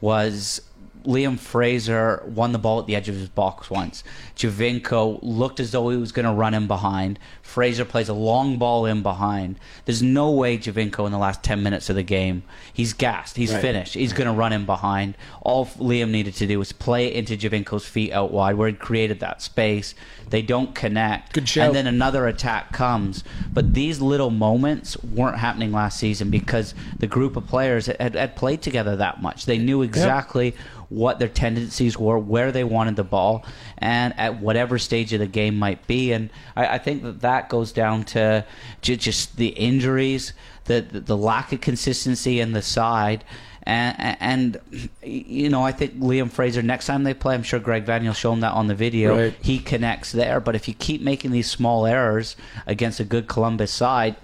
was 0.00 0.60
Liam 1.08 1.38
Fraser 1.38 2.22
won 2.26 2.52
the 2.52 2.58
ball 2.58 2.78
at 2.80 2.86
the 2.86 2.94
edge 2.94 3.08
of 3.08 3.14
his 3.14 3.30
box 3.30 3.70
once. 3.70 4.04
Giovinco 4.36 5.18
looked 5.22 5.58
as 5.58 5.72
though 5.72 5.88
he 5.88 5.96
was 5.96 6.12
going 6.12 6.26
to 6.26 6.32
run 6.32 6.52
in 6.52 6.66
behind. 6.66 7.18
Fraser 7.40 7.86
plays 7.86 8.10
a 8.10 8.14
long 8.14 8.58
ball 8.58 8.84
in 8.84 9.02
behind. 9.02 9.58
There's 9.86 10.02
no 10.02 10.30
way 10.30 10.58
Giovinco 10.58 11.06
in 11.06 11.12
the 11.12 11.18
last 11.18 11.42
10 11.42 11.62
minutes 11.62 11.88
of 11.88 11.96
the 11.96 12.02
game, 12.02 12.42
he's 12.72 12.92
gassed. 12.92 13.36
He's 13.36 13.52
Right. 13.52 13.62
finished. 13.62 13.94
He's 13.94 14.12
going 14.12 14.26
to 14.26 14.34
run 14.34 14.52
in 14.52 14.66
behind. 14.66 15.14
All 15.40 15.64
Liam 15.78 16.10
needed 16.10 16.34
to 16.36 16.46
do 16.46 16.58
was 16.58 16.72
play 16.72 17.06
it 17.06 17.14
into 17.14 17.36
Giovinco's 17.36 17.86
feet 17.86 18.12
out 18.12 18.30
wide 18.30 18.56
where 18.56 18.68
he 18.68 18.74
created 18.74 19.20
that 19.20 19.40
space. 19.40 19.94
They 20.28 20.42
don't 20.42 20.74
connect. 20.74 21.32
Good 21.32 21.48
shout. 21.48 21.68
And 21.68 21.74
then 21.74 21.86
another 21.86 22.26
attack 22.26 22.72
comes. 22.72 23.24
But 23.50 23.72
these 23.72 24.02
little 24.02 24.30
moments 24.30 25.02
weren't 25.02 25.38
happening 25.38 25.72
last 25.72 25.98
season 25.98 26.28
because 26.28 26.74
the 26.98 27.06
group 27.06 27.34
of 27.34 27.46
players 27.46 27.86
had, 27.86 28.14
had 28.14 28.36
played 28.36 28.60
together 28.60 28.94
that 28.96 29.22
much. 29.22 29.46
They 29.46 29.56
knew 29.56 29.80
exactly 29.80 30.54
what 30.88 31.18
their 31.18 31.28
tendencies 31.28 31.98
were, 31.98 32.18
where 32.18 32.50
they 32.50 32.64
wanted 32.64 32.96
the 32.96 33.04
ball, 33.04 33.44
and 33.76 34.18
at 34.18 34.40
whatever 34.40 34.78
stage 34.78 35.12
of 35.12 35.20
the 35.20 35.26
game 35.26 35.56
might 35.56 35.86
be. 35.86 36.12
And 36.12 36.30
I, 36.56 36.66
I 36.66 36.78
think 36.78 37.02
that 37.02 37.20
that 37.20 37.48
goes 37.48 37.72
down 37.72 38.04
to 38.04 38.44
just 38.80 39.36
the 39.36 39.48
injuries, 39.48 40.32
the, 40.64 40.80
the 40.80 41.16
lack 41.16 41.52
of 41.52 41.60
consistency 41.60 42.40
in 42.40 42.52
the 42.52 42.62
side. 42.62 43.24
And, 43.64 44.16
and 44.20 44.88
you 45.02 45.50
know, 45.50 45.62
I 45.62 45.72
think 45.72 45.98
Liam 45.98 46.30
Fraser 46.30 46.62
next 46.62 46.86
time 46.86 47.04
they 47.04 47.12
play, 47.12 47.34
I'm 47.34 47.42
sure 47.42 47.60
Greg 47.60 47.84
Vanney 47.84 48.06
will 48.06 48.14
show 48.14 48.32
him 48.32 48.40
that 48.40 48.52
on 48.52 48.66
the 48.66 48.74
video. 48.74 49.14
Right. 49.14 49.34
He 49.42 49.58
connects 49.58 50.10
there, 50.10 50.40
but 50.40 50.54
if 50.54 50.68
you 50.68 50.74
keep 50.74 51.02
making 51.02 51.32
these 51.32 51.50
small 51.50 51.84
errors 51.84 52.34
against 52.66 52.98
a 52.98 53.04
good 53.04 53.28
Columbus 53.28 53.70
side, 53.70 54.16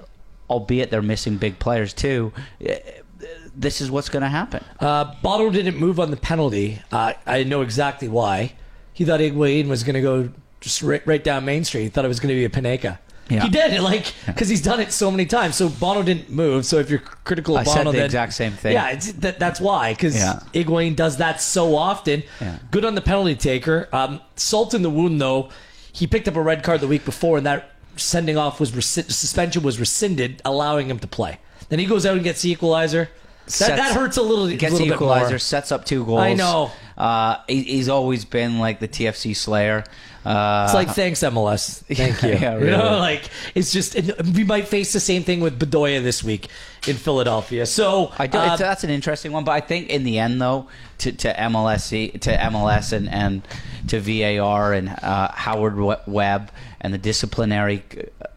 albeit 0.49 0.91
they're 0.91 1.03
missing 1.03 1.37
big 1.37 1.59
players 1.59 1.93
too, 1.93 2.33
eh, 2.63 2.79
this 3.57 3.81
is 3.81 3.91
what's 3.91 4.09
going 4.09 4.23
to 4.23 4.29
happen. 4.29 4.65
Uh, 4.81 5.15
Bono 5.23 5.51
didn't 5.51 5.77
move 5.77 6.01
on 6.01 6.11
the 6.11 6.17
penalty. 6.17 6.81
Uh, 6.93 7.15
I 7.27 7.45
know 7.45 7.63
exactly 7.63 8.09
why. 8.09 8.55
He 8.93 9.05
thought 9.05 9.21
Higuain 9.21 9.69
was 9.69 9.83
going 9.85 9.95
to 9.95 10.01
go 10.01 10.31
just 10.61 10.83
right, 10.83 11.05
right 11.07 11.23
down 11.23 11.45
Main 11.45 11.65
Street. 11.65 11.83
He 11.83 11.89
thought 11.89 12.05
it 12.05 12.09
was 12.09 12.21
going 12.21 12.35
to 12.35 12.35
be 12.35 12.45
a 12.45 12.49
Panenka. 12.49 12.99
Yeah. 13.29 13.43
He 13.43 13.49
did, 13.49 13.73
it, 13.73 13.81
like, 13.93 14.13
because 14.27 14.49
he's 14.49 14.61
done 14.63 14.81
it 14.81 14.93
so 14.93 15.11
many 15.11 15.27
times. 15.27 15.57
So 15.57 15.69
Bono 15.69 16.03
didn't 16.03 16.31
move. 16.31 16.67
So 16.67 16.79
if 16.79 16.91
you're 16.91 16.99
critical 17.01 17.57
of 17.57 17.63
I 17.63 17.65
Bono, 17.65 17.77
said 17.77 17.87
the 17.87 17.93
then, 17.93 18.05
exact 18.05 18.33
same 18.35 18.53
thing. 18.53 18.73
Yeah, 18.75 18.91
it's, 18.91 19.13
that, 19.13 19.39
that's 19.39 19.61
why. 19.61 19.95
Because 19.95 20.17
Yeah. 20.17 20.41
Higuain 20.53 20.95
does 20.97 21.17
that 21.19 21.41
so 21.41 21.75
often. 21.77 22.23
Yeah. 22.41 22.59
Good 22.71 22.85
on 22.85 22.95
the 22.95 23.01
penalty 23.01 23.35
taker. 23.35 23.89
Um, 23.93 24.21
salt 24.37 24.75
in 24.75 24.83
the 24.83 24.91
wound, 24.91 25.21
though. 25.21 25.51
He 25.93 26.07
picked 26.07 26.29
up 26.29 26.37
a 26.37 26.43
red 26.43 26.63
card 26.63 26.81
the 26.81 26.89
week 26.89 27.05
before, 27.05 27.37
and 27.39 27.47
that 27.47 27.71
sending 27.97 28.37
off 28.37 28.59
was 28.59 28.73
resci- 28.73 29.11
suspension 29.11 29.63
was 29.63 29.79
rescinded, 29.79 30.43
allowing 30.45 30.89
him 30.91 30.99
to 30.99 31.07
play. 31.07 31.39
Then 31.69 31.79
he 31.79 31.87
goes 31.87 32.05
out 32.05 32.15
and 32.17 32.25
gets 32.25 32.43
the 32.43 32.51
equalizer. 32.51 33.09
That, 33.45 33.51
Sets- 33.51 33.77
that 33.77 33.95
hurts 33.95 34.17
a 34.17 34.23
little. 34.23 34.49
Gets 34.49 34.73
little 34.73 34.89
the 34.99 35.29
more. 35.29 35.39
sets 35.39 35.71
up 35.71 35.85
two 35.85 36.05
goals. 36.05 36.21
I 36.21 36.35
know. 36.35 36.71
Uh, 36.97 37.37
he, 37.49 37.63
he's 37.63 37.89
always 37.89 38.25
been 38.25 38.59
like 38.59 38.81
the 38.81 38.89
TFC 38.89 39.35
Slayer. 39.37 39.85
Uh, 40.25 40.63
It's 40.65 40.73
like 40.75 40.89
thanks 40.91 41.21
MLS, 41.21 41.81
thank 41.95 42.23
you. 42.23 42.31
Yeah, 42.41 42.59
You 42.59 42.71
know, 42.71 42.97
like 42.99 43.29
it's 43.55 43.73
just 43.73 43.95
it, 43.95 44.25
we 44.35 44.43
might 44.45 44.69
face 44.69 44.95
the 44.95 45.01
same 45.01 45.23
thing 45.23 45.41
with 45.41 45.59
Bedoya 45.61 46.03
this 46.03 46.25
week 46.25 46.49
in 46.87 46.97
Philadelphia. 46.97 47.67
So 47.67 48.11
I 48.19 48.27
do, 48.27 48.39
uh, 48.39 48.53
it's, 48.53 48.61
that's 48.61 48.85
an 48.85 48.91
interesting 48.91 49.33
one, 49.33 49.45
but 49.45 49.53
I 49.53 49.61
think 49.61 49.91
in 49.91 50.05
the 50.05 50.19
end, 50.19 50.41
though, 50.41 50.69
to, 50.99 51.13
to 51.13 51.35
MLS, 51.35 51.91
to 52.21 52.37
MLS, 52.39 52.93
and, 52.95 53.09
and 53.11 53.43
to 53.89 54.01
VAR 54.01 54.73
and 54.73 54.89
uh, 55.03 55.31
Howard 55.33 55.77
Webb 56.07 56.51
and 56.81 56.95
the 56.95 56.99
disciplinary 56.99 57.83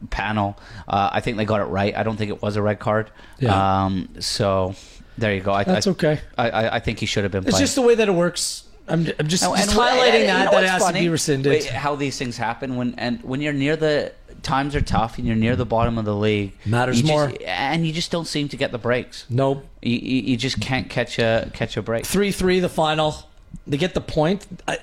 panel, 0.10 0.58
uh, 0.90 1.10
I 1.14 1.22
think 1.22 1.38
they 1.38 1.46
got 1.46 1.62
it 1.62 1.66
right. 1.66 1.96
I 1.96 2.04
don't 2.04 2.18
think 2.18 2.32
it 2.32 2.42
was 2.42 2.58
a 2.58 2.62
red 2.62 2.80
card. 2.80 3.12
Yeah. 3.40 3.84
Um, 3.86 4.10
so 4.20 4.76
there 5.18 5.34
you 5.34 5.42
go. 5.42 5.52
I, 5.54 5.64
That's 5.64 5.88
I, 5.88 5.92
okay. 5.92 6.20
I, 6.38 6.50
I, 6.50 6.76
I 6.76 6.80
think 6.80 7.00
he 7.00 7.06
should 7.06 7.24
have 7.24 7.32
been. 7.32 7.44
it's 7.44 7.52
playing. 7.52 7.64
just 7.64 7.76
the 7.76 7.82
way 7.82 7.96
that 7.96 8.08
it 8.08 8.12
works. 8.14 8.64
I'm, 8.90 9.00
I'm 9.20 9.28
just, 9.28 9.44
And- 9.44 9.56
just 9.58 9.70
and- 9.70 9.78
highlighting 9.80 10.22
and 10.22 10.30
that 10.30 10.40
you 10.40 10.46
know 10.46 10.52
that 10.52 10.54
it 10.54 10.56
what's 10.56 10.70
has 10.70 10.86
to 10.88 10.94
be 10.94 11.10
rescinded. 11.10 11.52
Wait, 11.52 11.66
how 11.66 11.96
these 11.96 12.18
things 12.18 12.38
happen 12.38 12.76
when 12.78 12.96
and 12.98 13.22
when 13.24 13.42
you're 13.42 13.52
near 13.54 13.76
the 13.76 14.14
times 14.44 14.76
are 14.76 14.82
tough 14.82 15.18
and 15.18 15.28
you're 15.28 15.36
near 15.36 15.56
the 15.58 15.66
bottom 15.66 15.98
of 15.98 16.06
the 16.06 16.16
league 16.16 16.54
Matters 16.66 16.96
you 17.02 17.08
just- 17.08 17.12
more. 17.14 17.34
and 17.46 17.86
you 17.86 17.92
just 17.92 18.12
don't 18.12 18.28
seem 18.28 18.48
to 18.50 18.56
get 18.58 18.72
the 18.72 18.78
breaks. 18.78 19.26
nope. 19.30 19.66
You, 19.82 19.98
you, 19.98 20.22
you 20.22 20.38
just 20.38 20.62
can't 20.62 20.90
catch 20.90 21.20
a 21.20 21.50
catch 21.54 21.76
a 21.78 21.82
break. 21.82 22.06
Three 22.06 22.32
three 22.32 22.60
the 22.62 22.70
final. 22.70 23.16
They 23.66 23.78
get 23.78 23.94
the 23.94 24.02
point. 24.02 24.46
I, 24.68 24.78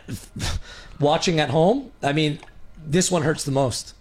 watching 1.00 1.40
at 1.40 1.50
home, 1.50 1.90
I 2.02 2.12
mean, 2.12 2.38
this 2.84 3.10
one 3.10 3.22
hurts 3.22 3.44
the 3.44 3.52
most. 3.52 3.94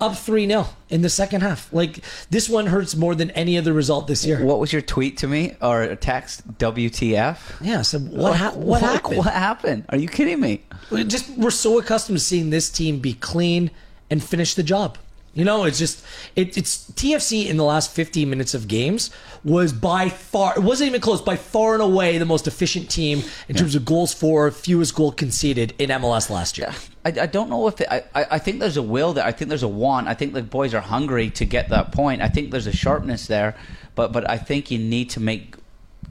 Up 0.00 0.16
three 0.16 0.46
0 0.46 0.66
in 0.88 1.02
the 1.02 1.10
second 1.10 1.42
half. 1.42 1.70
Like 1.72 2.02
this 2.30 2.48
one 2.48 2.66
hurts 2.66 2.96
more 2.96 3.14
than 3.14 3.30
any 3.32 3.58
other 3.58 3.72
result 3.72 4.06
this 4.06 4.24
year. 4.24 4.42
What 4.44 4.58
was 4.58 4.72
your 4.72 4.82
tweet 4.82 5.18
to 5.18 5.26
me 5.28 5.54
or 5.60 5.82
a 5.82 5.96
text? 5.96 6.46
WTF? 6.58 7.38
Yeah. 7.60 7.82
So 7.82 7.98
what? 7.98 8.36
Ha- 8.36 8.52
what 8.52 8.80
Like, 8.82 8.90
happened? 8.92 9.16
What 9.18 9.26
happened? 9.32 9.84
Are 9.90 9.98
you 9.98 10.08
kidding 10.08 10.40
me? 10.40 10.62
We 10.90 11.04
just 11.04 11.28
we're 11.36 11.50
so 11.50 11.78
accustomed 11.78 12.18
to 12.18 12.24
seeing 12.24 12.50
this 12.50 12.70
team 12.70 12.98
be 12.98 13.12
clean 13.14 13.70
and 14.10 14.22
finish 14.22 14.54
the 14.54 14.62
job. 14.62 14.96
You 15.32 15.44
know, 15.44 15.62
it's 15.64 15.78
just 15.78 16.04
it, 16.34 16.56
it's 16.58 16.90
TFC 16.92 17.46
in 17.46 17.56
the 17.56 17.64
last 17.64 17.92
15 17.92 18.28
minutes 18.28 18.52
of 18.52 18.66
games 18.66 19.10
was 19.44 19.72
by 19.72 20.08
far 20.08 20.54
it 20.56 20.62
wasn't 20.62 20.88
even 20.88 21.00
close 21.00 21.22
by 21.22 21.36
far 21.36 21.74
and 21.74 21.82
away 21.82 22.18
the 22.18 22.24
most 22.26 22.46
efficient 22.48 22.90
team 22.90 23.22
in 23.48 23.54
terms 23.56 23.74
of 23.76 23.84
goals 23.84 24.12
for 24.12 24.50
fewest 24.50 24.94
goal 24.94 25.12
conceded 25.12 25.72
in 25.78 25.88
MLS 25.90 26.30
last 26.30 26.58
year. 26.58 26.72
I, 27.04 27.10
I 27.22 27.26
don't 27.26 27.48
know 27.48 27.68
if 27.68 27.80
it, 27.80 27.86
I, 27.90 28.02
I 28.14 28.26
I 28.32 28.38
think 28.38 28.58
there's 28.58 28.76
a 28.76 28.82
will 28.82 29.12
there. 29.12 29.24
I 29.24 29.30
think 29.32 29.48
there's 29.48 29.62
a 29.62 29.68
want. 29.68 30.08
I 30.08 30.14
think 30.14 30.32
the 30.34 30.42
boys 30.42 30.74
are 30.74 30.80
hungry 30.80 31.30
to 31.30 31.44
get 31.44 31.68
that 31.68 31.92
point. 31.92 32.20
I 32.22 32.28
think 32.28 32.50
there's 32.50 32.66
a 32.66 32.72
sharpness 32.76 33.28
there, 33.28 33.54
but 33.94 34.12
but 34.12 34.28
I 34.28 34.36
think 34.36 34.70
you 34.72 34.78
need 34.78 35.10
to 35.10 35.20
make 35.20 35.54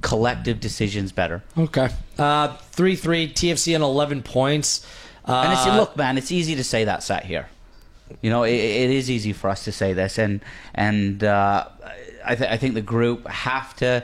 collective 0.02 0.60
decisions 0.62 1.12
better. 1.12 1.44
Okay. 1.58 1.90
Uh 2.18 2.56
3-3 2.72 3.34
TFC 3.34 3.76
on 3.76 3.82
11 3.82 4.24
points. 4.24 4.88
Uh, 5.26 5.44
And 5.44 5.54
it's, 5.54 5.66
look, 5.66 5.98
man, 5.98 6.18
it's 6.18 6.32
easy 6.32 6.56
to 6.56 6.64
say 6.64 6.86
that 6.86 7.04
sat 7.04 7.26
here. 7.26 7.50
You 8.22 8.30
know, 8.30 8.44
it, 8.44 8.54
it 8.54 8.90
is 8.90 9.10
easy 9.10 9.34
for 9.34 9.50
us 9.50 9.64
to 9.66 9.72
say 9.72 9.94
this, 9.94 10.18
and 10.18 10.42
and 10.76 11.24
uh, 11.24 11.68
I, 12.26 12.36
th- 12.36 12.50
I 12.50 12.58
think 12.58 12.74
the 12.74 12.82
group 12.82 13.28
have 13.28 13.76
to 13.78 14.04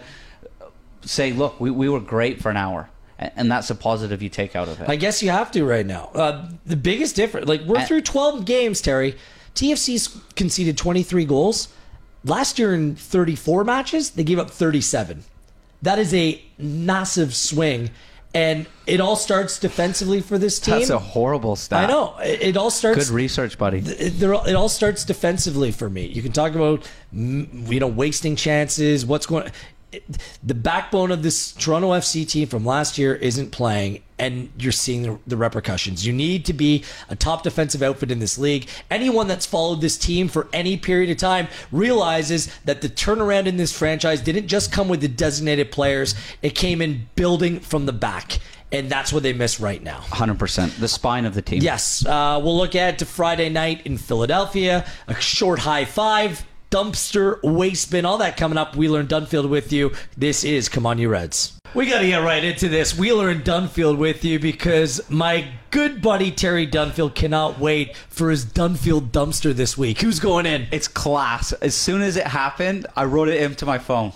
say, 1.01 1.33
look, 1.33 1.59
we, 1.59 1.71
we 1.71 1.89
were 1.89 1.99
great 1.99 2.41
for 2.41 2.49
an 2.49 2.57
hour, 2.57 2.89
and, 3.19 3.51
that's 3.51 3.69
a 3.69 3.75
positive 3.75 4.21
you 4.21 4.29
take 4.29 4.55
out 4.55 4.67
of 4.67 4.81
it. 4.81 4.89
I 4.89 4.95
guess 4.95 5.21
you 5.21 5.29
have 5.29 5.51
to 5.51 5.63
right 5.65 5.85
now. 5.85 6.09
Uh, 6.13 6.49
the 6.65 6.75
biggest 6.75 7.15
difference, 7.15 7.47
like 7.47 7.61
we're 7.61 7.77
And- 7.79 7.87
through 7.87 8.01
12 8.01 8.45
games, 8.45 8.81
Terry. 8.81 9.15
TFC's 9.53 10.21
conceded 10.35 10.77
23 10.77 11.23
goals. 11.25 11.69
Last 12.25 12.59
year 12.59 12.73
in 12.73 12.95
34 12.95 13.63
matches, 13.63 14.11
they 14.11 14.23
gave 14.23 14.37
up 14.39 14.49
37. 14.49 15.23
That 15.81 15.97
is 15.99 16.13
a 16.13 16.41
massive 16.57 17.33
swing. 17.35 17.91
And 18.35 18.67
it 18.85 18.99
all 18.99 19.15
starts 19.15 19.57
defensively 19.59 20.19
for 20.21 20.37
this 20.37 20.59
team. 20.59 20.75
that's 20.75 20.89
a 20.89 20.99
horrible 20.99 21.55
stat. 21.55 21.85
I 21.85 21.87
know. 21.91 22.17
It, 22.19 22.41
it 22.41 22.57
all 22.57 22.69
starts 22.69 23.07
Good 23.07 23.15
research, 23.15 23.57
buddy. 23.57 23.79
it, 23.79 24.21
all- 24.23 24.43
it 24.45 24.53
all 24.53 24.67
starts 24.69 25.05
defensively 25.05 25.71
for 25.71 25.89
me. 25.89 26.05
You 26.05 26.21
can 26.21 26.33
talk 26.33 26.53
about 26.53 26.87
mm, 27.13 27.71
you 27.71 27.79
know 27.79 27.87
wasting 27.87 28.35
chances. 28.35 29.05
What's 29.05 29.25
going? 29.25 29.49
The 30.43 30.53
backbone 30.53 31.11
of 31.11 31.23
this 31.23 31.53
Toronto 31.53 31.91
FC 31.91 32.27
team 32.29 32.49
from 32.49 32.65
last 32.65 32.97
year 32.97 33.15
isn't 33.15 33.51
playing, 33.51 34.03
and 34.17 34.49
you're 34.57 34.71
seeing 34.71 35.03
the, 35.03 35.19
the 35.27 35.37
repercussions. 35.37 36.05
You 36.05 36.13
need 36.13 36.45
to 36.45 36.53
be 36.53 36.83
a 37.09 37.15
top 37.15 37.43
defensive 37.43 37.81
outfit 37.81 38.11
in 38.11 38.19
this 38.19 38.37
league. 38.37 38.67
Anyone 38.89 39.27
that's 39.27 39.45
followed 39.45 39.81
this 39.81 39.97
team 39.97 40.27
for 40.27 40.47
any 40.53 40.77
period 40.77 41.09
of 41.09 41.17
time 41.17 41.47
realizes 41.71 42.47
that 42.65 42.81
the 42.81 42.89
turnaround 42.89 43.45
in 43.45 43.57
this 43.57 43.77
franchise 43.77 44.21
didn't 44.21 44.47
just 44.47 44.71
come 44.71 44.87
with 44.87 45.01
the 45.01 45.07
designated 45.07 45.71
players; 45.71 46.15
it 46.41 46.55
came 46.55 46.81
in 46.81 47.07
building 47.15 47.59
from 47.59 47.85
the 47.85 47.93
back, 47.93 48.39
and 48.71 48.89
that's 48.89 49.11
what 49.11 49.23
they 49.23 49.33
miss 49.33 49.59
right 49.59 49.83
now. 49.83 49.99
100%. 50.09 50.79
The 50.79 50.87
spine 50.87 51.25
of 51.25 51.33
the 51.33 51.41
team. 51.41 51.61
Yes, 51.61 52.05
uh, 52.05 52.39
we'll 52.43 52.57
look 52.57 52.75
ahead 52.75 52.99
to 52.99 53.05
Friday 53.05 53.49
night 53.49 53.85
in 53.85 53.97
Philadelphia. 53.97 54.85
A 55.07 55.15
short 55.15 55.59
high 55.59 55.85
five, 55.85 56.45
dumpster, 56.71 57.41
waste 57.43 57.91
bin, 57.91 58.05
all 58.05 58.17
that 58.19 58.37
coming 58.37 58.57
up. 58.57 58.75
Wheeler 58.75 59.01
and 59.01 59.09
Dunfield 59.09 59.49
with 59.49 59.73
you. 59.73 59.91
This 60.17 60.43
is 60.43 60.69
Come 60.69 60.85
On 60.85 60.97
You 60.97 61.09
Reds. 61.09 61.59
We 61.75 61.85
got 61.87 61.99
to 61.99 62.07
get 62.07 62.17
right 62.17 62.43
into 62.43 62.69
this. 62.69 62.97
Wheeler 62.97 63.29
and 63.29 63.43
Dunfield 63.43 63.97
with 63.97 64.23
you 64.23 64.39
because 64.39 65.01
my 65.09 65.47
good 65.71 66.01
buddy 66.01 66.31
Terry 66.31 66.65
Dunfield 66.65 67.15
cannot 67.15 67.59
wait 67.59 67.95
for 68.09 68.29
his 68.31 68.45
Dunfield 68.45 69.09
dumpster 69.11 69.53
this 69.53 69.77
week. 69.77 69.99
Who's 70.01 70.19
going 70.21 70.45
in? 70.45 70.67
It's 70.71 70.87
class. 70.87 71.51
As 71.53 71.75
soon 71.75 72.01
as 72.01 72.15
it 72.15 72.27
happened, 72.27 72.87
I 72.95 73.03
wrote 73.03 73.27
it 73.27 73.41
into 73.41 73.65
my 73.65 73.77
phone. 73.77 74.13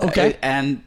Okay. 0.00 0.32
Uh, 0.34 0.36
And 0.40 0.82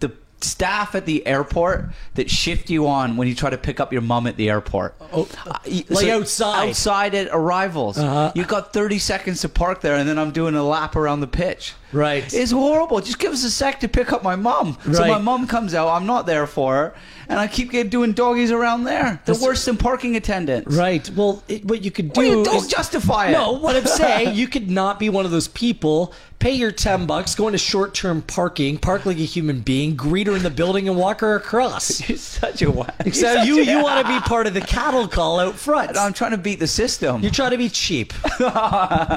the 0.00 0.10
staff 0.40 0.96
at 0.96 1.06
the 1.06 1.24
airport 1.24 1.90
that 2.14 2.28
shift 2.28 2.68
you 2.68 2.88
on 2.88 3.16
when 3.16 3.28
you 3.28 3.34
try 3.36 3.48
to 3.50 3.56
pick 3.58 3.78
up 3.78 3.92
your 3.92 4.02
mom 4.02 4.26
at 4.26 4.36
the 4.36 4.50
airport. 4.50 4.96
Oh, 5.12 5.28
Uh, 5.46 5.58
y- 5.70 5.84
like 5.88 6.08
outside. 6.08 6.68
Outside 6.70 7.14
at 7.14 7.28
arrivals. 7.30 7.96
Uh-huh. 7.96 8.32
You 8.34 8.44
got 8.44 8.72
30 8.72 8.98
seconds 8.98 9.40
to 9.42 9.48
park 9.48 9.82
there, 9.82 9.94
and 9.94 10.08
then 10.08 10.18
I'm 10.18 10.32
doing 10.32 10.56
a 10.56 10.64
lap 10.64 10.96
around 10.96 11.20
the 11.20 11.28
pitch. 11.28 11.74
Right. 11.94 12.32
It's 12.34 12.50
horrible. 12.52 13.00
Just 13.00 13.18
give 13.18 13.32
us 13.32 13.44
a 13.44 13.50
sec 13.50 13.80
to 13.80 13.88
pick 13.88 14.12
up 14.12 14.22
my 14.22 14.36
mom. 14.36 14.76
So 14.92 15.06
my 15.06 15.18
mom 15.18 15.46
comes 15.46 15.74
out. 15.74 15.88
I'm 15.88 16.06
not 16.06 16.26
there 16.26 16.46
for 16.46 16.74
her. 16.74 16.94
And 17.28 17.38
I 17.38 17.46
keep 17.46 17.70
doing 17.88 18.12
doggies 18.12 18.50
around 18.50 18.84
there. 18.84 19.20
The 19.24 19.34
worst 19.42 19.66
in 19.66 19.76
parking 19.78 20.16
attendants. 20.16 20.74
Right. 20.76 21.08
Well, 21.10 21.42
it, 21.48 21.64
what 21.64 21.82
you 21.82 21.90
could 21.90 22.12
do 22.12 22.20
Well, 22.20 22.28
you 22.38 22.44
don't 22.44 22.56
is 22.56 22.66
justify 22.66 23.28
it. 23.28 23.32
No, 23.32 23.52
what 23.52 23.76
I'm 23.76 23.86
saying, 24.02 24.34
you 24.34 24.46
could 24.46 24.70
not 24.70 24.98
be 24.98 25.08
one 25.08 25.24
of 25.24 25.30
those 25.30 25.48
people. 25.48 26.12
Pay 26.40 26.52
your 26.52 26.72
ten 26.72 27.06
bucks, 27.06 27.34
go 27.34 27.46
into 27.48 27.56
short-term 27.56 28.20
parking, 28.20 28.76
park 28.76 29.06
like 29.06 29.16
a 29.16 29.20
human 29.20 29.60
being, 29.60 29.96
greet 29.96 30.26
her 30.26 30.36
in 30.36 30.42
the 30.42 30.50
building, 30.50 30.88
and 30.88 30.98
walk 30.98 31.20
her 31.20 31.36
across. 31.36 32.06
You're 32.08 32.18
such 32.18 32.60
a 32.60 32.66
you're 33.04 33.14
So 33.14 33.42
you 33.44 33.60
a- 33.60 33.62
you 33.62 33.82
want 33.82 34.06
to 34.06 34.12
be 34.12 34.20
part 34.20 34.46
of 34.46 34.52
the 34.52 34.60
cattle 34.60 35.08
call 35.08 35.40
out 35.40 35.54
front. 35.54 35.96
I'm 35.96 36.12
trying 36.12 36.32
to 36.32 36.36
beat 36.36 36.58
the 36.58 36.66
system. 36.66 37.22
You're 37.22 37.30
trying 37.30 37.52
to 37.52 37.56
be 37.58 37.70
cheap. 37.70 38.12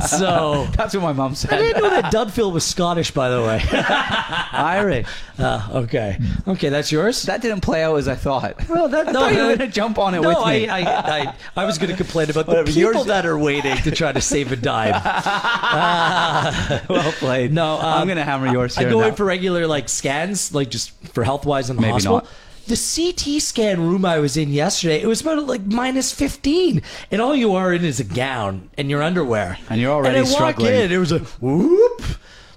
so 0.07 0.67
That's 0.75 0.93
what 0.93 1.01
my 1.03 1.13
mom 1.13 1.36
said. 1.36 1.53
I 1.53 1.57
didn't 1.57 1.84
know 1.84 1.89
that 1.89 2.13
Dunfield 2.13 2.53
was 2.53 2.63
Scottish, 2.68 3.11
by 3.11 3.30
the 3.30 3.41
way. 3.41 3.61
Irish. 4.51 5.07
Uh, 5.39 5.68
okay, 5.74 6.18
okay, 6.47 6.70
that's 6.70 6.91
yours. 6.91 7.24
That 7.24 7.41
didn't 7.41 7.61
play 7.61 7.84
out 7.84 7.95
as 7.95 8.07
I 8.07 8.15
thought. 8.15 8.68
Well, 8.70 8.88
that- 8.89 9.07
I 9.09 9.11
no, 9.11 9.20
thought 9.22 9.34
you 9.34 9.39
were 9.39 9.55
going 9.55 9.59
to 9.59 9.68
jump 9.68 9.97
on 9.99 10.13
it 10.15 10.22
no, 10.22 10.30
with 10.30 10.38
I, 10.38 10.53
me. 10.59 10.68
I, 10.70 10.80
I, 11.22 11.34
I 11.55 11.65
was 11.65 11.78
going 11.78 11.89
to 11.91 11.95
complain 11.97 12.30
about 12.30 12.45
the 12.45 12.51
Whatever, 12.51 12.68
people 12.68 12.82
yours- 12.93 13.05
that 13.05 13.26
are 13.26 13.38
waiting 13.38 13.76
to 13.78 13.91
try 13.91 14.11
to 14.11 14.22
save 14.22 14.51
a 14.51 14.55
dime. 14.55 14.93
well 16.89 17.11
played. 17.13 17.53
No, 17.53 17.76
um, 17.80 17.86
I'm 17.86 18.07
going 18.07 18.18
to 18.18 18.24
hammer 18.24 18.47
yours 18.47 18.76
here 18.76 18.88
I 18.88 18.91
go 18.91 19.01
now. 19.01 19.07
in 19.07 19.15
for 19.15 19.26
regular 19.26 19.68
like 19.68 19.89
scans, 19.89 20.53
like 20.53 20.70
just 20.70 20.91
for 21.13 21.24
health 21.24 21.45
wise 21.45 21.70
in 21.70 21.76
the 21.76 21.82
Maybe 21.82 21.93
hospital. 21.93 22.18
not. 22.20 22.28
The 22.68 22.76
CT 22.76 23.41
scan 23.41 23.80
room 23.80 24.03
I 24.03 24.20
was 24.20 24.36
in 24.36 24.49
yesterday, 24.51 25.01
it 25.01 25.07
was 25.07 25.22
about 25.22 25.47
like 25.47 25.65
minus 25.65 26.11
fifteen, 26.11 26.82
and 27.11 27.22
all 27.22 27.34
you 27.34 27.53
are 27.53 27.72
in 27.74 27.86
is 27.86 28.01
a 28.01 28.03
gown 28.03 28.70
and 28.78 28.89
your 28.89 29.01
underwear, 29.01 29.57
And 29.70 29.80
you're 29.80 29.93
already 29.93 30.18
and 30.20 30.28
I 30.28 30.30
struggling. 30.30 30.74
Walk 30.74 30.84
in, 30.84 30.91
it 30.91 30.97
was 30.97 31.13
a 31.13 31.20
whoop. 31.20 32.01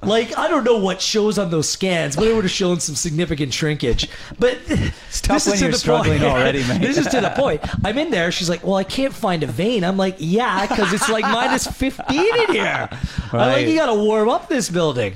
Like 0.03 0.37
I 0.39 0.49
don't 0.49 0.65
know 0.65 0.79
what 0.79 1.03
shows 1.03 1.39
on 1.39 1.51
those 1.51 1.69
scans, 1.69 2.17
but 2.17 2.27
it 2.27 2.35
would 2.35 2.45
have 2.45 2.51
shown 2.51 2.81
some 2.81 2.95
significant 2.95 3.53
shrinkage. 3.53 4.09
But 4.39 4.59
it's 4.67 5.21
tough 5.21 5.47
when 5.47 5.59
you're 5.59 5.73
struggling 5.73 6.23
already, 6.23 6.63
mate. 6.69 6.81
this 6.81 6.97
is 6.97 7.07
to 7.09 7.21
the 7.21 7.31
point. 7.31 7.61
I'm 7.85 7.99
in 7.99 8.11
there. 8.11 8.33
She's 8.33 8.49
like, 8.49 8.65
"Well, 8.65 8.77
I 8.77 8.85
can't 8.85 9.13
find 9.13 9.43
a 9.43 9.47
vein." 9.47 9.85
I'm 9.85 9.99
like, 9.99 10.17
"Yeah, 10.19 10.67
because 10.67 10.93
it's 10.95 11.09
like 11.11 11.25
minus 11.25 11.67
15 11.67 12.19
in 12.19 12.53
here." 12.55 12.89
I'm 13.33 13.39
like, 13.39 13.67
"You 13.67 13.75
got 13.77 13.87
to 13.87 13.95
warm 13.95 14.31
up 14.31 14.49
this 14.49 14.71
building." 14.71 15.15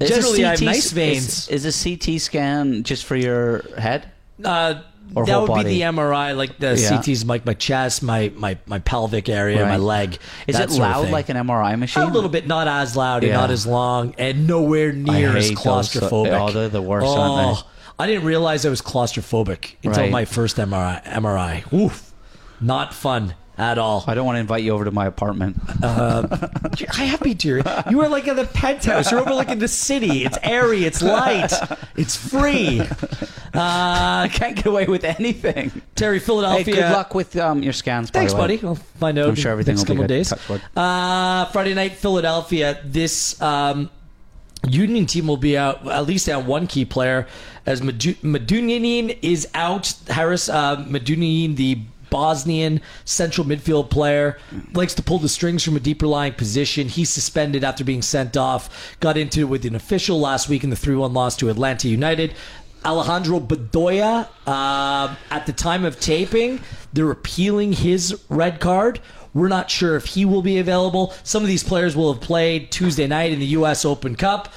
Is 0.00 0.10
a 0.10 0.14
Generally, 0.14 0.44
I 0.44 0.50
have 0.50 0.58
CT 0.58 0.66
nice 0.66 0.90
veins. 0.90 1.48
Is, 1.48 1.64
is 1.64 1.84
a 1.86 1.96
CT 1.96 2.20
scan 2.20 2.82
just 2.82 3.04
for 3.04 3.16
your 3.16 3.62
head? 3.78 4.10
Uh, 4.44 4.82
Or 5.14 5.24
that 5.24 5.40
would 5.40 5.46
body? 5.46 5.64
be 5.64 5.70
the 5.78 5.80
MRI, 5.82 6.36
like 6.36 6.58
the 6.58 6.76
Yeah. 6.78 7.00
CT's, 7.00 7.24
like 7.24 7.46
my 7.46 7.54
chest, 7.54 8.02
my 8.02 8.30
my 8.36 8.58
my 8.66 8.80
pelvic 8.80 9.28
area, 9.28 9.64
my 9.64 9.76
leg. 9.78 10.18
Is 10.46 10.58
it 10.58 10.70
loud 10.70 11.10
like 11.10 11.28
an 11.28 11.36
MRI 11.36 11.78
machine? 11.78 12.02
a 12.02 12.06
little 12.12 12.28
bit, 12.30 12.46
not 12.46 12.68
as 12.68 12.96
loud 12.96 13.24
and 13.24 13.32
not 13.32 13.50
as 13.50 13.66
long, 13.66 14.14
and 14.18 14.46
nowhere 14.46 14.92
near 14.92 15.36
as 15.36 15.48
those- 15.50 15.58
uh, 15.58 15.60
claustrophobic. 15.62 16.40
oh, 16.40 16.50
they're 16.52 16.68
the 16.68 16.82
worst, 16.82 17.06
aren't 17.06 17.56
they? 17.56 17.62
Oh, 17.62 17.66
I 17.98 18.06
didn't 18.06 18.24
realize 18.24 18.66
I 18.66 18.68
was 18.68 18.82
claustrophobic 18.82 19.76
until 19.82 20.02
Right. 20.02 20.12
my 20.12 20.24
first 20.26 20.58
MRI. 20.58 21.00
MRI. 21.06 21.62
Oof, 21.72 22.12
not 22.60 22.92
fun 22.92 23.34
at 23.56 23.78
all. 23.78 24.04
I 24.06 24.14
don't 24.14 24.26
want 24.26 24.36
to 24.36 24.40
invite 24.40 24.62
you 24.64 24.72
over 24.72 24.84
to 24.84 24.90
my 24.90 25.06
apartment. 25.06 25.56
Uh, 25.82 26.26
I 26.98 27.04
have 27.04 27.20
to 27.20 27.32
dear. 27.32 27.62
You 27.88 28.02
are 28.02 28.08
like 28.10 28.26
in 28.28 28.36
the 28.36 28.44
penthouse. 28.44 29.10
You're 29.10 29.20
over 29.20 29.32
like 29.32 29.48
in 29.48 29.60
the 29.60 29.68
city. 29.68 30.24
It's 30.26 30.36
airy. 30.42 30.84
It's 30.84 31.00
light. 31.00 31.52
It's 31.96 32.16
free. 32.16 32.82
I 33.56 34.28
can't 34.32 34.56
get 34.56 34.66
away 34.66 34.86
with 34.86 35.04
anything. 35.04 35.82
Terry, 35.94 36.18
Hey, 36.18 36.24
Philadelphia. 36.24 36.74
good 36.74 36.92
luck 36.92 37.14
with 37.14 37.36
um, 37.36 37.62
your 37.62 37.72
scans. 37.72 38.10
by 38.10 38.20
Thanks, 38.20 38.32
the 38.32 38.38
way. 38.40 38.42
buddy. 38.56 38.66
I'll 38.66 38.74
find 38.74 39.18
out. 39.18 39.28
I'm 39.28 39.34
sure 39.34 39.52
everything 39.52 39.76
next 39.76 39.88
will 39.88 39.96
be 39.96 40.02
couple 40.02 40.04
of 40.04 40.48
good. 40.48 40.58
days. 40.58 40.70
Uh, 40.76 41.44
Friday 41.46 41.74
night, 41.74 41.92
Philadelphia. 41.92 42.80
This 42.84 43.40
um, 43.40 43.90
Union 44.68 45.06
team 45.06 45.26
will 45.26 45.36
be 45.36 45.56
out 45.56 45.86
at 45.88 46.06
least 46.06 46.28
at 46.28 46.44
one 46.44 46.66
key 46.66 46.84
player 46.84 47.26
as 47.66 47.82
Madu- 47.82 48.14
Medunjanin 48.16 49.16
is 49.22 49.48
out. 49.54 49.92
Haris 50.08 50.48
uh, 50.48 50.76
Medunjanin, 50.88 51.56
the 51.56 51.78
Bosnian 52.10 52.80
central 53.04 53.46
midfield 53.46 53.90
player, 53.90 54.38
likes 54.72 54.94
to 54.94 55.02
pull 55.02 55.18
the 55.18 55.28
strings 55.28 55.62
from 55.64 55.76
a 55.76 55.80
deeper 55.80 56.06
lying 56.06 56.32
position. 56.32 56.88
He's 56.88 57.10
suspended 57.10 57.64
after 57.64 57.84
being 57.84 58.00
sent 58.02 58.36
off. 58.36 58.96
Got 59.00 59.16
into 59.16 59.40
it 59.40 59.44
with 59.44 59.64
an 59.66 59.74
official 59.74 60.18
last 60.20 60.48
week 60.48 60.62
in 60.64 60.70
the 60.70 60.76
3 60.76 60.94
1 60.96 61.12
loss 61.12 61.36
to 61.38 61.48
Atlanta 61.50 61.88
United. 61.88 62.34
Alejandro 62.86 63.40
Bedoya, 63.40 64.28
uh, 64.46 65.14
at 65.30 65.44
the 65.44 65.52
time 65.52 65.84
of 65.84 65.98
taping, 65.98 66.60
they're 66.92 67.10
appealing 67.10 67.72
his 67.72 68.22
red 68.28 68.60
card. 68.60 69.00
We're 69.34 69.48
not 69.48 69.70
sure 69.70 69.96
if 69.96 70.06
he 70.06 70.24
will 70.24 70.40
be 70.40 70.58
available. 70.58 71.12
Some 71.24 71.42
of 71.42 71.48
these 71.48 71.64
players 71.64 71.96
will 71.96 72.14
have 72.14 72.22
played 72.22 72.70
Tuesday 72.70 73.08
night 73.08 73.32
in 73.32 73.40
the 73.40 73.46
U.S. 73.46 73.84
Open 73.84 74.14
Cup. 74.14 74.48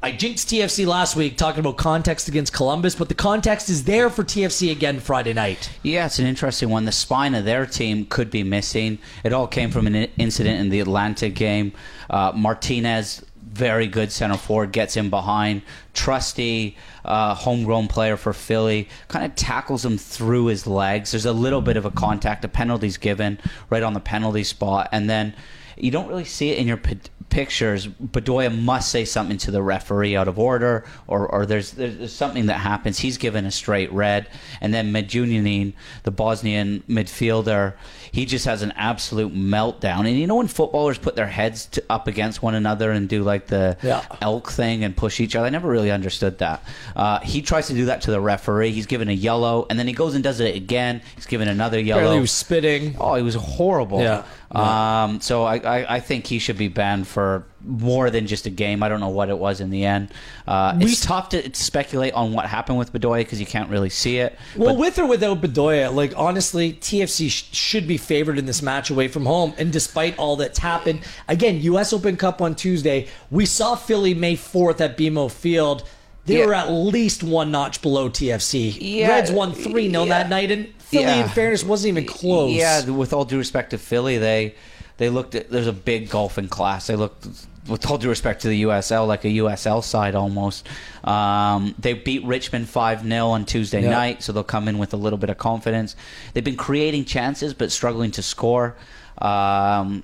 I 0.00 0.12
jinxed 0.12 0.48
TFC 0.48 0.86
last 0.86 1.16
week 1.16 1.36
talking 1.36 1.58
about 1.58 1.76
context 1.76 2.28
against 2.28 2.52
Columbus, 2.52 2.94
but 2.94 3.08
the 3.08 3.16
context 3.16 3.68
is 3.68 3.82
there 3.82 4.10
for 4.10 4.22
TFC 4.22 4.70
again 4.70 5.00
Friday 5.00 5.32
night. 5.32 5.70
Yeah, 5.82 6.06
it's 6.06 6.20
an 6.20 6.26
interesting 6.26 6.68
one. 6.68 6.84
The 6.84 6.92
spine 6.92 7.34
of 7.34 7.44
their 7.44 7.66
team 7.66 8.06
could 8.06 8.30
be 8.30 8.44
missing. 8.44 8.98
It 9.24 9.32
all 9.32 9.48
came 9.48 9.72
from 9.72 9.88
an 9.88 9.94
incident 10.16 10.60
in 10.60 10.68
the 10.68 10.78
Atlanta 10.78 11.28
game. 11.30 11.72
Uh, 12.08 12.30
Martinez, 12.32 13.24
very 13.58 13.88
good 13.88 14.12
center 14.12 14.36
forward, 14.36 14.72
gets 14.72 14.96
in 14.96 15.10
behind. 15.10 15.62
Trusty, 15.92 16.76
uh, 17.04 17.34
homegrown 17.34 17.88
player 17.88 18.16
for 18.16 18.32
Philly, 18.32 18.88
kind 19.08 19.24
of 19.24 19.34
tackles 19.34 19.84
him 19.84 19.98
through 19.98 20.46
his 20.46 20.66
legs. 20.66 21.10
There's 21.10 21.26
a 21.26 21.32
little 21.32 21.60
bit 21.60 21.76
of 21.76 21.84
a 21.84 21.90
contact. 21.90 22.44
A 22.44 22.48
penalty's 22.48 22.96
given 22.96 23.38
right 23.68 23.82
on 23.82 23.94
the 23.94 24.00
penalty 24.00 24.44
spot, 24.44 24.88
and 24.92 25.10
then 25.10 25.34
you 25.76 25.90
don't 25.90 26.08
really 26.08 26.24
see 26.24 26.50
it 26.50 26.58
in 26.58 26.66
your 26.66 26.76
p- 26.76 26.98
pictures. 27.30 27.86
Bedoya 27.86 28.50
must 28.56 28.90
say 28.90 29.04
something 29.04 29.38
to 29.38 29.50
the 29.50 29.62
referee 29.62 30.16
out 30.16 30.28
of 30.28 30.38
order, 30.38 30.84
or, 31.06 31.26
or 31.26 31.46
there's, 31.46 31.72
there's 31.72 32.12
something 32.12 32.46
that 32.46 32.60
happens. 32.60 32.98
He's 32.98 33.18
given 33.18 33.44
a 33.44 33.50
straight 33.50 33.92
red, 33.92 34.28
and 34.60 34.72
then 34.72 34.92
Medunjanin, 34.92 35.74
the 36.04 36.10
Bosnian 36.10 36.82
midfielder, 36.88 37.74
he 38.12 38.24
just 38.26 38.44
has 38.46 38.62
an 38.62 38.72
absolute 38.76 39.34
meltdown. 39.34 40.00
And 40.08 40.18
you 40.18 40.26
know 40.26 40.36
when 40.36 40.48
footballers 40.48 40.98
put 40.98 41.16
their 41.16 41.26
heads 41.26 41.66
to, 41.66 41.84
up 41.90 42.06
against 42.06 42.42
one 42.42 42.54
another 42.54 42.90
and 42.90 43.08
do 43.08 43.22
like 43.22 43.46
the 43.46 43.76
Yeah. 43.82 44.02
elk 44.20 44.50
thing 44.50 44.84
and 44.84 44.96
push 44.96 45.20
each 45.20 45.36
other, 45.36 45.46
I 45.46 45.50
never 45.50 45.68
really 45.68 45.90
understood 45.90 46.38
that. 46.38 46.62
Uh, 46.96 47.20
he 47.20 47.42
tries 47.42 47.66
to 47.68 47.74
do 47.74 47.86
that 47.86 48.02
to 48.02 48.10
the 48.10 48.20
referee. 48.20 48.72
He's 48.72 48.86
given 48.86 49.08
a 49.08 49.12
yellow, 49.12 49.66
and 49.70 49.78
then 49.78 49.86
he 49.86 49.92
goes 49.92 50.14
and 50.14 50.22
does 50.24 50.40
it 50.40 50.56
again. 50.56 51.00
He's 51.16 51.26
given 51.26 51.48
another 51.48 51.78
yellow. 51.80 52.00
Apparently, 52.00 52.16
he 52.18 52.20
was 52.22 52.30
spitting. 52.32 52.96
Oh, 52.98 53.14
he 53.14 53.22
was 53.22 53.34
horrible. 53.34 54.00
Yeah. 54.00 54.22
Um, 54.50 55.20
so 55.20 55.44
I, 55.44 55.56
I, 55.58 55.94
I 55.96 56.00
think 56.00 56.26
he 56.26 56.38
should 56.38 56.56
be 56.56 56.68
banned 56.68 57.06
for 57.06 57.44
more 57.64 58.08
than 58.10 58.26
just 58.26 58.46
a 58.46 58.50
game. 58.50 58.82
I 58.82 58.88
don't 58.88 59.00
know 59.00 59.08
what 59.08 59.28
it 59.28 59.36
was 59.38 59.60
in 59.60 59.70
the 59.70 59.84
end. 59.84 60.08
Uh, 60.46 60.76
We- 60.78 60.84
it's 60.86 61.00
tough 61.04 61.28
to 61.30 61.50
speculate 61.54 62.12
on 62.14 62.32
what 62.32 62.46
happened 62.46 62.78
with 62.78 62.92
Bedoya 62.92 63.18
because 63.18 63.40
you 63.40 63.46
can't 63.46 63.68
really 63.68 63.90
see 63.90 64.18
it. 64.18 64.38
Well, 64.56 64.70
But 64.74 64.78
with 64.78 64.98
or 64.98 65.06
without 65.06 65.40
Bedoya, 65.40 65.92
like 65.92 66.12
honestly, 66.16 66.72
TFC 66.74 67.28
sh- 67.28 67.46
should 67.52 67.88
be 67.88 67.96
favored 67.96 68.38
in 68.38 68.46
this 68.46 68.62
match 68.62 68.90
away 68.90 69.08
from 69.08 69.26
home. 69.26 69.54
And 69.58 69.72
despite 69.72 70.16
all 70.18 70.36
that's 70.36 70.60
happened, 70.60 71.00
again, 71.26 71.60
U.S. 71.62 71.92
Open 71.92 72.16
Cup 72.16 72.40
on 72.40 72.54
Tuesday, 72.54 73.08
we 73.30 73.44
saw 73.44 73.74
Philly 73.74 74.14
May 74.14 74.36
fourth 74.36 74.80
at 74.80 74.96
BMO 74.96 75.28
Field. 75.28 75.82
They 76.26 76.38
Yeah. 76.38 76.46
were 76.46 76.54
at 76.54 76.70
least 76.70 77.24
one 77.24 77.50
notch 77.50 77.82
below 77.82 78.08
TFC. 78.08 78.76
Yeah, 78.80 79.08
Reds 79.08 79.32
won 79.32 79.52
three 79.52 79.90
0 79.90 80.04
that 80.06 80.28
night, 80.28 80.50
and 80.52 80.68
Philly, 80.78 81.04
Yeah. 81.04 81.22
in 81.24 81.28
fairness, 81.30 81.64
wasn't 81.64 81.88
even 81.88 82.04
close. 82.04 82.52
Yeah, 82.52 82.84
with 82.84 83.12
all 83.12 83.24
due 83.24 83.38
respect 83.38 83.70
to 83.70 83.78
Philly, 83.78 84.18
they 84.18 84.54
they 84.98 85.08
looked 85.08 85.34
at 85.34 85.50
there's 85.50 85.66
a 85.66 85.72
big 85.72 86.10
golfing 86.10 86.48
class. 86.48 86.86
They 86.86 86.96
looked 86.96 87.26
with 87.66 87.84
all 87.90 87.98
due 87.98 88.08
respect 88.08 88.42
to 88.42 88.48
the 88.48 88.62
USL, 88.62 89.06
like 89.06 89.24
a 89.24 89.28
USL 89.28 89.82
side 89.84 90.14
almost. 90.14 90.66
Um, 91.04 91.74
they 91.78 91.92
beat 91.92 92.24
Richmond 92.24 92.68
5 92.68 93.02
0 93.02 93.26
on 93.28 93.44
Tuesday 93.44 93.82
Yeah. 93.82 93.90
night, 93.90 94.22
so 94.22 94.32
they'll 94.32 94.42
come 94.44 94.68
in 94.68 94.78
with 94.78 94.92
a 94.94 94.96
little 94.96 95.18
bit 95.18 95.28
of 95.30 95.38
confidence. 95.38 95.94
They've 96.32 96.44
been 96.44 96.56
creating 96.56 97.04
chances, 97.04 97.52
but 97.54 97.70
struggling 97.72 98.10
to 98.12 98.22
score. 98.22 98.74
Um, 99.18 100.02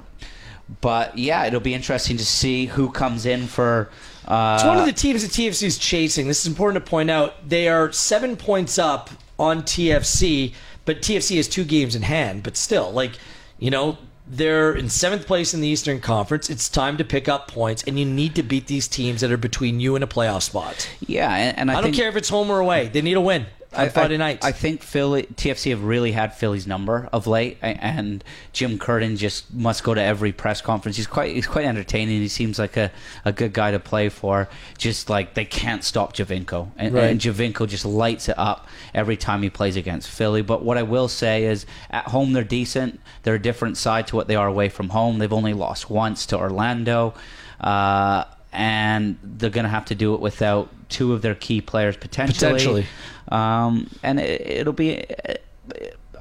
but 0.80 1.16
yeah, 1.18 1.45
it'll 1.47 1.61
be 1.61 1.74
interesting 1.74 2.16
to 2.16 2.24
see 2.24 2.66
who 2.66 2.90
comes 2.90 3.26
in 3.26 3.47
for. 3.47 3.90
Uh, 4.26 4.57
It's 4.59 4.66
one 4.66 4.78
of 4.78 4.86
the 4.86 4.92
teams 4.92 5.22
that 5.22 5.30
TFC 5.32 5.66
is 5.66 5.78
chasing. 5.78 6.26
This 6.28 6.40
is 6.40 6.47
important 6.47 6.84
to 6.84 6.90
point 6.90 7.11
out. 7.11 7.49
They 7.49 7.68
are 7.68 7.92
seven 7.92 8.36
points 8.36 8.78
up 8.78 9.11
on 9.38 9.62
TFC, 9.62 10.53
but 10.84 11.03
TFC 11.03 11.36
has 11.36 11.49
two 11.49 11.64
games 11.64 11.95
in 11.95 12.03
hand. 12.03 12.42
But 12.42 12.57
still, 12.57 12.90
like, 12.92 13.12
you 13.59 13.70
know, 13.70 13.99
They're 14.27 14.72
in 14.75 14.89
seventh 14.89 15.27
place 15.27 15.53
in 15.53 15.61
the 15.61 15.68
Eastern 15.68 16.01
Conference. 16.01 16.49
It's 16.49 16.68
time 16.68 16.97
to 16.97 17.05
pick 17.05 17.29
up 17.29 17.49
points, 17.49 17.85
and 17.87 17.99
you 17.99 18.07
need 18.07 18.35
to 18.37 18.43
beat 18.43 18.68
these 18.68 18.89
teams 18.89 19.20
that 19.20 19.31
are 19.31 19.37
between 19.37 19.81
you 19.81 19.95
and 19.97 20.03
a 20.03 20.07
playoff 20.07 20.43
spot. 20.43 20.89
Yeah, 21.07 21.35
and, 21.35 21.59
and 21.59 21.70
I, 21.70 21.75
I, 21.75 21.77
don't 21.77 21.85
think, 21.85 21.97
care 21.97 22.09
if 22.09 22.16
it's 22.16 22.31
home 22.31 22.51
or 22.51 22.59
away. 22.59 22.89
They 22.89 23.03
need 23.03 23.16
a 23.16 23.20
win 23.20 23.47
on 23.77 23.85
I- 23.85 23.89
Friday 23.89 24.20
I. 24.22 24.39
I 24.43 24.53
think 24.53 24.83
Philly 24.83 25.25
TFC 25.35 25.70
have 25.70 25.83
really 25.85 26.12
had 26.12 26.35
Philly's 26.35 26.66
number 26.66 27.09
of 27.12 27.27
late, 27.27 27.59
and 27.62 28.22
Jim 28.53 28.79
Curtin 28.79 29.16
just 29.16 29.53
must 29.53 29.83
go 29.85 29.95
to 29.95 30.01
every 30.03 30.33
press 30.33 30.61
conference. 30.61 30.97
He's 30.97 31.07
quite 31.07 31.35
he's 31.35 31.47
quite 31.47 31.64
entertaining. 31.64 32.20
He 32.20 32.29
seems 32.29 32.59
like 32.59 32.77
a, 32.77 32.91
a 33.25 33.33
good 33.33 33.53
guy 33.53 33.70
to 33.70 33.79
play 33.79 34.09
for. 34.09 34.49
Just 34.79 35.09
like 35.11 35.35
they 35.35 35.45
can't 35.45 35.83
stop 35.85 36.14
Giovinco, 36.14 36.68
and, 36.77 36.95
Right. 36.95 37.05
and 37.05 37.20
Giovinco 37.20 37.68
just 37.68 37.85
lights 37.85 38.29
it 38.29 38.39
up 38.39 38.66
every 38.95 39.16
time 39.16 39.43
he 39.43 39.51
plays 39.51 39.77
against 39.77 40.09
Philly. 40.11 40.43
But 40.43 40.64
what 40.64 40.79
I 40.79 40.83
will 40.83 41.09
say 41.09 41.45
is, 41.45 41.66
at 41.91 42.05
home 42.09 42.33
they're 42.33 42.45
decent. 42.45 43.01
They're 43.22 43.35
a 43.37 43.43
different 43.43 43.77
side 43.77 44.07
to 44.09 44.16
what 44.16 44.29
they 44.29 44.37
are 44.37 44.47
away 44.49 44.68
from 44.68 44.91
home. 44.91 45.18
They've 45.18 45.33
only 45.33 45.55
lost 45.55 45.91
once 45.91 46.27
to 46.27 46.39
Orlando. 46.39 47.14
Uh, 47.61 48.25
and 48.53 49.18
they're 49.22 49.51
going 49.51 49.64
to 49.64 49.70
have 49.70 49.87
to 49.87 49.95
do 49.97 50.14
it 50.14 50.20
without 50.20 50.68
two 50.95 51.12
of 51.12 51.20
their 51.22 51.34
key 51.34 51.61
players 51.61 51.97
potentially. 51.97 52.53
Potentially. 52.53 52.86
Um, 53.28 53.90
and 54.03 54.20
it, 54.20 54.40
it'll 54.40 54.72
be. 54.72 55.05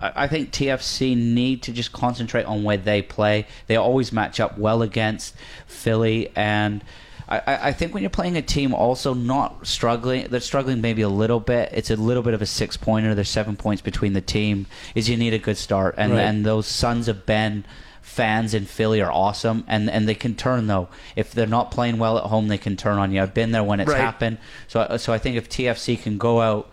I 0.02 0.12
I 0.24 0.28
think 0.28 0.52
TFC 0.52 1.16
need 1.16 1.64
to 1.64 1.72
just 1.72 1.94
concentrate 1.94 2.46
on 2.46 2.64
where 2.64 2.78
they 2.78 3.02
play. 3.02 3.48
They 3.68 3.76
always 3.78 4.12
match 4.12 4.40
up 4.40 4.58
well 4.58 4.82
against 4.82 5.34
Philly, 5.68 6.30
and 6.36 6.84
I, 7.30 7.38
I 7.40 7.68
I 7.70 7.74
think 7.74 7.94
when 7.94 8.04
you're 8.04 8.10
playing 8.10 8.36
a 8.36 8.42
team 8.42 8.74
also 8.74 9.14
not 9.14 9.66
struggling, 9.66 10.28
they're 10.30 10.40
struggling 10.42 10.82
maybe 10.82 11.04
a 11.04 11.10
little 11.10 11.40
bit. 11.40 11.70
It's 11.72 11.90
a 11.92 11.96
little 11.96 12.24
bit 12.24 12.34
of 12.34 12.42
a 12.42 12.46
six 12.46 12.76
pointer. 12.76 13.16
There's 13.16 13.30
seven 13.30 13.56
points 13.56 13.82
between 13.82 14.14
the 14.14 14.22
team. 14.22 14.66
Is 14.96 15.08
you 15.10 15.16
need 15.18 15.34
a 15.34 15.40
good 15.40 15.58
start, 15.58 15.96
and 15.98 16.12
Right. 16.12 16.22
and 16.22 16.46
those 16.46 16.68
Sons 16.68 17.08
of 17.08 17.26
Ben 17.26 17.64
fans 18.14 18.54
in 18.54 18.66
Philly 18.66 19.02
are 19.02 19.12
awesome, 19.12 19.64
and 19.68 19.90
and 19.90 20.08
they 20.08 20.16
can 20.16 20.36
turn 20.36 20.68
though. 20.68 20.88
If 21.16 21.32
they're 21.32 21.48
not 21.48 21.72
playing 21.72 21.98
well 21.98 22.18
at 22.18 22.26
home, 22.26 22.48
they 22.48 22.58
can 22.60 22.78
turn 22.78 22.98
on 22.98 23.12
you. 23.12 23.22
I've 23.22 23.34
been 23.34 23.52
there 23.52 23.64
when 23.64 23.80
it's 23.80 23.90
Right. 23.92 24.00
happened. 24.00 24.38
So 24.68 24.98
so 24.98 25.12
I 25.14 25.18
think 25.18 25.36
if 25.38 25.50
TFC 25.50 25.96
can 26.02 26.18
go 26.18 26.42
out 26.42 26.70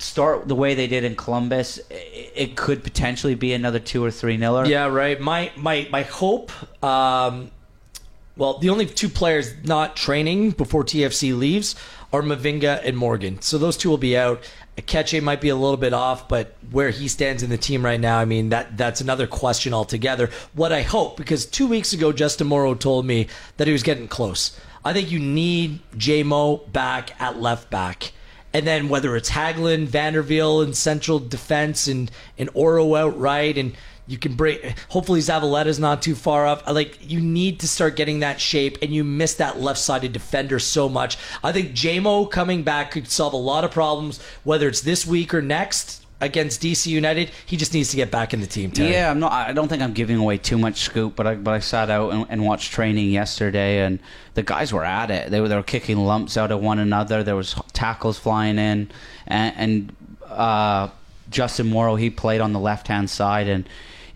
start 0.00 0.46
the 0.46 0.54
way 0.54 0.74
they 0.74 0.86
did 0.86 1.02
in 1.02 1.16
Columbus, 1.16 1.80
i- 1.90 1.94
it 2.36 2.54
could 2.56 2.84
potentially 2.84 3.34
be 3.34 3.52
another 3.52 3.80
two 3.80 4.04
or 4.04 4.10
three 4.12 4.36
niller. 4.36 4.64
Yeah, 4.66 4.86
right. 4.86 5.20
My 5.20 5.50
my 5.56 5.88
my 5.90 6.02
hope. 6.02 6.52
Um, 6.84 7.50
well, 8.36 8.58
the 8.58 8.70
only 8.70 8.86
two 8.86 9.08
players 9.08 9.52
not 9.64 9.96
training 9.96 10.52
before 10.52 10.84
TFC 10.84 11.32
leaves 11.32 11.74
are 12.12 12.22
Mavinga 12.22 12.80
and 12.84 12.96
Morgan. 12.96 13.40
So 13.42 13.58
those 13.58 13.76
two 13.76 13.90
will 13.90 13.98
be 13.98 14.16
out. 14.16 14.40
Aketxe 14.78 15.20
might 15.20 15.40
be 15.40 15.48
a 15.48 15.56
little 15.56 15.76
bit 15.76 15.92
off, 15.92 16.28
but 16.28 16.54
where 16.70 16.90
he 16.90 17.08
stands 17.08 17.42
in 17.42 17.50
the 17.50 17.58
team 17.58 17.84
right 17.84 17.98
now, 17.98 18.18
I 18.18 18.24
mean 18.24 18.50
that 18.50 18.76
that's 18.76 19.00
another 19.00 19.26
question 19.26 19.74
altogether. 19.74 20.30
What 20.54 20.72
I 20.72 20.82
hope, 20.82 21.16
because 21.16 21.44
two 21.44 21.66
weeks 21.66 21.92
ago 21.92 22.12
Justin 22.12 22.46
Morrow 22.46 22.74
told 22.74 23.04
me 23.04 23.26
that 23.56 23.66
he 23.66 23.72
was 23.72 23.82
getting 23.82 24.06
close. 24.06 24.58
I 24.84 24.92
think 24.92 25.10
you 25.10 25.18
need 25.18 25.80
JMO 25.96 26.72
back 26.72 27.20
at 27.20 27.40
left 27.40 27.70
back. 27.70 28.12
And 28.54 28.66
then 28.66 28.88
whether 28.88 29.16
it's 29.16 29.30
Hagglund, 29.30 29.88
Vanderveel 29.88 30.64
in 30.64 30.72
central 30.72 31.18
defense 31.18 31.88
and, 31.88 32.10
and 32.38 32.48
Auro 32.54 32.94
out 32.94 33.18
right 33.18 33.58
and 33.58 33.76
you 34.08 34.16
can 34.16 34.34
break 34.34 34.76
hopefully 34.88 35.20
Zavaleta's 35.20 35.78
not 35.78 36.02
too 36.02 36.14
far 36.14 36.46
off. 36.46 36.66
Like 36.66 36.98
you 37.08 37.20
need 37.20 37.60
to 37.60 37.68
start 37.68 37.94
getting 37.94 38.20
that 38.20 38.40
shape 38.40 38.78
and 38.82 38.92
you 38.92 39.04
miss 39.04 39.34
that 39.34 39.60
left 39.60 39.78
sided 39.78 40.12
defender 40.12 40.58
so 40.58 40.88
much. 40.88 41.18
I 41.44 41.52
think 41.52 41.72
JMO 41.72 42.30
coming 42.30 42.62
back 42.62 42.90
could 42.90 43.08
solve 43.08 43.34
a 43.34 43.36
lot 43.36 43.64
of 43.64 43.70
problems, 43.70 44.20
whether 44.44 44.66
it's 44.66 44.80
this 44.80 45.06
week 45.06 45.34
or 45.34 45.42
next 45.42 46.04
against 46.20 46.62
DC 46.62 46.86
United. 46.86 47.30
He 47.46 47.56
just 47.56 47.74
needs 47.74 47.90
to 47.90 47.96
get 47.96 48.10
back 48.10 48.34
in 48.34 48.40
the 48.40 48.46
team. 48.46 48.70
Terry. 48.70 48.92
Yeah, 48.92 49.10
I'm 49.10 49.20
not. 49.20 49.32
I 49.32 49.52
don't 49.52 49.68
think 49.68 49.82
I'm 49.82 49.92
giving 49.92 50.16
away 50.16 50.38
too 50.38 50.58
much 50.58 50.80
scoop, 50.80 51.14
but 51.14 51.26
I 51.26 51.34
but 51.34 51.52
I 51.52 51.58
sat 51.60 51.90
out 51.90 52.12
and, 52.12 52.26
and 52.28 52.44
watched 52.44 52.72
training 52.72 53.10
yesterday, 53.10 53.84
and 53.84 53.98
the 54.34 54.42
guys 54.42 54.72
were 54.72 54.84
at 54.84 55.10
it. 55.10 55.30
They 55.30 55.40
were 55.40 55.48
they 55.48 55.56
were 55.56 55.62
kicking 55.62 55.98
lumps 55.98 56.36
out 56.36 56.50
of 56.50 56.60
one 56.60 56.78
another. 56.78 57.22
There 57.22 57.36
was 57.36 57.54
tackles 57.72 58.18
flying 58.18 58.58
in, 58.58 58.90
and, 59.26 59.54
and 59.56 59.96
uh, 60.26 60.88
Justin 61.30 61.68
Morrow 61.68 61.96
he 61.96 62.10
played 62.10 62.40
on 62.40 62.52
the 62.52 62.60
left 62.60 62.88
hand 62.88 63.10
side, 63.10 63.48
and 63.48 63.68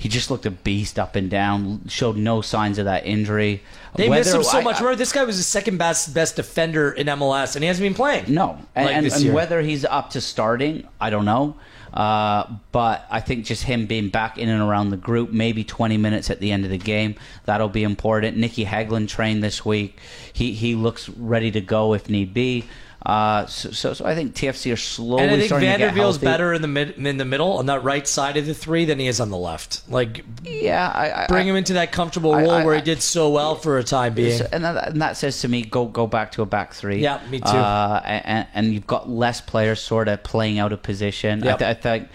he 0.03 0.09
just 0.09 0.33
looked 0.33 0.47
a 0.47 0.51
beast 0.51 0.99
up 0.99 1.15
and 1.15 1.31
down. 1.31 1.83
Showed 1.87 2.17
no 2.17 2.41
signs 2.41 2.79
of 2.79 2.87
that 2.87 3.07
injury. 3.07 3.63
They 3.95 4.09
miss 4.09 4.35
him 4.35 4.43
so 4.43 4.59
I- 4.59 4.63
much. 4.63 4.75
I- 4.75 4.79
Remember, 4.81 4.97
this 4.97 5.13
guy 5.13 5.23
was 5.23 5.37
the 5.37 5.45
second 5.45 5.77
best 5.79 6.13
best 6.13 6.35
defender 6.35 6.91
in 6.91 7.07
MLS, 7.07 7.55
and 7.55 7.63
he 7.63 7.69
hasn't 7.69 7.85
been 7.85 7.95
playing. 7.95 8.25
No, 8.27 8.59
and, 8.75 8.87
Like 8.87 8.97
and, 8.97 9.07
and 9.07 9.33
whether 9.33 9.63
he's 9.63 9.85
up 9.85 10.11
to 10.11 10.21
starting, 10.21 10.89
I 11.01 11.11
don't 11.11 11.25
know. 11.25 11.55
Uh, 11.95 12.47
but 12.73 13.07
I 13.11 13.21
think 13.21 13.45
just 13.45 13.63
him 13.63 13.87
being 13.87 14.09
back 14.09 14.39
in 14.39 14.49
and 14.49 14.61
around 14.61 14.91
the 14.91 14.97
group, 14.97 15.31
maybe 15.31 15.63
20 15.63 15.99
minutes 15.99 16.31
at 16.31 16.41
the 16.41 16.51
end 16.51 16.65
of 16.65 16.73
the 16.73 16.79
game, 16.79 17.15
that'll 17.45 17.69
be 17.69 17.85
important. 17.85 18.37
Nicky 18.37 18.65
Hagglund 18.65 19.09
trained 19.09 19.45
this 19.45 19.65
week. 19.65 20.01
He 20.33 20.53
he 20.53 20.75
looks 20.75 21.09
ready 21.11 21.53
to 21.53 21.61
go 21.61 21.95
if 21.95 22.09
need 22.09 22.35
be. 22.35 22.65
Uh, 23.05 23.47
so, 23.47 23.71
so, 23.73 23.95
so 23.95 24.05
I 24.05 24.15
think 24.15 24.35
TFC 24.35 24.73
are 24.73 24.77
slowly 24.77 25.23
And 25.25 25.33
I 25.33 25.37
think 25.37 25.47
starting 25.47 25.69
to 25.69 25.73
get 25.73 25.81
Van 25.81 25.95
der 25.95 26.01
Wiel's 26.01 26.17
healthy. 26.17 26.27
better 26.27 26.53
in 26.53 26.63
the 26.63 26.69
mid 26.69 26.91
in 27.05 27.17
the 27.17 27.25
middle 27.25 27.59
on 27.59 27.67
that 27.67 27.83
right 27.83 28.07
side 28.07 28.37
of 28.37 28.47
the 28.47 28.55
three 28.55 28.85
than 28.85 29.01
he 29.01 29.09
is 29.09 29.19
on 29.19 29.31
the 29.31 29.37
left. 29.37 29.83
Like 29.89 30.25
Yeah, 30.45 30.89
I, 30.89 31.25
I, 31.25 31.27
bring 31.27 31.49
him 31.49 31.57
into 31.57 31.73
that 31.75 31.91
comfortable 31.91 32.33
role 32.35 32.65
where 32.65 32.77
he 32.77 32.83
did 32.83 33.03
so 33.03 33.31
well 33.31 33.57
for 33.57 33.79
a 33.79 33.85
time 33.85 34.15
being. 34.15 34.39
So- 34.39 34.49
and, 34.53 34.65
that, 34.65 34.89
and 34.91 35.03
that 35.03 35.17
says 35.17 35.41
to 35.41 35.49
me, 35.49 35.63
go 35.63 35.87
go 35.87 36.07
back 36.07 36.33
to 36.33 36.43
a 36.43 36.47
back 36.47 36.75
three. 36.75 36.99
Yeah, 37.01 37.21
me 37.29 37.41
too. 37.41 37.47
Uh, 37.47 38.01
and, 38.05 38.47
and 38.55 38.73
you've 38.73 38.87
got 38.87 39.09
less 39.09 39.41
players 39.41 39.81
sort 39.81 40.07
of 40.09 40.23
playing 40.23 40.59
out 40.61 40.73
of 40.73 40.83
position. 40.83 41.43
I, 41.43 41.57
th- 41.57 41.63
I 41.63 41.75
think 41.75 42.09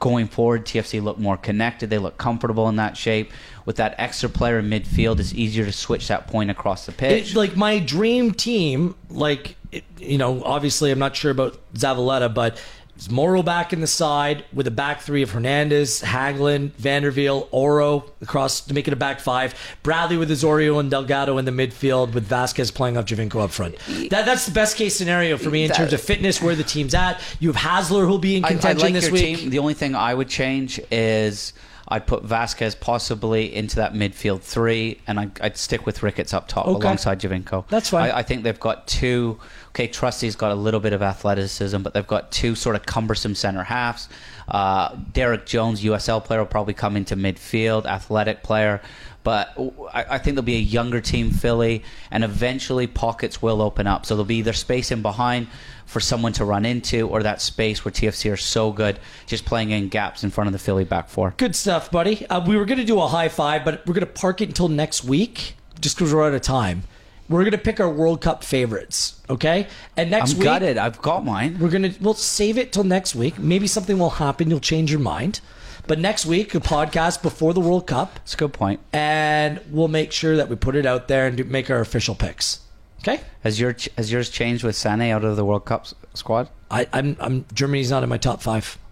going 0.00 0.26
forward, 0.26 0.64
TFC 0.64 1.02
look 1.02 1.18
more 1.18 1.36
connected. 1.36 1.90
They 1.90 1.98
look 1.98 2.18
comfortable 2.18 2.68
in 2.68 2.76
that 2.76 2.96
shape. 2.96 3.32
With 3.64 3.76
that 3.76 3.94
extra 3.98 4.28
player 4.28 4.60
in 4.60 4.70
midfield, 4.70 5.18
it's 5.18 5.34
easier 5.34 5.64
to 5.64 5.72
switch 5.72 6.08
that 6.08 6.28
point 6.28 6.50
across 6.50 6.86
the 6.86 6.92
pitch. 6.92 7.32
It, 7.32 7.36
like 7.36 7.56
my 7.56 7.78
dream 7.80 8.32
team, 8.32 8.94
like 9.10 9.55
it, 9.72 9.84
you 9.98 10.18
know, 10.18 10.42
obviously 10.44 10.90
I'm 10.90 10.98
not 10.98 11.16
sure 11.16 11.30
about 11.30 11.58
Zavaleta, 11.74 12.32
but 12.32 12.62
it's 12.94 13.10
Morrow 13.10 13.42
back 13.42 13.74
in 13.74 13.82
the 13.82 13.86
side 13.86 14.46
with 14.54 14.66
a 14.66 14.70
back 14.70 15.02
three 15.02 15.20
of 15.22 15.30
Hernandez, 15.30 16.00
Hagglund, 16.00 16.70
Vanderveel, 16.80 17.46
Auro 17.52 18.04
across 18.22 18.62
to 18.62 18.72
make 18.72 18.88
it 18.88 18.94
a 18.94 18.96
back 18.96 19.20
five. 19.20 19.54
Bradley 19.82 20.16
with 20.16 20.30
Osorio 20.30 20.78
and 20.78 20.90
Delgado 20.90 21.36
in 21.36 21.44
the 21.44 21.50
midfield 21.50 22.14
with 22.14 22.24
Vasquez 22.26 22.70
playing 22.70 22.96
off 22.96 23.04
Giovinco 23.04 23.42
up 23.44 23.50
front. 23.50 23.76
That, 24.08 24.24
that's 24.24 24.46
the 24.46 24.52
best 24.52 24.78
case 24.78 24.96
scenario 24.96 25.36
for 25.36 25.50
me 25.50 25.64
in 25.64 25.68
That- 25.68 25.76
terms 25.76 25.92
of 25.92 26.00
fitness, 26.00 26.40
where 26.40 26.54
the 26.56 26.64
team's 26.64 26.94
at. 26.94 27.20
You 27.38 27.52
have 27.52 27.60
Hasler 27.88 28.06
who'll 28.06 28.16
be 28.18 28.36
in 28.36 28.44
I- 28.44 28.48
I 28.48 28.50
contention 28.52 28.84
like 28.86 28.94
this 28.94 29.10
week. 29.10 29.38
team. 29.40 29.50
The 29.50 29.58
only 29.58 29.74
thing 29.74 29.94
I 29.94 30.14
would 30.14 30.28
change 30.30 30.80
is 30.90 31.52
I'd 31.88 32.06
put 32.06 32.24
Vasquez 32.24 32.74
possibly 32.74 33.54
into 33.54 33.76
that 33.76 33.94
midfield 33.94 34.40
three, 34.42 35.00
and 35.06 35.20
I, 35.20 35.30
I'd 35.40 35.56
stick 35.56 35.86
with 35.86 36.02
Ricketts 36.02 36.34
up 36.34 36.48
top 36.48 36.66
Okay. 36.66 36.84
alongside 36.84 37.20
Giovinco. 37.20 37.66
That's 37.68 37.90
fine. 37.90 38.10
I, 38.10 38.18
I 38.18 38.22
think 38.22 38.42
they've 38.42 38.58
got 38.58 38.86
two. 38.88 39.38
Okay, 39.68 39.86
Trusty's 39.86 40.34
got 40.34 40.50
a 40.50 40.54
little 40.54 40.80
bit 40.80 40.92
of 40.92 41.02
athleticism, 41.02 41.82
but 41.82 41.94
they've 41.94 42.06
got 42.06 42.32
two 42.32 42.54
sort 42.54 42.74
of 42.76 42.86
cumbersome 42.86 43.34
center 43.34 43.62
halves. 43.62 44.08
Uh, 44.48 44.96
Derrick 45.12 45.46
Jones, 45.46 45.82
USL 45.84 46.24
player, 46.24 46.40
will 46.40 46.46
probably 46.46 46.74
come 46.74 46.96
into 46.96 47.14
midfield, 47.16 47.84
athletic 47.86 48.42
player. 48.42 48.80
But 49.22 49.54
I, 49.92 50.04
I 50.10 50.18
think 50.18 50.36
there'll 50.36 50.42
be 50.42 50.56
a 50.56 50.60
younger 50.60 51.00
team, 51.00 51.30
Philly, 51.30 51.82
and 52.12 52.22
eventually 52.24 52.86
pockets 52.86 53.42
will 53.42 53.60
open 53.60 53.86
up. 53.86 54.06
So 54.06 54.14
there'll 54.14 54.24
be 54.24 54.36
either 54.36 54.52
space 54.52 54.90
in 54.92 55.02
behind 55.02 55.48
for 55.86 56.00
someone 56.00 56.32
to 56.34 56.44
run 56.44 56.66
into, 56.66 57.08
or 57.08 57.22
that 57.22 57.40
space 57.40 57.84
where 57.84 57.92
TFC 57.92 58.30
are 58.32 58.36
so 58.36 58.72
good, 58.72 58.98
just 59.26 59.44
playing 59.44 59.70
in 59.70 59.88
gaps 59.88 60.22
in 60.24 60.30
front 60.30 60.48
of 60.48 60.52
the 60.52 60.58
Philly 60.58 60.84
back 60.84 61.08
four. 61.08 61.32
Good 61.36 61.56
stuff, 61.56 61.90
buddy. 61.90 62.26
Uh, 62.26 62.44
we 62.46 62.56
were 62.56 62.64
going 62.66 62.78
to 62.78 62.84
do 62.84 63.00
a 63.00 63.06
high 63.06 63.28
five, 63.28 63.64
but 63.64 63.86
we're 63.86 63.94
going 63.94 64.06
to 64.06 64.12
park 64.12 64.40
it 64.40 64.48
until 64.48 64.68
next 64.68 65.04
week 65.04 65.54
just 65.80 65.96
because 65.96 66.12
we're 66.12 66.26
out 66.26 66.34
of 66.34 66.42
time. 66.42 66.82
We're 67.28 67.40
going 67.42 67.52
to 67.52 67.58
pick 67.58 67.80
our 67.80 67.90
World 67.90 68.20
Cup 68.20 68.44
favorites, 68.44 69.20
okay? 69.28 69.66
And 69.96 70.10
next 70.12 70.34
I'm 70.34 70.38
week, 70.38 70.62
it. 70.62 70.78
I've 70.78 71.02
got 71.02 71.24
mine. 71.24 71.58
we're 71.58 71.70
going 71.70 71.90
to 71.92 71.94
we'll 72.00 72.14
save 72.14 72.56
it 72.56 72.72
till 72.72 72.84
next 72.84 73.14
week. 73.16 73.38
Maybe 73.38 73.66
something 73.66 73.98
will 73.98 74.10
happen. 74.10 74.48
You'll 74.48 74.60
change 74.60 74.90
your 74.92 75.00
mind. 75.00 75.40
But 75.88 75.98
next 76.00 76.26
week, 76.26 76.54
a 76.54 76.60
podcast 76.60 77.22
before 77.22 77.54
the 77.54 77.60
World 77.60 77.86
Cup, 77.86 78.14
That's 78.16 78.34
a 78.34 78.36
good 78.36 78.52
point. 78.52 78.80
and 78.92 79.60
we'll 79.70 79.86
make 79.88 80.10
sure 80.12 80.36
that 80.36 80.48
we 80.48 80.56
put 80.56 80.74
it 80.76 80.84
out 80.86 81.06
there 81.08 81.26
and 81.28 81.36
do, 81.36 81.44
make 81.44 81.70
our 81.70 81.80
official 81.80 82.14
picks. 82.16 82.60
Okay? 83.06 83.22
Has 83.44 83.60
your 83.60 83.76
has 83.96 84.10
yours 84.10 84.30
changed 84.30 84.64
with 84.64 84.74
Sané 84.74 85.10
out 85.10 85.24
of 85.24 85.36
the 85.36 85.44
World 85.44 85.64
Cup 85.64 85.86
squad? 86.14 86.48
I, 86.70 86.88
I'm, 86.92 87.16
I'm 87.20 87.44
Germany's 87.54 87.90
not 87.90 88.02
in 88.02 88.08
my 88.08 88.18
top 88.18 88.42
five. 88.42 88.78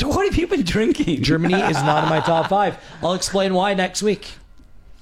What 0.00 0.26
have 0.26 0.36
you 0.36 0.46
been 0.46 0.62
drinking? 0.62 1.24
Germany 1.24 1.54
is 1.60 1.82
not 1.82 2.04
in 2.04 2.08
my 2.08 2.20
top 2.20 2.48
five. 2.48 2.78
I'll 3.02 3.14
explain 3.14 3.52
why 3.52 3.74
next 3.74 4.00
week. 4.00 4.28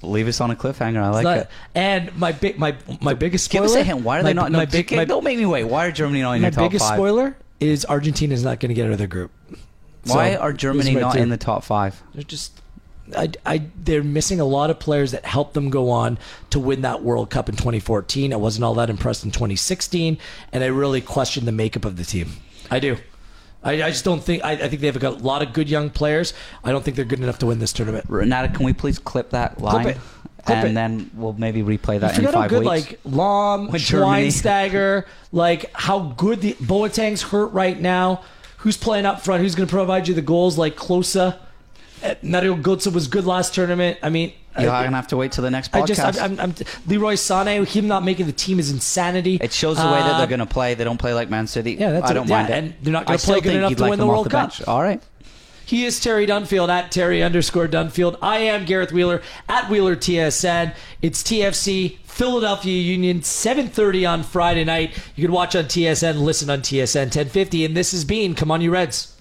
Leave 0.01 0.27
us 0.27 0.41
on 0.41 0.49
a 0.49 0.55
cliffhanger. 0.55 0.97
I 1.03 1.09
like 1.09 1.23
Not- 1.23 1.37
it. 1.37 1.49
and 1.75 2.17
my 2.17 2.31
big 2.31 2.57
my 2.57 2.75
my 2.99 3.13
biggest 3.13 3.51
Give 3.51 3.59
spoiler. 3.59 3.79
us 3.79 3.81
a 3.81 3.83
hint. 3.83 4.01
Why 4.01 4.17
are 4.19 4.23
my, 4.23 4.29
they 4.29 4.33
not? 4.33 4.51
My 4.51 4.59
no, 4.59 4.65
big, 4.65 4.91
my, 4.91 5.05
don't 5.05 5.23
make 5.23 5.37
me 5.37 5.45
wait. 5.45 5.65
Why 5.65 5.85
are 5.85 5.91
Germany 5.91 6.23
not 6.23 6.33
in 6.33 6.41
my 6.41 6.47
your 6.47 6.51
top 6.51 6.71
biggest 6.71 6.87
spoiler 6.87 7.37
is 7.59 7.85
Argentina's 7.85 8.43
not 8.43 8.59
going 8.59 8.69
to 8.69 8.73
get 8.73 8.87
out 8.87 8.91
of 8.91 8.97
their 8.97 9.05
group. 9.07 9.31
Why 10.05 10.33
So, 10.33 10.39
are 10.39 10.53
Germany 10.53 10.95
not 10.95 11.13
two. 11.13 11.19
in 11.19 11.29
the 11.29 11.37
top 11.37 11.63
five? 11.63 12.01
They're 12.15 12.23
just. 12.23 12.59
I, 13.15 13.31
I, 13.45 13.61
they're 13.83 14.03
missing 14.03 14.39
a 14.39 14.45
lot 14.45 14.69
of 14.69 14.79
players 14.79 15.11
that 15.11 15.25
helped 15.25 15.53
them 15.53 15.69
go 15.69 15.89
on 15.89 16.17
to 16.49 16.59
win 16.59 16.81
that 16.81 17.03
World 17.03 17.29
Cup 17.29 17.49
in 17.49 17.55
2014. 17.55 18.33
I 18.33 18.35
wasn't 18.35 18.65
all 18.65 18.73
that 18.75 18.89
impressed 18.89 19.23
in 19.23 19.31
2016, 19.31 20.17
and 20.51 20.63
I 20.63 20.67
really 20.67 21.01
questioned 21.01 21.47
the 21.47 21.51
makeup 21.51 21.85
of 21.85 21.97
the 21.97 22.03
team. 22.03 22.31
I 22.69 22.79
do. 22.79 22.97
I, 23.63 23.83
I 23.83 23.89
just 23.89 24.05
don't 24.05 24.23
think. 24.23 24.43
I, 24.43 24.51
I 24.51 24.67
think 24.67 24.81
they've 24.81 24.97
got 24.97 25.21
a 25.21 25.23
lot 25.23 25.41
of 25.41 25.53
good 25.53 25.69
young 25.69 25.89
players. 25.89 26.33
I 26.63 26.71
don't 26.71 26.83
think 26.83 26.95
they're 26.95 27.05
good 27.05 27.19
enough 27.19 27.39
to 27.39 27.47
win 27.47 27.59
this 27.59 27.73
tournament. 27.73 28.05
Renata, 28.07 28.49
can 28.49 28.65
we 28.65 28.73
please 28.73 28.99
clip 28.99 29.31
that 29.31 29.59
line? 29.61 29.87
it. 29.87 29.97
Clip 30.45 30.59
and 30.59 30.69
it. 30.69 30.73
then 30.75 31.11
we'll 31.13 31.33
maybe 31.33 31.61
replay 31.61 31.99
that 31.99 32.13
I 32.13 32.15
in 32.15 32.15
forgot 32.15 32.33
how 32.33 32.41
five 32.41 32.49
good 32.49 32.59
weeks. 32.59 32.91
like 32.91 33.03
Lahm, 33.03 33.69
Schweinsteiger, 33.69 35.05
like 35.31 35.69
how 35.73 35.99
good 35.99 36.41
the 36.41 36.55
Boateng's 36.61 37.21
hurt 37.21 37.47
right 37.47 37.79
now. 37.79 38.21
Who's 38.59 38.77
playing 38.77 39.05
up 39.05 39.21
front? 39.21 39.41
Who's 39.41 39.55
going 39.55 39.67
to 39.67 39.71
provide 39.71 40.07
you 40.07 40.13
the 40.13 40.21
goals? 40.21 40.57
Like 40.57 40.75
Klose, 40.75 41.37
Uh, 42.07 42.15
Mario 42.21 42.55
Götze 42.55 42.91
was 42.91 43.07
good 43.07 43.25
last 43.25 43.53
tournament. 43.53 43.97
I 44.01 44.09
mean, 44.09 44.33
You're 44.59 44.71
I, 44.71 44.83
gonna 44.83 44.95
have 44.95 45.07
to 45.09 45.17
wait 45.17 45.31
till 45.31 45.43
the 45.43 45.51
next 45.51 45.75
I 45.75 45.85
just, 45.85 46.01
I'm, 46.01 46.15
I'm, 46.33 46.39
I'm, 46.39 46.55
Leroy 46.87 47.13
Sané, 47.13 47.65
him 47.67 47.87
not 47.87 48.03
making 48.03 48.25
the 48.25 48.31
team 48.31 48.59
is 48.59 48.71
insanity. 48.71 49.35
it 49.41 49.51
shows 49.53 49.77
the 49.77 49.83
way 49.85 49.99
that 49.99 50.13
Uh, 50.13 50.17
they're 50.19 50.27
going 50.27 50.39
to 50.39 50.45
play. 50.45 50.73
They 50.73 50.83
don't 50.83 50.97
play 50.99 51.13
like 51.13 51.29
Man 51.29 51.47
City. 51.47 51.73
Yeah, 51.73 51.91
that's 51.91 52.09
I 52.09 52.13
don't 52.13 52.27
Yeah, 52.27 52.35
mind 52.37 52.49
it. 52.49 52.53
and 52.53 52.73
they're 52.81 52.93
not 52.93 53.05
gonna 53.05 53.15
I 53.15 53.17
play 53.17 53.41
good 53.41 53.55
enough 53.55 53.75
to 53.75 53.81
like 53.81 53.89
win 53.91 53.99
the 53.99 54.07
World 54.07 54.29
Cup. 54.29 54.49
bench. 54.57 54.67
All 54.67 54.81
right. 54.81 55.01
He 55.65 55.83
is 55.83 55.99
Terry 55.99 56.25
Dunfield 56.25 56.69
at 56.69 56.91
Terry 56.93 57.21
underscore 57.21 57.67
Dunfield. 57.67 58.17
I 58.21 58.37
am 58.37 58.63
Gareth 58.63 58.93
Wheeler 58.93 59.21
at 59.49 59.69
Wheeler 59.69 59.97
TSN. 59.97 60.73
It's 61.01 61.21
TFC 61.21 61.97
Philadelphia 62.05 62.81
Union 62.81 63.19
7:30 63.21 64.05
on 64.09 64.23
Friday 64.23 64.63
night. 64.63 64.97
You 65.17 65.25
can 65.25 65.33
watch 65.33 65.57
on 65.57 65.65
TSN, 65.65 66.21
listen 66.21 66.49
on 66.49 66.61
TSN 66.61 67.09
1050, 67.11 67.65
and 67.65 67.75
this 67.75 67.91
has 67.91 68.05
been 68.05 68.33
Come 68.33 68.49
on, 68.49 68.61
you 68.61 68.71
Reds. 68.71 69.13